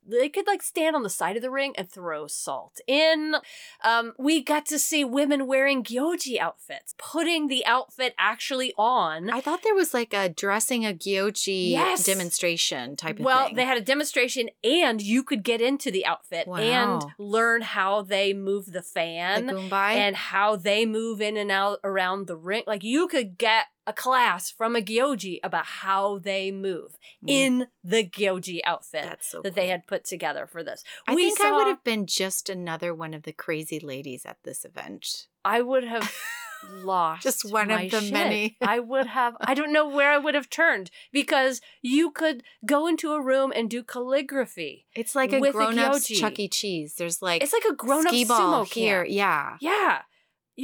they 0.08 0.28
could 0.28 0.46
like 0.46 0.62
stand 0.62 0.96
on 0.96 1.02
the 1.02 1.10
side 1.10 1.36
of 1.36 1.42
the 1.42 1.50
ring 1.50 1.74
and 1.76 1.90
throw 1.90 2.26
salt 2.26 2.80
in. 2.86 3.36
Um, 3.84 4.14
we 4.18 4.42
got 4.42 4.66
to 4.66 4.78
see 4.78 5.04
women 5.04 5.46
wearing 5.46 5.82
gyoji 5.82 6.38
outfits, 6.38 6.94
putting 6.98 7.48
the 7.48 7.64
outfit 7.66 8.14
actually 8.18 8.72
on. 8.76 9.30
I 9.30 9.40
thought 9.40 9.62
there 9.62 9.74
was 9.74 9.94
like 9.94 10.14
a 10.14 10.28
dressing 10.28 10.84
a 10.84 10.92
gyoji 10.92 11.70
Yes. 11.70 12.04
demonstration 12.04 12.96
type 12.96 13.18
of 13.18 13.24
well, 13.24 13.46
thing. 13.46 13.54
Well, 13.54 13.54
they 13.56 13.64
had 13.64 13.78
a 13.78 13.82
demonstration, 13.82 14.48
and 14.64 15.02
you 15.02 15.22
could 15.22 15.42
get 15.42 15.60
into 15.60 15.90
the 15.90 16.06
outfit 16.06 16.48
and 16.48 17.02
learn 17.18 17.62
how 17.62 18.02
they 18.02 18.32
move 18.32 18.72
the 18.72 18.82
fan 18.82 19.46
the 19.46 19.58
and 19.74 20.16
how 20.16 20.56
they 20.56 20.86
move 20.86 21.20
in 21.20 21.36
and 21.36 21.50
out 21.50 21.78
around 21.84 22.26
the 22.26 22.36
ring. 22.36 22.64
Like 22.66 22.82
you 22.82 23.08
could 23.08 23.38
get 23.38 23.66
a 23.88 23.92
class 23.94 24.50
from 24.50 24.76
a 24.76 24.80
gyoji 24.80 25.40
about 25.42 25.64
how 25.82 26.18
they 26.18 26.50
move 26.52 26.98
Mm. 27.24 27.30
in 27.30 27.66
the 27.82 28.04
gyoji 28.04 28.60
outfit 28.64 29.18
so 29.22 29.40
that 29.42 29.54
they 29.54 29.68
had 29.68 29.86
put 29.86 30.04
together 30.04 30.46
for 30.46 30.62
this. 30.62 30.84
I 31.06 31.14
We 31.14 31.24
think 31.24 31.40
I 31.40 31.52
would 31.56 31.66
have 31.66 31.82
been 31.82 32.06
just 32.06 32.48
another 32.50 32.94
one 32.94 33.14
of 33.14 33.22
the 33.22 33.32
crazy 33.32 33.80
ladies 33.80 34.26
at 34.26 34.36
this 34.44 34.64
event. 34.64 35.26
I 35.44 35.62
would 35.62 35.84
have 35.84 36.12
lost 36.72 37.22
Just 37.22 37.50
one 37.50 37.70
of 37.70 37.80
the 37.90 38.00
shit. 38.00 38.12
many. 38.12 38.56
I 38.60 38.80
would 38.80 39.06
have 39.06 39.36
I 39.40 39.54
don't 39.54 39.72
know 39.72 39.88
where 39.88 40.10
I 40.10 40.18
would 40.18 40.34
have 40.34 40.50
turned 40.50 40.90
because 41.12 41.60
you 41.82 42.10
could 42.10 42.42
go 42.66 42.86
into 42.86 43.12
a 43.12 43.22
room 43.22 43.52
and 43.54 43.70
do 43.70 43.82
calligraphy. 43.82 44.86
It's 44.94 45.14
like 45.14 45.32
a 45.32 45.40
grown 45.52 45.78
up. 45.78 46.02
Chuck 46.02 46.38
E. 46.38 46.48
Cheese. 46.48 46.94
There's 46.96 47.22
like 47.22 47.42
It's 47.42 47.52
like 47.52 47.64
a 47.70 47.74
grown 47.74 48.06
up 48.06 48.12
sumo 48.12 48.66
here. 48.72 49.02
camp. 49.04 49.12
Yeah. 49.14 49.56
Yeah. 49.60 50.02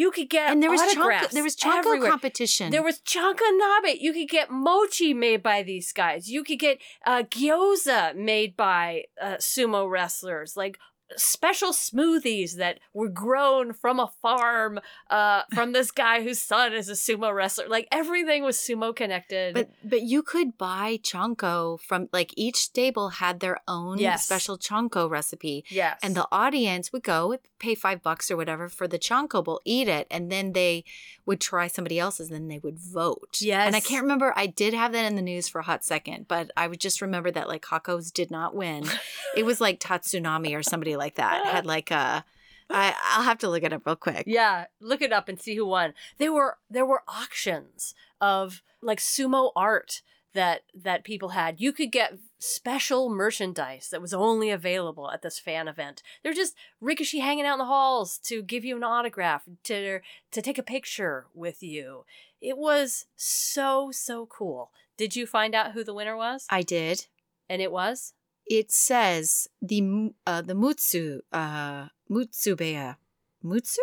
You 0.03 0.11
could 0.11 0.28
get 0.28 0.51
And 0.51 0.61
there 0.62 0.70
was 0.72 0.80
chanko, 0.82 1.30
there 1.30 1.45
was 1.45 1.55
chanko 1.55 1.78
everywhere. 1.78 2.11
competition. 2.11 2.70
There 2.72 2.82
was 2.82 2.99
chankonabe. 3.12 3.92
You 4.01 4.12
could 4.12 4.28
get 4.28 4.51
mochi 4.51 5.14
made 5.14 5.40
by 5.42 5.62
these 5.62 5.92
guys. 5.92 6.28
You 6.28 6.42
could 6.42 6.59
get 6.59 6.78
uh, 7.07 7.22
gyoza 7.22 8.14
made 8.16 8.57
by 8.57 9.05
uh, 9.22 9.36
sumo 9.38 9.88
wrestlers. 9.88 10.57
Like 10.57 10.78
special 11.16 11.70
smoothies 11.70 12.57
that 12.57 12.80
were 12.92 13.09
grown 13.11 13.72
from 13.72 14.01
a 14.01 14.11
farm 14.22 14.80
uh, 15.11 15.42
from 15.55 15.72
this 15.72 15.90
guy 15.92 16.22
whose 16.24 16.40
son 16.40 16.72
is 16.72 16.88
a 16.88 16.92
sumo 16.95 17.32
wrestler. 17.32 17.68
Like 17.68 17.86
everything 17.92 18.42
was 18.42 18.57
sumo 18.57 18.97
connected. 18.97 19.55
But 19.55 19.68
but 19.84 20.03
you 20.03 20.22
could 20.22 20.57
buy 20.59 20.99
chanko 21.03 21.78
from 21.80 22.09
like 22.12 22.32
each 22.36 22.57
stable 22.57 23.11
had 23.11 23.40
their 23.40 23.59
own 23.68 23.99
Yes. 23.99 24.24
special 24.24 24.59
chanko 24.59 25.09
recipe. 25.09 25.64
yes. 25.68 26.01
And 26.03 26.16
the 26.16 26.26
audience 26.32 26.92
would 26.92 27.05
go, 27.05 27.36
pay 27.65 27.75
five 27.75 28.03
bucks 28.03 28.31
or 28.31 28.37
whatever 28.37 28.69
for 28.69 28.87
the 28.87 28.99
chanko 28.99 29.43
bowl, 29.43 29.61
eat 29.65 29.89
it, 29.89 30.07
and 30.11 30.31
then 30.31 30.53
they 30.53 30.85
would 31.25 31.41
try 31.41 31.67
somebody 31.67 31.99
else's, 31.99 32.31
and 32.31 32.37
then 32.37 32.49
they 32.49 32.59
would 32.59 32.79
vote. 32.79 33.39
Yes. 33.41 33.67
And 33.67 33.75
I 33.75 33.81
can't 33.81 34.03
remember. 34.03 34.35
I 34.37 34.47
did 34.47 34.75
have 34.75 34.93
that 34.93 35.07
in 35.07 35.17
the 35.17 35.23
news 35.23 35.49
for 35.49 35.61
a 35.61 35.65
hot 35.65 35.83
second, 35.83 36.29
but 36.29 36.51
I 36.57 36.67
would 36.69 36.81
just 36.81 37.01
remember 37.01 37.31
that 37.31 37.49
like 37.49 37.65
Hako's 37.65 38.11
did 38.11 38.31
not 38.31 38.55
win. 38.55 38.85
it 39.37 39.45
was 39.45 39.61
like 39.61 39.81
Tatsunami 39.81 40.55
or 40.55 40.62
somebody 40.62 40.97
like 40.97 41.15
that 41.15 41.47
had 41.55 41.65
like 41.65 41.91
a. 41.91 42.25
I 42.71 42.95
I'll 43.12 43.25
have 43.25 43.39
to 43.39 43.49
look 43.49 43.62
it 43.62 43.73
up 43.73 43.87
real 43.87 43.97
quick. 43.97 44.25
Yeah, 44.27 44.67
look 44.81 45.03
it 45.03 45.12
up 45.12 45.29
and 45.29 45.41
see 45.41 45.55
who 45.55 45.67
won. 45.67 45.95
There 46.19 46.33
were 46.33 46.59
there 46.71 46.87
were 46.87 47.03
auctions 47.09 47.95
of 48.21 48.62
like 48.83 48.99
sumo 48.99 49.53
art 49.57 50.03
that 50.35 50.62
that 50.75 51.05
people 51.05 51.31
had. 51.31 51.61
You 51.61 51.73
could 51.73 51.93
get 51.93 52.19
special 52.45 53.09
merchandise 53.09 53.88
that 53.90 54.03
was 54.03 54.12
only 54.14 54.51
available 54.51 55.11
at 55.11 55.22
this 55.22 55.38
fan 55.38 55.66
event. 55.68 56.03
They're 56.22 56.32
just 56.34 56.55
rikishi 56.82 57.20
hanging 57.20 57.47
out 57.47 57.55
in 57.55 57.59
the 57.59 57.64
halls 57.64 58.18
to 58.24 58.42
give 58.42 58.64
you 58.64 58.76
an 58.76 58.84
autograph, 58.84 59.42
to 59.64 60.01
to 60.30 60.42
take 60.42 60.59
a 60.59 60.62
picture 60.62 61.26
with 61.34 61.62
you. 61.62 62.05
It 62.40 62.59
was 62.59 63.07
so 63.16 63.90
so 63.92 64.26
cool. 64.26 64.70
Did 64.97 65.16
you 65.16 65.26
find 65.26 65.55
out 65.55 65.72
who 65.72 65.82
the 65.82 65.95
winner 65.95 66.16
was? 66.16 66.47
I 66.51 66.62
did. 66.62 67.07
and 67.49 67.61
it 67.61 67.72
was 67.72 68.14
It 68.47 68.70
says 68.70 69.49
the 69.62 70.12
uh, 70.26 70.42
the 70.42 70.55
Mutsu 70.55 71.20
uh 71.32 71.88
Mutsubeya 72.11 72.97
Mutsu. 73.45 73.78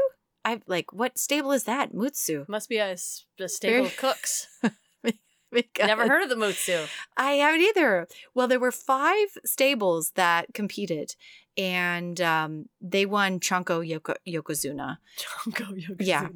I 0.45 0.62
like 0.68 0.93
what 0.93 1.18
stable 1.18 1.51
is 1.51 1.64
that? 1.66 1.93
Mutsu. 1.93 2.47
must 2.47 2.70
be 2.70 2.78
a 2.78 2.95
stable 2.97 3.88
of 3.88 3.97
cooks. 3.97 4.47
Because- 5.74 5.88
Never 5.88 6.08
heard 6.08 6.24
of 6.24 6.30
the 6.30 6.36
Mutsu. 6.36 6.88
I 7.18 7.32
haven't 7.34 7.62
either. 7.62 8.08
Well, 8.34 8.47
there 8.47 8.60
were 8.60 8.72
five 8.72 9.38
stables 9.45 10.12
that 10.12 10.54
competed, 10.54 11.16
and 11.58 12.20
um, 12.22 12.70
they 12.80 13.06
won 13.06 13.39
Chanko 13.39 13.86
Yoko- 13.88 14.16
Yokozuna. 14.28 14.97
Chanko. 15.20 15.86
Yokozuna. 15.88 15.99
Yeah, 15.99 16.28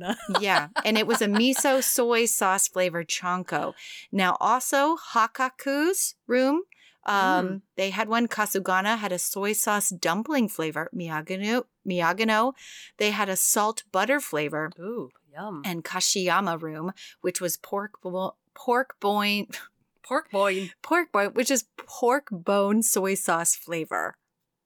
yeah. 0.42 0.68
and 0.84 0.98
it 0.98 1.08
was 1.08 1.22
a 1.22 1.28
miso 1.28 1.82
soy 1.84 2.26
sauce 2.26 2.68
flavored 2.68 3.08
Chanko. 3.08 3.74
Now, 4.12 4.36
also 4.40 4.98
Hakkaku's 4.98 6.16
room. 6.28 6.64
Um, 7.08 7.14
Mm. 7.48 7.62
They 7.76 7.92
had 7.92 8.10
one. 8.10 8.28
Kasugano 8.28 8.98
had 8.98 9.12
a 9.12 9.20
soy 9.20 9.54
sauce 9.54 9.90
dumpling 9.90 10.50
flavor. 10.50 10.90
Miyagino, 10.94 11.66
Miyagino, 11.88 12.54
they 12.98 13.12
had 13.12 13.30
a 13.30 13.36
salt 13.36 13.84
butter 13.92 14.20
flavor. 14.20 14.72
Ooh, 14.80 15.12
yum. 15.32 15.62
And 15.64 15.84
Kashiyama 15.86 16.60
room, 16.60 16.94
which 17.22 17.40
was 17.40 17.58
pork 17.58 18.02
bo- 18.02 18.34
pork 18.56 18.96
bone 19.00 19.48
pork 20.04 20.32
boy. 20.32 20.72
pork 20.82 21.12
bone, 21.12 21.32
which 21.34 21.52
is 21.52 21.66
pork 21.78 22.28
bone 22.32 22.82
soy 22.82 23.14
sauce 23.16 23.56
flavor. 23.56 24.16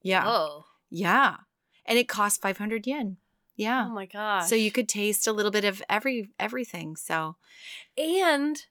Yeah, 0.01 0.23
Oh. 0.25 0.65
yeah, 0.89 1.35
and 1.85 1.97
it 1.97 2.07
costs 2.07 2.37
five 2.39 2.57
hundred 2.57 2.87
yen. 2.87 3.17
Yeah, 3.55 3.87
Oh 3.87 3.93
my 3.93 4.05
god. 4.05 4.41
so 4.43 4.55
you 4.55 4.71
could 4.71 4.87
taste 4.87 5.27
a 5.27 5.33
little 5.33 5.51
bit 5.51 5.65
of 5.65 5.83
every 5.89 6.29
everything. 6.39 6.95
So 6.95 7.35
and 7.97 8.61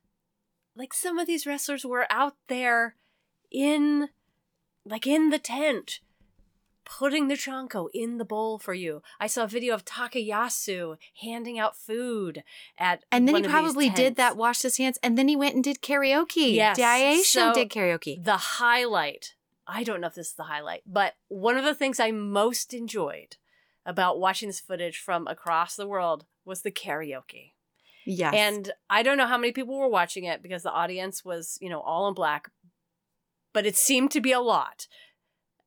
like 0.74 0.94
some 0.94 1.18
of 1.18 1.26
these 1.26 1.46
wrestlers 1.46 1.84
were 1.84 2.06
out 2.10 2.36
there 2.48 2.94
in 3.50 4.08
like 4.86 5.06
in 5.06 5.28
the 5.28 5.38
tent 5.38 6.00
putting 6.88 7.28
the 7.28 7.34
chanko 7.34 7.88
in 7.92 8.18
the 8.18 8.24
bowl 8.24 8.58
for 8.58 8.74
you. 8.74 9.02
I 9.20 9.26
saw 9.26 9.44
a 9.44 9.48
video 9.48 9.74
of 9.74 9.84
Takayasu 9.84 10.96
handing 11.20 11.58
out 11.58 11.76
food 11.76 12.42
at 12.78 13.04
and 13.12 13.28
then 13.28 13.36
he 13.36 13.42
probably 13.48 13.90
did 13.90 14.16
that, 14.16 14.36
washed 14.36 14.62
his 14.62 14.78
hands, 14.78 14.98
and 15.02 15.18
then 15.18 15.28
he 15.28 15.36
went 15.36 15.54
and 15.54 15.64
did 15.64 15.82
karaoke. 15.82 16.54
Yes, 16.54 16.78
Daisho 16.78 17.24
so- 17.24 17.54
did 17.54 17.70
karaoke. 17.70 18.22
The 18.22 18.36
highlight, 18.36 19.34
I 19.66 19.84
don't 19.84 20.00
know 20.00 20.06
if 20.06 20.14
this 20.14 20.28
is 20.28 20.34
the 20.34 20.44
highlight, 20.44 20.82
but 20.86 21.14
one 21.28 21.56
of 21.56 21.64
the 21.64 21.74
things 21.74 22.00
I 22.00 22.10
most 22.10 22.72
enjoyed 22.72 23.36
about 23.84 24.18
watching 24.18 24.48
this 24.48 24.60
footage 24.60 24.98
from 24.98 25.26
across 25.26 25.76
the 25.76 25.86
world 25.86 26.26
was 26.44 26.62
the 26.62 26.70
karaoke. 26.70 27.52
Yes, 28.04 28.32
And 28.34 28.72
I 28.88 29.02
don't 29.02 29.18
know 29.18 29.26
how 29.26 29.36
many 29.36 29.52
people 29.52 29.78
were 29.78 29.88
watching 29.88 30.24
it 30.24 30.42
because 30.42 30.62
the 30.62 30.72
audience 30.72 31.26
was, 31.26 31.58
you 31.60 31.68
know, 31.68 31.80
all 31.80 32.08
in 32.08 32.14
black, 32.14 32.50
but 33.52 33.66
it 33.66 33.76
seemed 33.76 34.10
to 34.12 34.20
be 34.22 34.32
a 34.32 34.40
lot. 34.40 34.86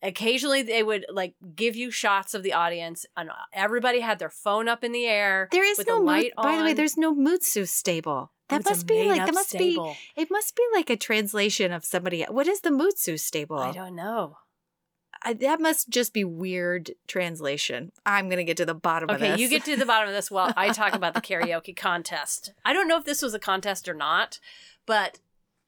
Occasionally 0.04 0.64
they 0.64 0.82
would 0.84 1.06
like 1.12 1.36
give 1.56 1.76
you 1.76 1.91
shots 1.91 2.34
of 2.34 2.41
the 2.43 2.54
audience 2.54 3.06
and 3.16 3.30
uh, 3.30 3.34
everybody 3.54 3.99
had 3.99 4.18
their 4.20 4.30
phone 4.32 4.68
up 4.68 4.84
in 4.84 4.91
the 4.91 5.06
air. 5.06 5.47
there 5.52 5.64
is 5.64 5.78
with 5.78 5.88
no 5.88 5.99
light 5.99 6.32
By 6.36 6.58
the 6.58 6.64
way, 6.64 6.74
there's 6.74 6.97
no 6.97 7.14
Mutsu 7.16 7.68
stable. 7.68 8.32
Oh, 8.32 8.58
That 8.58 8.66
a 8.66 8.70
must 8.70 8.88
be 8.88 9.04
like 9.08 9.26
that 9.26 9.34
must 9.34 9.49
stable. 9.49 9.95
be 10.16 10.22
it 10.22 10.30
must 10.32 10.56
be 10.56 10.64
like 10.74 10.89
a 10.89 10.97
translation 10.97 11.72
of 11.72 11.86
somebody. 11.86 12.24
What 12.24 12.47
is 12.47 12.62
the 12.62 12.70
Mutsu 12.72 13.20
stable? 13.20 13.60
I 13.60 13.72
don't 13.72 13.95
know. 13.95 14.38
I, 15.24 15.34
that 15.34 15.62
must 15.62 15.89
just 15.89 16.14
be 16.14 16.24
weird 16.24 16.91
translation. 17.08 17.91
I'm 18.08 18.28
gonna 18.28 18.43
get 18.43 18.58
to 18.58 18.66
the 18.66 18.74
bottom 18.74 19.08
of 19.10 19.18
Okay, 19.18 19.32
this. 19.32 19.39
you 19.39 19.49
get 19.49 19.64
to 19.66 19.76
the 19.78 19.86
bottom 19.86 20.10
of 20.10 20.16
this 20.16 20.32
while 20.32 20.52
I 20.58 20.70
talk 20.70 20.93
about 20.93 21.14
the 21.14 21.22
karaoke 21.30 21.76
contest. 21.76 22.54
I 22.66 22.74
don't 22.74 22.88
know 22.88 22.97
if 22.97 23.06
this 23.06 23.22
was 23.22 23.36
a 23.36 23.39
contest 23.39 23.88
or 23.88 23.93
not, 23.93 24.39
but 24.88 25.20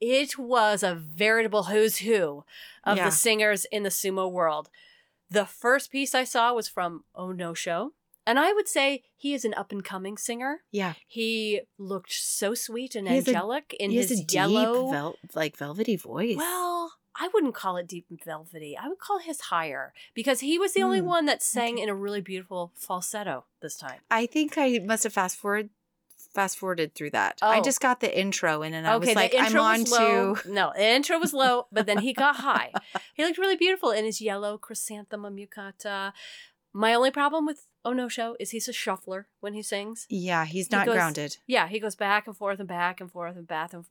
it 0.03 0.37
was 0.37 0.83
a 0.83 0.95
veritable 0.95 1.63
who's 1.63 1.97
who 1.99 2.43
of 2.83 2.97
Yeah. 2.97 3.05
the 3.05 3.11
singers 3.11 3.65
in 3.71 3.83
the 3.83 3.89
sumo 3.89 4.29
world. 4.31 4.69
The 5.29 5.45
first 5.45 5.91
piece 5.91 6.13
I 6.13 6.25
saw 6.25 6.53
was 6.53 6.67
from 6.67 7.05
Oh 7.15 7.31
No 7.31 7.53
Show, 7.53 7.93
and 8.25 8.37
I 8.37 8.51
would 8.53 8.67
say 8.67 9.03
he 9.15 9.33
is 9.33 9.45
an 9.45 9.53
up 9.55 9.71
and 9.71 9.83
coming 9.83 10.17
singer. 10.17 10.63
yeah. 10.71 10.93
He 11.07 11.61
looked 11.77 12.11
so 12.13 12.53
sweet 12.53 12.95
and 12.95 13.07
He 13.07 13.15
has 13.15 13.27
a- 13.27 13.31
angelic 13.31 13.73
in 13.79 13.91
his 13.91 14.11
a 14.11 14.23
yellow. 14.31 14.83
deep, 14.83 14.91
vel- 14.93 15.17
like 15.33 15.57
velvety 15.57 15.95
voice. 15.95 16.35
well, 16.37 16.93
I 17.15 17.29
wouldn't 17.33 17.53
call 17.55 17.77
it 17.77 17.87
deep 17.87 18.07
and 18.09 18.21
velvety. 18.23 18.75
I 18.77 18.87
would 18.89 18.97
call 18.99 19.19
his 19.19 19.39
higher 19.41 19.93
because 20.15 20.39
he 20.41 20.57
was 20.57 20.73
the 20.73 20.81
only 20.83 20.99
Hmm, 20.99 21.05
one 21.05 21.25
that 21.27 21.43
sang 21.43 21.75
okay. 21.75 21.83
in 21.83 21.89
a 21.89 21.95
really 21.95 22.21
beautiful 22.21 22.71
falsetto 22.75 23.45
this 23.61 23.75
time. 23.77 24.01
I 24.09 24.25
think 24.25 24.57
I 24.57 24.79
must 24.83 25.03
have 25.03 25.13
fast 25.13 25.37
forward, 25.37 25.69
fast 26.33 26.57
forwarded 26.57 26.95
through 26.95 27.11
that. 27.11 27.37
I 27.41 27.59
Oh. 27.59 27.63
just 27.63 27.79
got 27.79 27.99
the 27.99 28.17
intro 28.19 28.61
in, 28.63 28.73
and 28.73 28.87
I 28.87 28.95
was 28.97 29.13
like, 29.13 29.35
I'm 29.37 29.57
on 29.57 29.83
low. 29.85 30.35
to. 30.35 30.51
No, 30.51 30.71
the 30.75 30.85
intro 30.85 31.19
was 31.19 31.33
low, 31.33 31.67
but 31.71 31.85
then 31.85 31.99
he 31.99 32.13
got 32.13 32.37
high. 32.37 32.71
He 33.13 33.23
looked 33.23 33.37
really 33.37 33.55
beautiful 33.55 33.91
in 33.91 34.05
his 34.05 34.19
yellow 34.21 34.57
chrysanthemum 34.57 35.37
yukata. 35.37 36.13
My 36.73 36.93
only 36.95 37.11
problem 37.11 37.45
with 37.45 37.67
No 37.85 38.07
Show 38.09 38.35
is 38.39 38.49
he's 38.49 38.67
a 38.67 38.73
shuffler 38.73 39.27
when 39.41 39.53
he 39.53 39.61
sings. 39.61 40.07
Yeah, 40.09 40.45
he's 40.45 40.67
He 40.67 40.75
not 40.75 40.85
goes- 40.87 40.95
grounded. 40.95 41.37
Yeah, 41.45 41.67
he 41.67 41.79
goes 41.79 41.95
back 41.95 42.25
and 42.25 42.35
forth 42.35 42.59
and 42.59 42.67
back 42.67 42.99
and 42.99 43.11
forth 43.11 43.35
and 43.35 43.47
back 43.47 43.73
and 43.73 43.85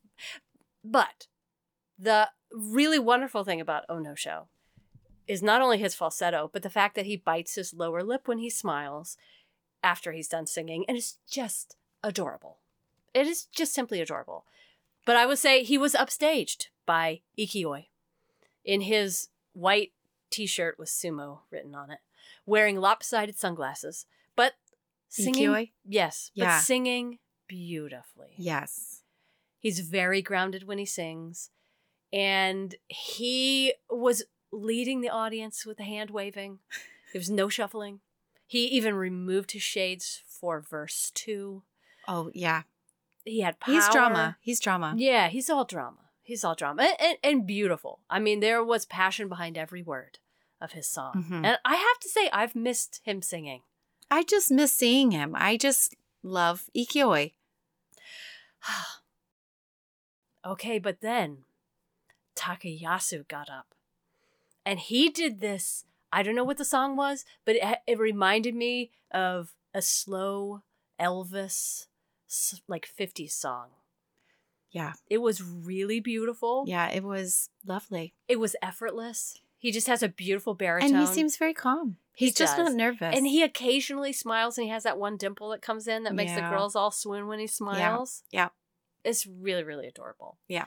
But 0.84 1.28
the 1.98 2.30
really 2.50 2.98
wonderful 2.98 3.44
thing 3.44 3.60
about 3.60 3.84
No 3.88 4.14
Show 4.16 4.48
is 5.28 5.42
not 5.42 5.62
only 5.62 5.78
his 5.78 5.94
falsetto, 5.94 6.50
but 6.52 6.62
the 6.64 6.70
fact 6.70 6.96
that 6.96 7.06
he 7.06 7.16
bites 7.16 7.54
his 7.54 7.72
lower 7.72 8.02
lip 8.02 8.26
when 8.26 8.38
he 8.38 8.50
smiles 8.50 9.16
after 9.84 10.10
he's 10.10 10.26
done 10.28 10.46
singing, 10.46 10.84
and 10.88 10.96
it's 10.96 11.18
just 11.30 11.76
adorable. 12.02 12.58
It 13.14 13.26
is 13.26 13.44
just 13.46 13.72
simply 13.74 14.00
adorable. 14.00 14.44
But 15.04 15.16
I 15.16 15.26
would 15.26 15.38
say 15.38 15.62
he 15.62 15.76
was 15.78 15.94
upstaged 15.94 16.68
by 16.86 17.20
Ikioi 17.38 17.86
in 18.64 18.82
his 18.82 19.28
white 19.52 19.92
t 20.30 20.46
shirt 20.46 20.78
with 20.78 20.88
sumo 20.88 21.40
written 21.50 21.74
on 21.74 21.90
it, 21.90 21.98
wearing 22.46 22.76
lopsided 22.76 23.36
sunglasses, 23.38 24.06
but 24.36 24.54
singing. 25.08 25.48
Ikoi? 25.50 25.70
Yes, 25.84 26.30
Yeah. 26.34 26.58
but 26.58 26.62
singing 26.64 27.18
beautifully. 27.48 28.34
Yes. 28.38 29.02
He's 29.58 29.80
very 29.80 30.22
grounded 30.22 30.64
when 30.66 30.78
he 30.78 30.86
sings. 30.86 31.50
And 32.12 32.74
he 32.88 33.74
was 33.90 34.24
leading 34.50 35.00
the 35.00 35.08
audience 35.08 35.64
with 35.66 35.78
the 35.78 35.84
hand 35.84 36.10
waving. 36.10 36.58
There 37.12 37.20
was 37.20 37.30
no 37.30 37.48
shuffling. 37.48 38.00
He 38.46 38.66
even 38.66 38.94
removed 38.94 39.52
his 39.52 39.62
shades 39.62 40.22
for 40.26 40.60
verse 40.60 41.10
two. 41.14 41.62
Oh, 42.08 42.30
yeah. 42.34 42.62
He 43.24 43.40
had 43.40 43.60
power. 43.60 43.74
He's 43.74 43.88
drama. 43.88 44.36
He's 44.40 44.60
drama. 44.60 44.94
Yeah, 44.96 45.28
he's 45.28 45.48
all 45.48 45.64
drama. 45.64 45.98
He's 46.22 46.44
all 46.44 46.54
drama 46.54 46.82
and, 46.82 46.96
and, 47.00 47.18
and 47.22 47.46
beautiful. 47.46 48.00
I 48.08 48.18
mean, 48.18 48.40
there 48.40 48.62
was 48.64 48.86
passion 48.86 49.28
behind 49.28 49.56
every 49.58 49.82
word 49.82 50.18
of 50.60 50.72
his 50.72 50.86
song. 50.88 51.26
Mhm. 51.28 51.44
And 51.44 51.58
I 51.64 51.74
have 51.76 51.98
to 52.00 52.08
say, 52.08 52.28
I've 52.32 52.54
missed 52.54 53.00
him 53.04 53.22
singing. 53.22 53.62
I 54.10 54.22
just 54.22 54.50
miss 54.50 54.72
seeing 54.72 55.10
him. 55.10 55.34
I 55.36 55.56
just 55.56 55.94
love 56.22 56.70
Ikioi. 56.76 57.32
okay, 60.46 60.78
but 60.78 61.00
then 61.00 61.38
Takayasu 62.36 63.26
got 63.28 63.50
up 63.50 63.74
and 64.64 64.78
he 64.78 65.08
did 65.08 65.40
this. 65.40 65.84
I 66.12 66.22
don't 66.22 66.34
know 66.34 66.44
what 66.44 66.58
the 66.58 66.64
song 66.64 66.96
was, 66.96 67.24
but 67.44 67.56
it, 67.56 67.78
it 67.86 67.98
reminded 67.98 68.54
me 68.54 68.90
of 69.10 69.54
a 69.74 69.82
slow 69.82 70.62
Elvis, 71.00 71.86
like 72.68 72.88
50s 72.98 73.32
song. 73.32 73.68
Yeah. 74.70 74.92
It 75.10 75.18
was 75.18 75.42
really 75.42 76.00
beautiful. 76.00 76.64
Yeah, 76.66 76.88
it 76.90 77.04
was 77.04 77.50
lovely. 77.66 78.14
It 78.28 78.40
was 78.40 78.56
effortless. 78.62 79.38
He 79.58 79.70
just 79.70 79.86
has 79.86 80.02
a 80.02 80.08
beautiful 80.08 80.54
baritone. 80.54 80.94
And 80.96 80.98
he 81.00 81.06
seems 81.06 81.36
very 81.36 81.54
calm. 81.54 81.96
He 82.14 82.26
He's 82.26 82.34
just 82.34 82.56
does. 82.56 82.68
not 82.70 82.76
nervous. 82.76 83.14
And 83.16 83.26
he 83.26 83.42
occasionally 83.42 84.12
smiles 84.12 84.58
and 84.58 84.64
he 84.64 84.70
has 84.70 84.82
that 84.82 84.98
one 84.98 85.16
dimple 85.16 85.50
that 85.50 85.62
comes 85.62 85.86
in 85.86 86.02
that 86.04 86.14
makes 86.14 86.34
the 86.34 86.40
girls 86.40 86.74
all 86.74 86.90
swoon 86.90 87.26
when 87.28 87.38
he 87.38 87.46
smiles. 87.46 88.22
yeah. 88.30 88.48
It's 89.04 89.26
really, 89.26 89.64
really 89.64 89.88
adorable. 89.88 90.38
Yeah. 90.48 90.66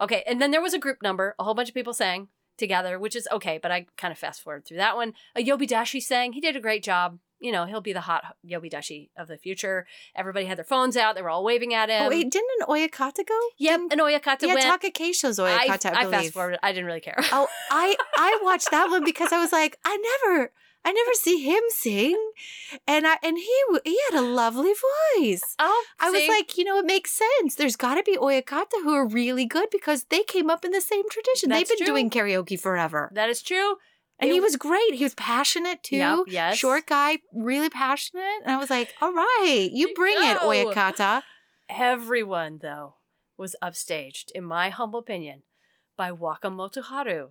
Okay, 0.00 0.22
and 0.26 0.42
then 0.42 0.50
there 0.50 0.60
was 0.60 0.74
a 0.74 0.78
group 0.78 0.98
number, 1.02 1.34
a 1.38 1.44
whole 1.44 1.54
bunch 1.54 1.68
of 1.70 1.74
people 1.74 1.94
sang 1.94 2.28
together, 2.58 2.98
which 2.98 3.16
is 3.16 3.26
okay, 3.32 3.58
but 3.62 3.70
I 3.70 3.86
kind 3.96 4.12
of 4.12 4.18
fast 4.18 4.42
forward 4.42 4.66
through 4.66 4.76
that 4.78 4.96
one. 4.96 5.14
A 5.34 5.42
Yobidashi 5.42 6.02
sang. 6.02 6.32
He 6.34 6.40
did 6.40 6.56
a 6.56 6.60
great 6.60 6.82
job. 6.82 7.18
You 7.44 7.52
know, 7.52 7.66
he'll 7.66 7.82
be 7.82 7.92
the 7.92 8.00
hot 8.00 8.36
Yobidashi 8.42 9.10
of 9.18 9.28
the 9.28 9.36
future. 9.36 9.86
Everybody 10.16 10.46
had 10.46 10.56
their 10.56 10.64
phones 10.64 10.96
out. 10.96 11.14
They 11.14 11.20
were 11.20 11.28
all 11.28 11.44
waving 11.44 11.74
at 11.74 11.90
oh, 11.90 11.92
him. 11.92 12.02
oh, 12.04 12.08
wait, 12.08 12.30
didn't 12.30 12.48
an 12.58 12.66
Oyakata 12.66 13.26
go? 13.28 13.38
Yep, 13.58 13.80
and 13.90 14.00
Oyakata 14.00 14.44
yeah, 14.44 14.54
went. 14.54 14.82
Takakeisho's 14.82 15.38
I, 15.38 15.68
Oyakata, 15.68 15.92
I, 15.92 16.00
I 16.00 16.04
believe. 16.04 16.20
fast 16.22 16.32
forwarded. 16.32 16.58
I 16.62 16.72
didn't 16.72 16.86
really 16.86 17.02
care. 17.02 17.16
Oh, 17.32 17.46
I 17.70 17.96
I 18.16 18.40
watched 18.42 18.70
that 18.70 18.88
one 18.88 19.04
because 19.04 19.30
I 19.30 19.42
was 19.42 19.52
like, 19.52 19.78
I 19.84 19.98
never, 20.24 20.52
I 20.86 20.92
never 20.92 21.10
see 21.12 21.44
him 21.44 21.62
sing, 21.68 22.18
and 22.88 23.06
I 23.06 23.18
and 23.22 23.36
he 23.36 23.62
he 23.84 23.98
had 24.10 24.18
a 24.18 24.26
lovely 24.26 24.72
voice. 25.18 25.42
Oh, 25.58 25.84
I 26.00 26.10
was 26.10 26.26
like, 26.26 26.56
you 26.56 26.64
know, 26.64 26.78
it 26.78 26.86
makes 26.86 27.12
sense. 27.12 27.56
There's 27.56 27.76
got 27.76 27.96
to 27.96 28.02
be 28.02 28.16
Oyakata 28.16 28.82
who 28.82 28.94
are 28.94 29.06
really 29.06 29.44
good 29.44 29.68
because 29.70 30.04
they 30.04 30.22
came 30.22 30.48
up 30.48 30.64
in 30.64 30.70
the 30.70 30.80
same 30.80 31.06
tradition. 31.10 31.50
That's 31.50 31.68
They've 31.68 31.78
been 31.78 31.86
true. 31.86 31.94
doing 31.94 32.08
karaoke 32.08 32.58
forever, 32.58 33.10
that 33.12 33.28
is 33.28 33.42
true. 33.42 33.76
And 34.20 34.30
It- 34.30 34.34
he 34.34 34.40
was 34.40 34.56
great. 34.56 34.94
He 34.94 35.04
was 35.04 35.14
passionate 35.14 35.82
too. 35.82 35.96
Yep, 35.96 36.18
yes. 36.28 36.56
short 36.56 36.86
guy, 36.86 37.18
really 37.32 37.68
passionate. 37.68 38.42
And 38.44 38.52
I 38.52 38.56
was 38.56 38.70
like, 38.70 38.94
all 39.00 39.12
right, 39.12 39.68
you 39.72 39.88
you 39.88 39.94
bring 39.94 40.16
it. 40.18 40.38
Oyakata. 40.38 41.22
Everyone, 41.68 42.58
though, 42.62 42.96
was 43.36 43.56
upstaged, 43.62 44.30
in 44.34 44.44
my 44.44 44.70
humble 44.70 45.00
opinion, 45.00 45.42
by 45.96 46.10
Wakamotoharu, 46.12 47.30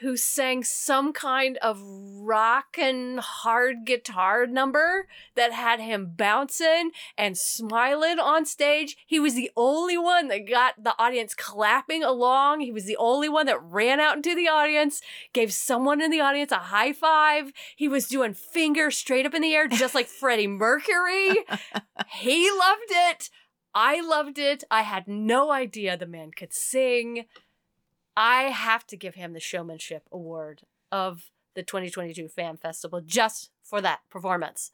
who 0.00 0.16
sang 0.16 0.62
some 0.62 1.12
kind 1.12 1.56
of 1.58 1.80
rock 1.82 2.76
and 2.78 3.18
hard 3.18 3.86
guitar 3.86 4.46
number 4.46 5.08
that 5.34 5.52
had 5.52 5.80
him 5.80 6.12
bouncing 6.16 6.90
and 7.16 7.38
smiling 7.38 8.18
on 8.18 8.44
stage. 8.44 8.96
He 9.06 9.18
was 9.18 9.34
the 9.34 9.50
only 9.56 9.96
one 9.96 10.28
that 10.28 10.48
got 10.48 10.82
the 10.82 10.94
audience 10.98 11.34
clapping 11.34 12.02
along. 12.02 12.60
He 12.60 12.72
was 12.72 12.84
the 12.84 12.96
only 12.98 13.28
one 13.28 13.46
that 13.46 13.62
ran 13.62 13.98
out 14.00 14.16
into 14.16 14.34
the 14.34 14.48
audience, 14.48 15.00
gave 15.32 15.52
someone 15.52 16.02
in 16.02 16.10
the 16.10 16.20
audience 16.20 16.52
a 16.52 16.56
high 16.56 16.92
five. 16.92 17.52
He 17.74 17.88
was 17.88 18.06
doing 18.06 18.34
fingers 18.34 18.98
straight 18.98 19.24
up 19.26 19.34
in 19.34 19.42
the 19.42 19.54
air, 19.54 19.68
just 19.68 19.94
like 19.94 20.06
Freddie 20.20 20.46
Mercury. 20.46 21.44
He 22.08 22.50
loved 22.50 22.90
it. 22.90 23.30
I 23.74 24.00
loved 24.00 24.38
it. 24.38 24.64
I 24.70 24.82
had 24.82 25.06
no 25.06 25.50
idea 25.50 25.96
the 25.96 26.06
man 26.06 26.30
could 26.30 26.54
sing. 26.54 27.26
I 28.16 28.44
have 28.44 28.86
to 28.86 28.96
give 28.96 29.14
him 29.14 29.34
the 29.34 29.40
showmanship 29.40 30.04
award 30.10 30.62
of 30.90 31.30
the 31.54 31.62
2022 31.62 32.28
Fan 32.28 32.56
Festival 32.56 33.02
just 33.04 33.50
for 33.62 33.80
that 33.82 34.00
performance. 34.10 34.72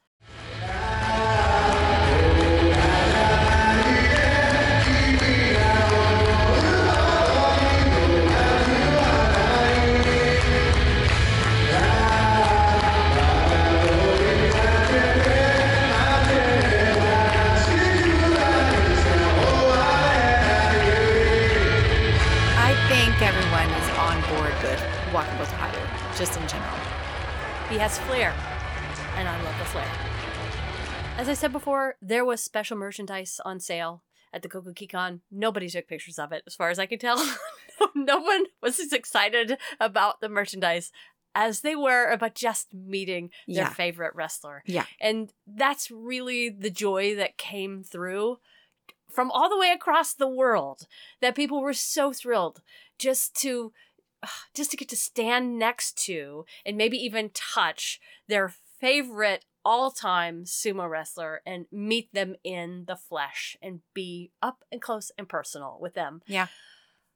Just 26.23 26.39
in 26.41 26.47
general. 26.47 26.79
He 27.69 27.79
has 27.79 27.99
flair, 27.99 28.33
and 29.17 29.29
I 29.29 29.43
love 29.43 29.59
the 29.59 29.65
flair. 29.65 29.89
As 31.19 31.29
I 31.29 31.35
said 31.35 31.51
before, 31.51 31.97
there 32.01 32.25
was 32.25 32.41
special 32.41 32.77
merchandise 32.77 33.41
on 33.45 33.59
sale 33.59 34.05
at 34.33 34.43
the 34.43 34.49
Kokugikan. 34.49 35.19
Nobody 35.33 35.69
took 35.69 35.89
pictures 35.89 36.21
of 36.21 36.31
it, 36.31 36.45
as 36.47 36.55
far 36.55 36.71
as 36.71 36.79
I 36.79 36.87
can 36.87 37.01
tell. 37.01 37.17
no 37.97 38.21
one 38.21 38.45
was 38.63 38.79
as 38.79 38.93
excited 38.93 39.59
about 39.81 40.21
the 40.21 40.29
merchandise 40.29 40.93
as 41.35 41.63
they 41.63 41.75
were 41.75 42.09
about 42.13 42.37
just 42.37 42.73
meeting 42.73 43.31
their 43.49 43.65
Yeah. 43.65 43.71
favorite 43.71 44.15
wrestler. 44.15 44.63
Yeah. 44.65 44.85
And 45.01 45.33
that's 45.45 45.91
really 45.91 46.51
the 46.51 46.71
joy 46.71 47.17
that 47.17 47.37
came 47.37 47.83
through 47.83 48.39
from 49.11 49.29
all 49.33 49.49
the 49.49 49.59
way 49.59 49.73
across 49.73 50.15
the 50.15 50.29
world 50.29 50.87
that 51.21 51.35
people 51.35 51.61
were 51.61 51.75
so 51.75 52.13
thrilled 52.13 52.63
just 52.97 53.35
to 53.43 53.73
just 54.55 54.71
to 54.71 54.77
get 54.77 54.89
to 54.91 54.97
stand 54.97 55.59
next 55.59 55.97
to 56.07 56.45
and 56.65 56.77
maybe 56.77 56.97
even 56.97 57.31
touch 57.35 58.01
their 58.29 58.53
favorite 58.81 59.45
all-time 59.65 60.43
sumo 60.45 60.91
wrestler 60.91 61.41
and 61.47 61.67
meet 61.71 62.13
them 62.13 62.35
in 62.43 62.85
the 62.89 62.97
flesh 62.97 63.57
and 63.63 63.81
be 63.95 64.33
up 64.43 64.65
and 64.73 64.83
close 64.83 65.13
and 65.17 65.29
personal 65.29 65.79
with 65.81 65.95
them. 65.95 66.23
Yeah. 66.27 66.49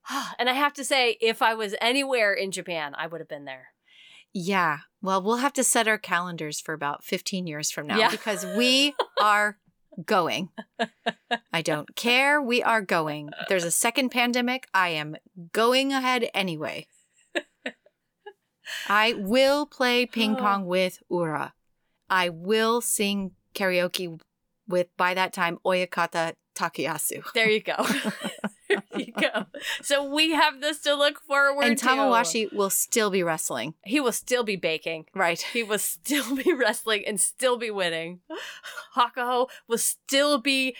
And 0.38 0.48
I 0.48 0.52
have 0.52 0.72
to 0.74 0.84
say 0.84 1.16
if 1.20 1.42
I 1.42 1.54
was 1.54 1.74
anywhere 1.80 2.32
in 2.32 2.52
Japan, 2.52 2.94
I 2.96 3.08
would 3.08 3.20
have 3.20 3.28
been 3.28 3.44
there. 3.44 3.68
Yeah. 4.32 4.78
Well, 5.02 5.20
we'll 5.20 5.38
have 5.38 5.54
to 5.54 5.64
set 5.64 5.88
our 5.88 5.98
calendars 5.98 6.60
for 6.60 6.74
about 6.74 7.02
15 7.02 7.46
years 7.48 7.72
from 7.72 7.88
now 7.88 7.98
Yeah. 7.98 8.10
because 8.10 8.44
we 8.56 8.94
are 9.20 9.58
going. 10.04 10.50
I 11.52 11.62
don't 11.62 11.96
care. 11.96 12.40
We 12.40 12.62
are 12.62 12.82
going. 12.82 13.30
If 13.40 13.48
there's 13.48 13.64
a 13.64 13.70
second 13.70 14.10
pandemic, 14.10 14.68
I 14.74 14.90
am 14.90 15.16
going 15.52 15.92
ahead 15.92 16.28
anyway. 16.34 16.86
I 18.88 19.14
will 19.14 19.66
play 19.66 20.06
ping 20.06 20.36
oh. 20.36 20.40
pong 20.40 20.66
with 20.66 21.02
Ura. 21.10 21.52
I 22.08 22.28
will 22.28 22.80
sing 22.80 23.32
karaoke 23.54 24.20
with, 24.68 24.88
by 24.96 25.14
that 25.14 25.32
time, 25.32 25.58
Oyakata 25.64 26.34
Takayasu. 26.56 27.22
There 27.34 27.50
you 27.50 27.60
go. 27.60 27.76
there 28.68 28.82
you 28.96 29.12
go. 29.12 29.46
So 29.82 30.10
we 30.12 30.32
have 30.32 30.60
this 30.60 30.80
to 30.82 30.94
look 30.94 31.20
forward 31.20 31.64
And 31.64 31.78
to. 31.78 31.88
And 31.88 31.98
Tamawashi 32.00 32.52
will 32.52 32.70
still 32.70 33.10
be 33.10 33.22
wrestling. 33.22 33.74
He 33.84 34.00
will 34.00 34.12
still 34.12 34.42
be 34.42 34.56
baking. 34.56 35.06
Right. 35.14 35.40
He 35.40 35.62
will 35.62 35.78
still 35.78 36.34
be 36.42 36.52
wrestling 36.52 37.04
and 37.06 37.20
still 37.20 37.58
be 37.58 37.70
winning. 37.70 38.20
Hakuho 38.96 39.48
will 39.68 39.78
still 39.78 40.38
be 40.38 40.74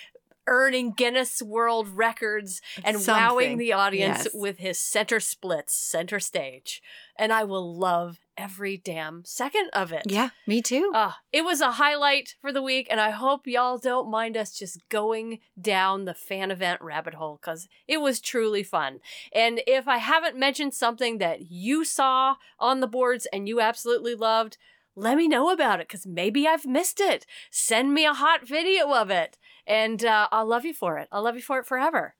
earning 0.46 0.92
Guinness 0.92 1.42
World 1.42 1.88
Records 1.88 2.60
and 2.84 3.04
wowing 3.06 3.58
the 3.58 3.72
audience 3.72 4.24
Yes. 4.24 4.28
with 4.34 4.58
his 4.58 4.78
center 4.80 5.20
splits, 5.20 5.74
center 5.74 6.20
stage. 6.20 6.82
And 7.18 7.32
I 7.32 7.44
will 7.44 7.74
love 7.76 8.18
every 8.36 8.76
damn 8.76 9.24
second 9.24 9.70
of 9.72 9.90
it. 9.92 10.02
Yeah, 10.06 10.30
me 10.46 10.60
too. 10.60 10.92
Uh, 10.94 11.12
it 11.32 11.44
was 11.44 11.60
a 11.62 11.72
highlight 11.72 12.34
for 12.40 12.52
the 12.52 12.62
week, 12.62 12.86
and 12.90 13.00
I 13.00 13.10
hope 13.10 13.46
y'all 13.46 13.78
don't 13.78 14.10
mind 14.10 14.36
us 14.36 14.52
just 14.56 14.86
going 14.90 15.38
down 15.58 16.04
the 16.04 16.12
fan 16.14 16.50
event 16.50 16.82
rabbit 16.82 17.14
hole 17.14 17.38
because 17.40 17.68
it 17.88 18.02
was 18.02 18.20
truly 18.20 18.62
fun. 18.62 19.00
And 19.32 19.62
if 19.66 19.88
I 19.88 19.96
haven't 19.98 20.36
mentioned 20.38 20.74
something 20.74 21.18
that 21.18 21.50
you 21.50 21.84
saw 21.84 22.36
on 22.60 22.80
the 22.80 22.86
boards 22.86 23.26
and 23.32 23.48
you 23.48 23.60
absolutely 23.62 24.14
loved, 24.14 24.58
let 24.94 25.16
me 25.16 25.28
know 25.28 25.50
about 25.50 25.80
it 25.80 25.88
because 25.88 26.06
maybe 26.06 26.46
I've 26.46 26.64
missed 26.66 27.00
it. 27.00 27.26
Send 27.50 27.92
me 27.92 28.04
a 28.06 28.14
hot 28.14 28.46
video 28.46 28.92
of 28.94 29.10
it, 29.10 29.36
and 29.66 30.04
uh, 30.04 30.28
I'll 30.30 30.46
love 30.46 30.64
you 30.64 30.74
for 30.74 30.98
it. 30.98 31.08
I'll 31.10 31.22
love 31.22 31.36
you 31.36 31.42
for 31.42 31.58
it 31.58 31.66
forever. 31.66 32.14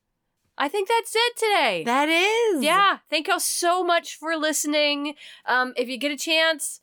I 0.59 0.69
think 0.69 0.89
that's 0.89 1.15
it 1.15 1.37
today. 1.37 1.83
That 1.85 2.09
is. 2.09 2.65
yeah. 2.65 2.99
Thank 3.11 3.29
y'all 3.29 3.41
so 3.41 3.85
much 3.85 4.17
for 4.17 4.37
listening. 4.37 5.15
Um, 5.45 5.75
if 5.77 5.89
you 5.89 5.99
get 5.99 6.13
a 6.13 6.17
chance, 6.17 6.81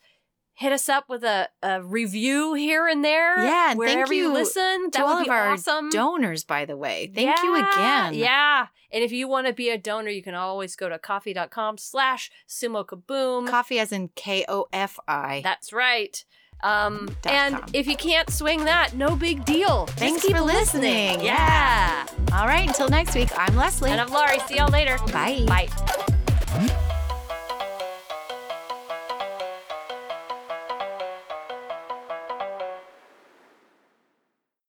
hit 0.53 0.71
us 0.71 0.87
up 0.87 1.09
with 1.09 1.23
a, 1.23 1.49
a 1.63 1.81
review 1.81 2.53
here 2.53 2.87
and 2.87 3.03
there. 3.03 3.43
Yeah, 3.43 3.71
and 3.71 3.79
thank 3.79 3.95
wherever 3.95 4.13
you, 4.13 4.25
you 4.27 4.33
listen. 4.33 4.91
To 4.91 4.97
That 4.99 5.01
all 5.01 5.15
would 5.15 5.23
be 5.23 5.29
of 5.29 5.35
our 5.35 5.49
awesome. 5.53 5.89
donors, 5.89 6.43
by 6.43 6.65
the 6.65 6.77
way. 6.77 7.11
Thank 7.13 7.41
you 7.41 7.55
again. 7.55 8.13
Yeah. 8.13 8.67
And 8.91 9.03
if 9.03 9.11
you 9.11 9.27
want 9.27 9.47
to 9.47 9.53
be 9.53 9.71
a 9.71 9.77
donor, 9.79 10.11
you 10.11 10.21
can 10.21 10.35
always 10.35 10.75
go 10.75 10.87
to 10.87 10.99
ko-fi.com 10.99 11.79
slash 11.79 12.29
sumo 12.47 12.85
kaboom. 12.85 13.47
Ko-fi 13.47 13.79
as 13.79 13.91
in 13.91 14.09
K 14.09 14.45
O 14.47 14.67
F 14.71 14.99
I. 15.07 15.41
That's 15.43 15.73
right. 15.73 16.23
Um, 16.63 17.15
and 17.25 17.55
com. 17.55 17.69
if 17.73 17.87
you 17.87 17.95
can't 17.97 18.29
swing 18.31 18.65
that, 18.65 18.95
no 18.95 19.15
big 19.15 19.45
deal. 19.45 19.85
Just 19.87 19.99
Thanks 19.99 20.21
keep 20.23 20.35
for 20.35 20.41
listening. 20.41 21.21
Yeah. 21.21 22.05
All 22.33 22.47
right, 22.47 22.67
until 22.67 22.89
next 22.89 23.13
week, 23.15 23.29
I'm 23.37 23.55
Leslie. 23.55 23.91
And 23.91 23.99
I'm 23.99 24.09
Laurie. 24.09 24.39
See 24.47 24.55
y'all 24.55 24.69
later. 24.69 24.97
Bye. 25.11 25.45
Bye. 25.45 26.79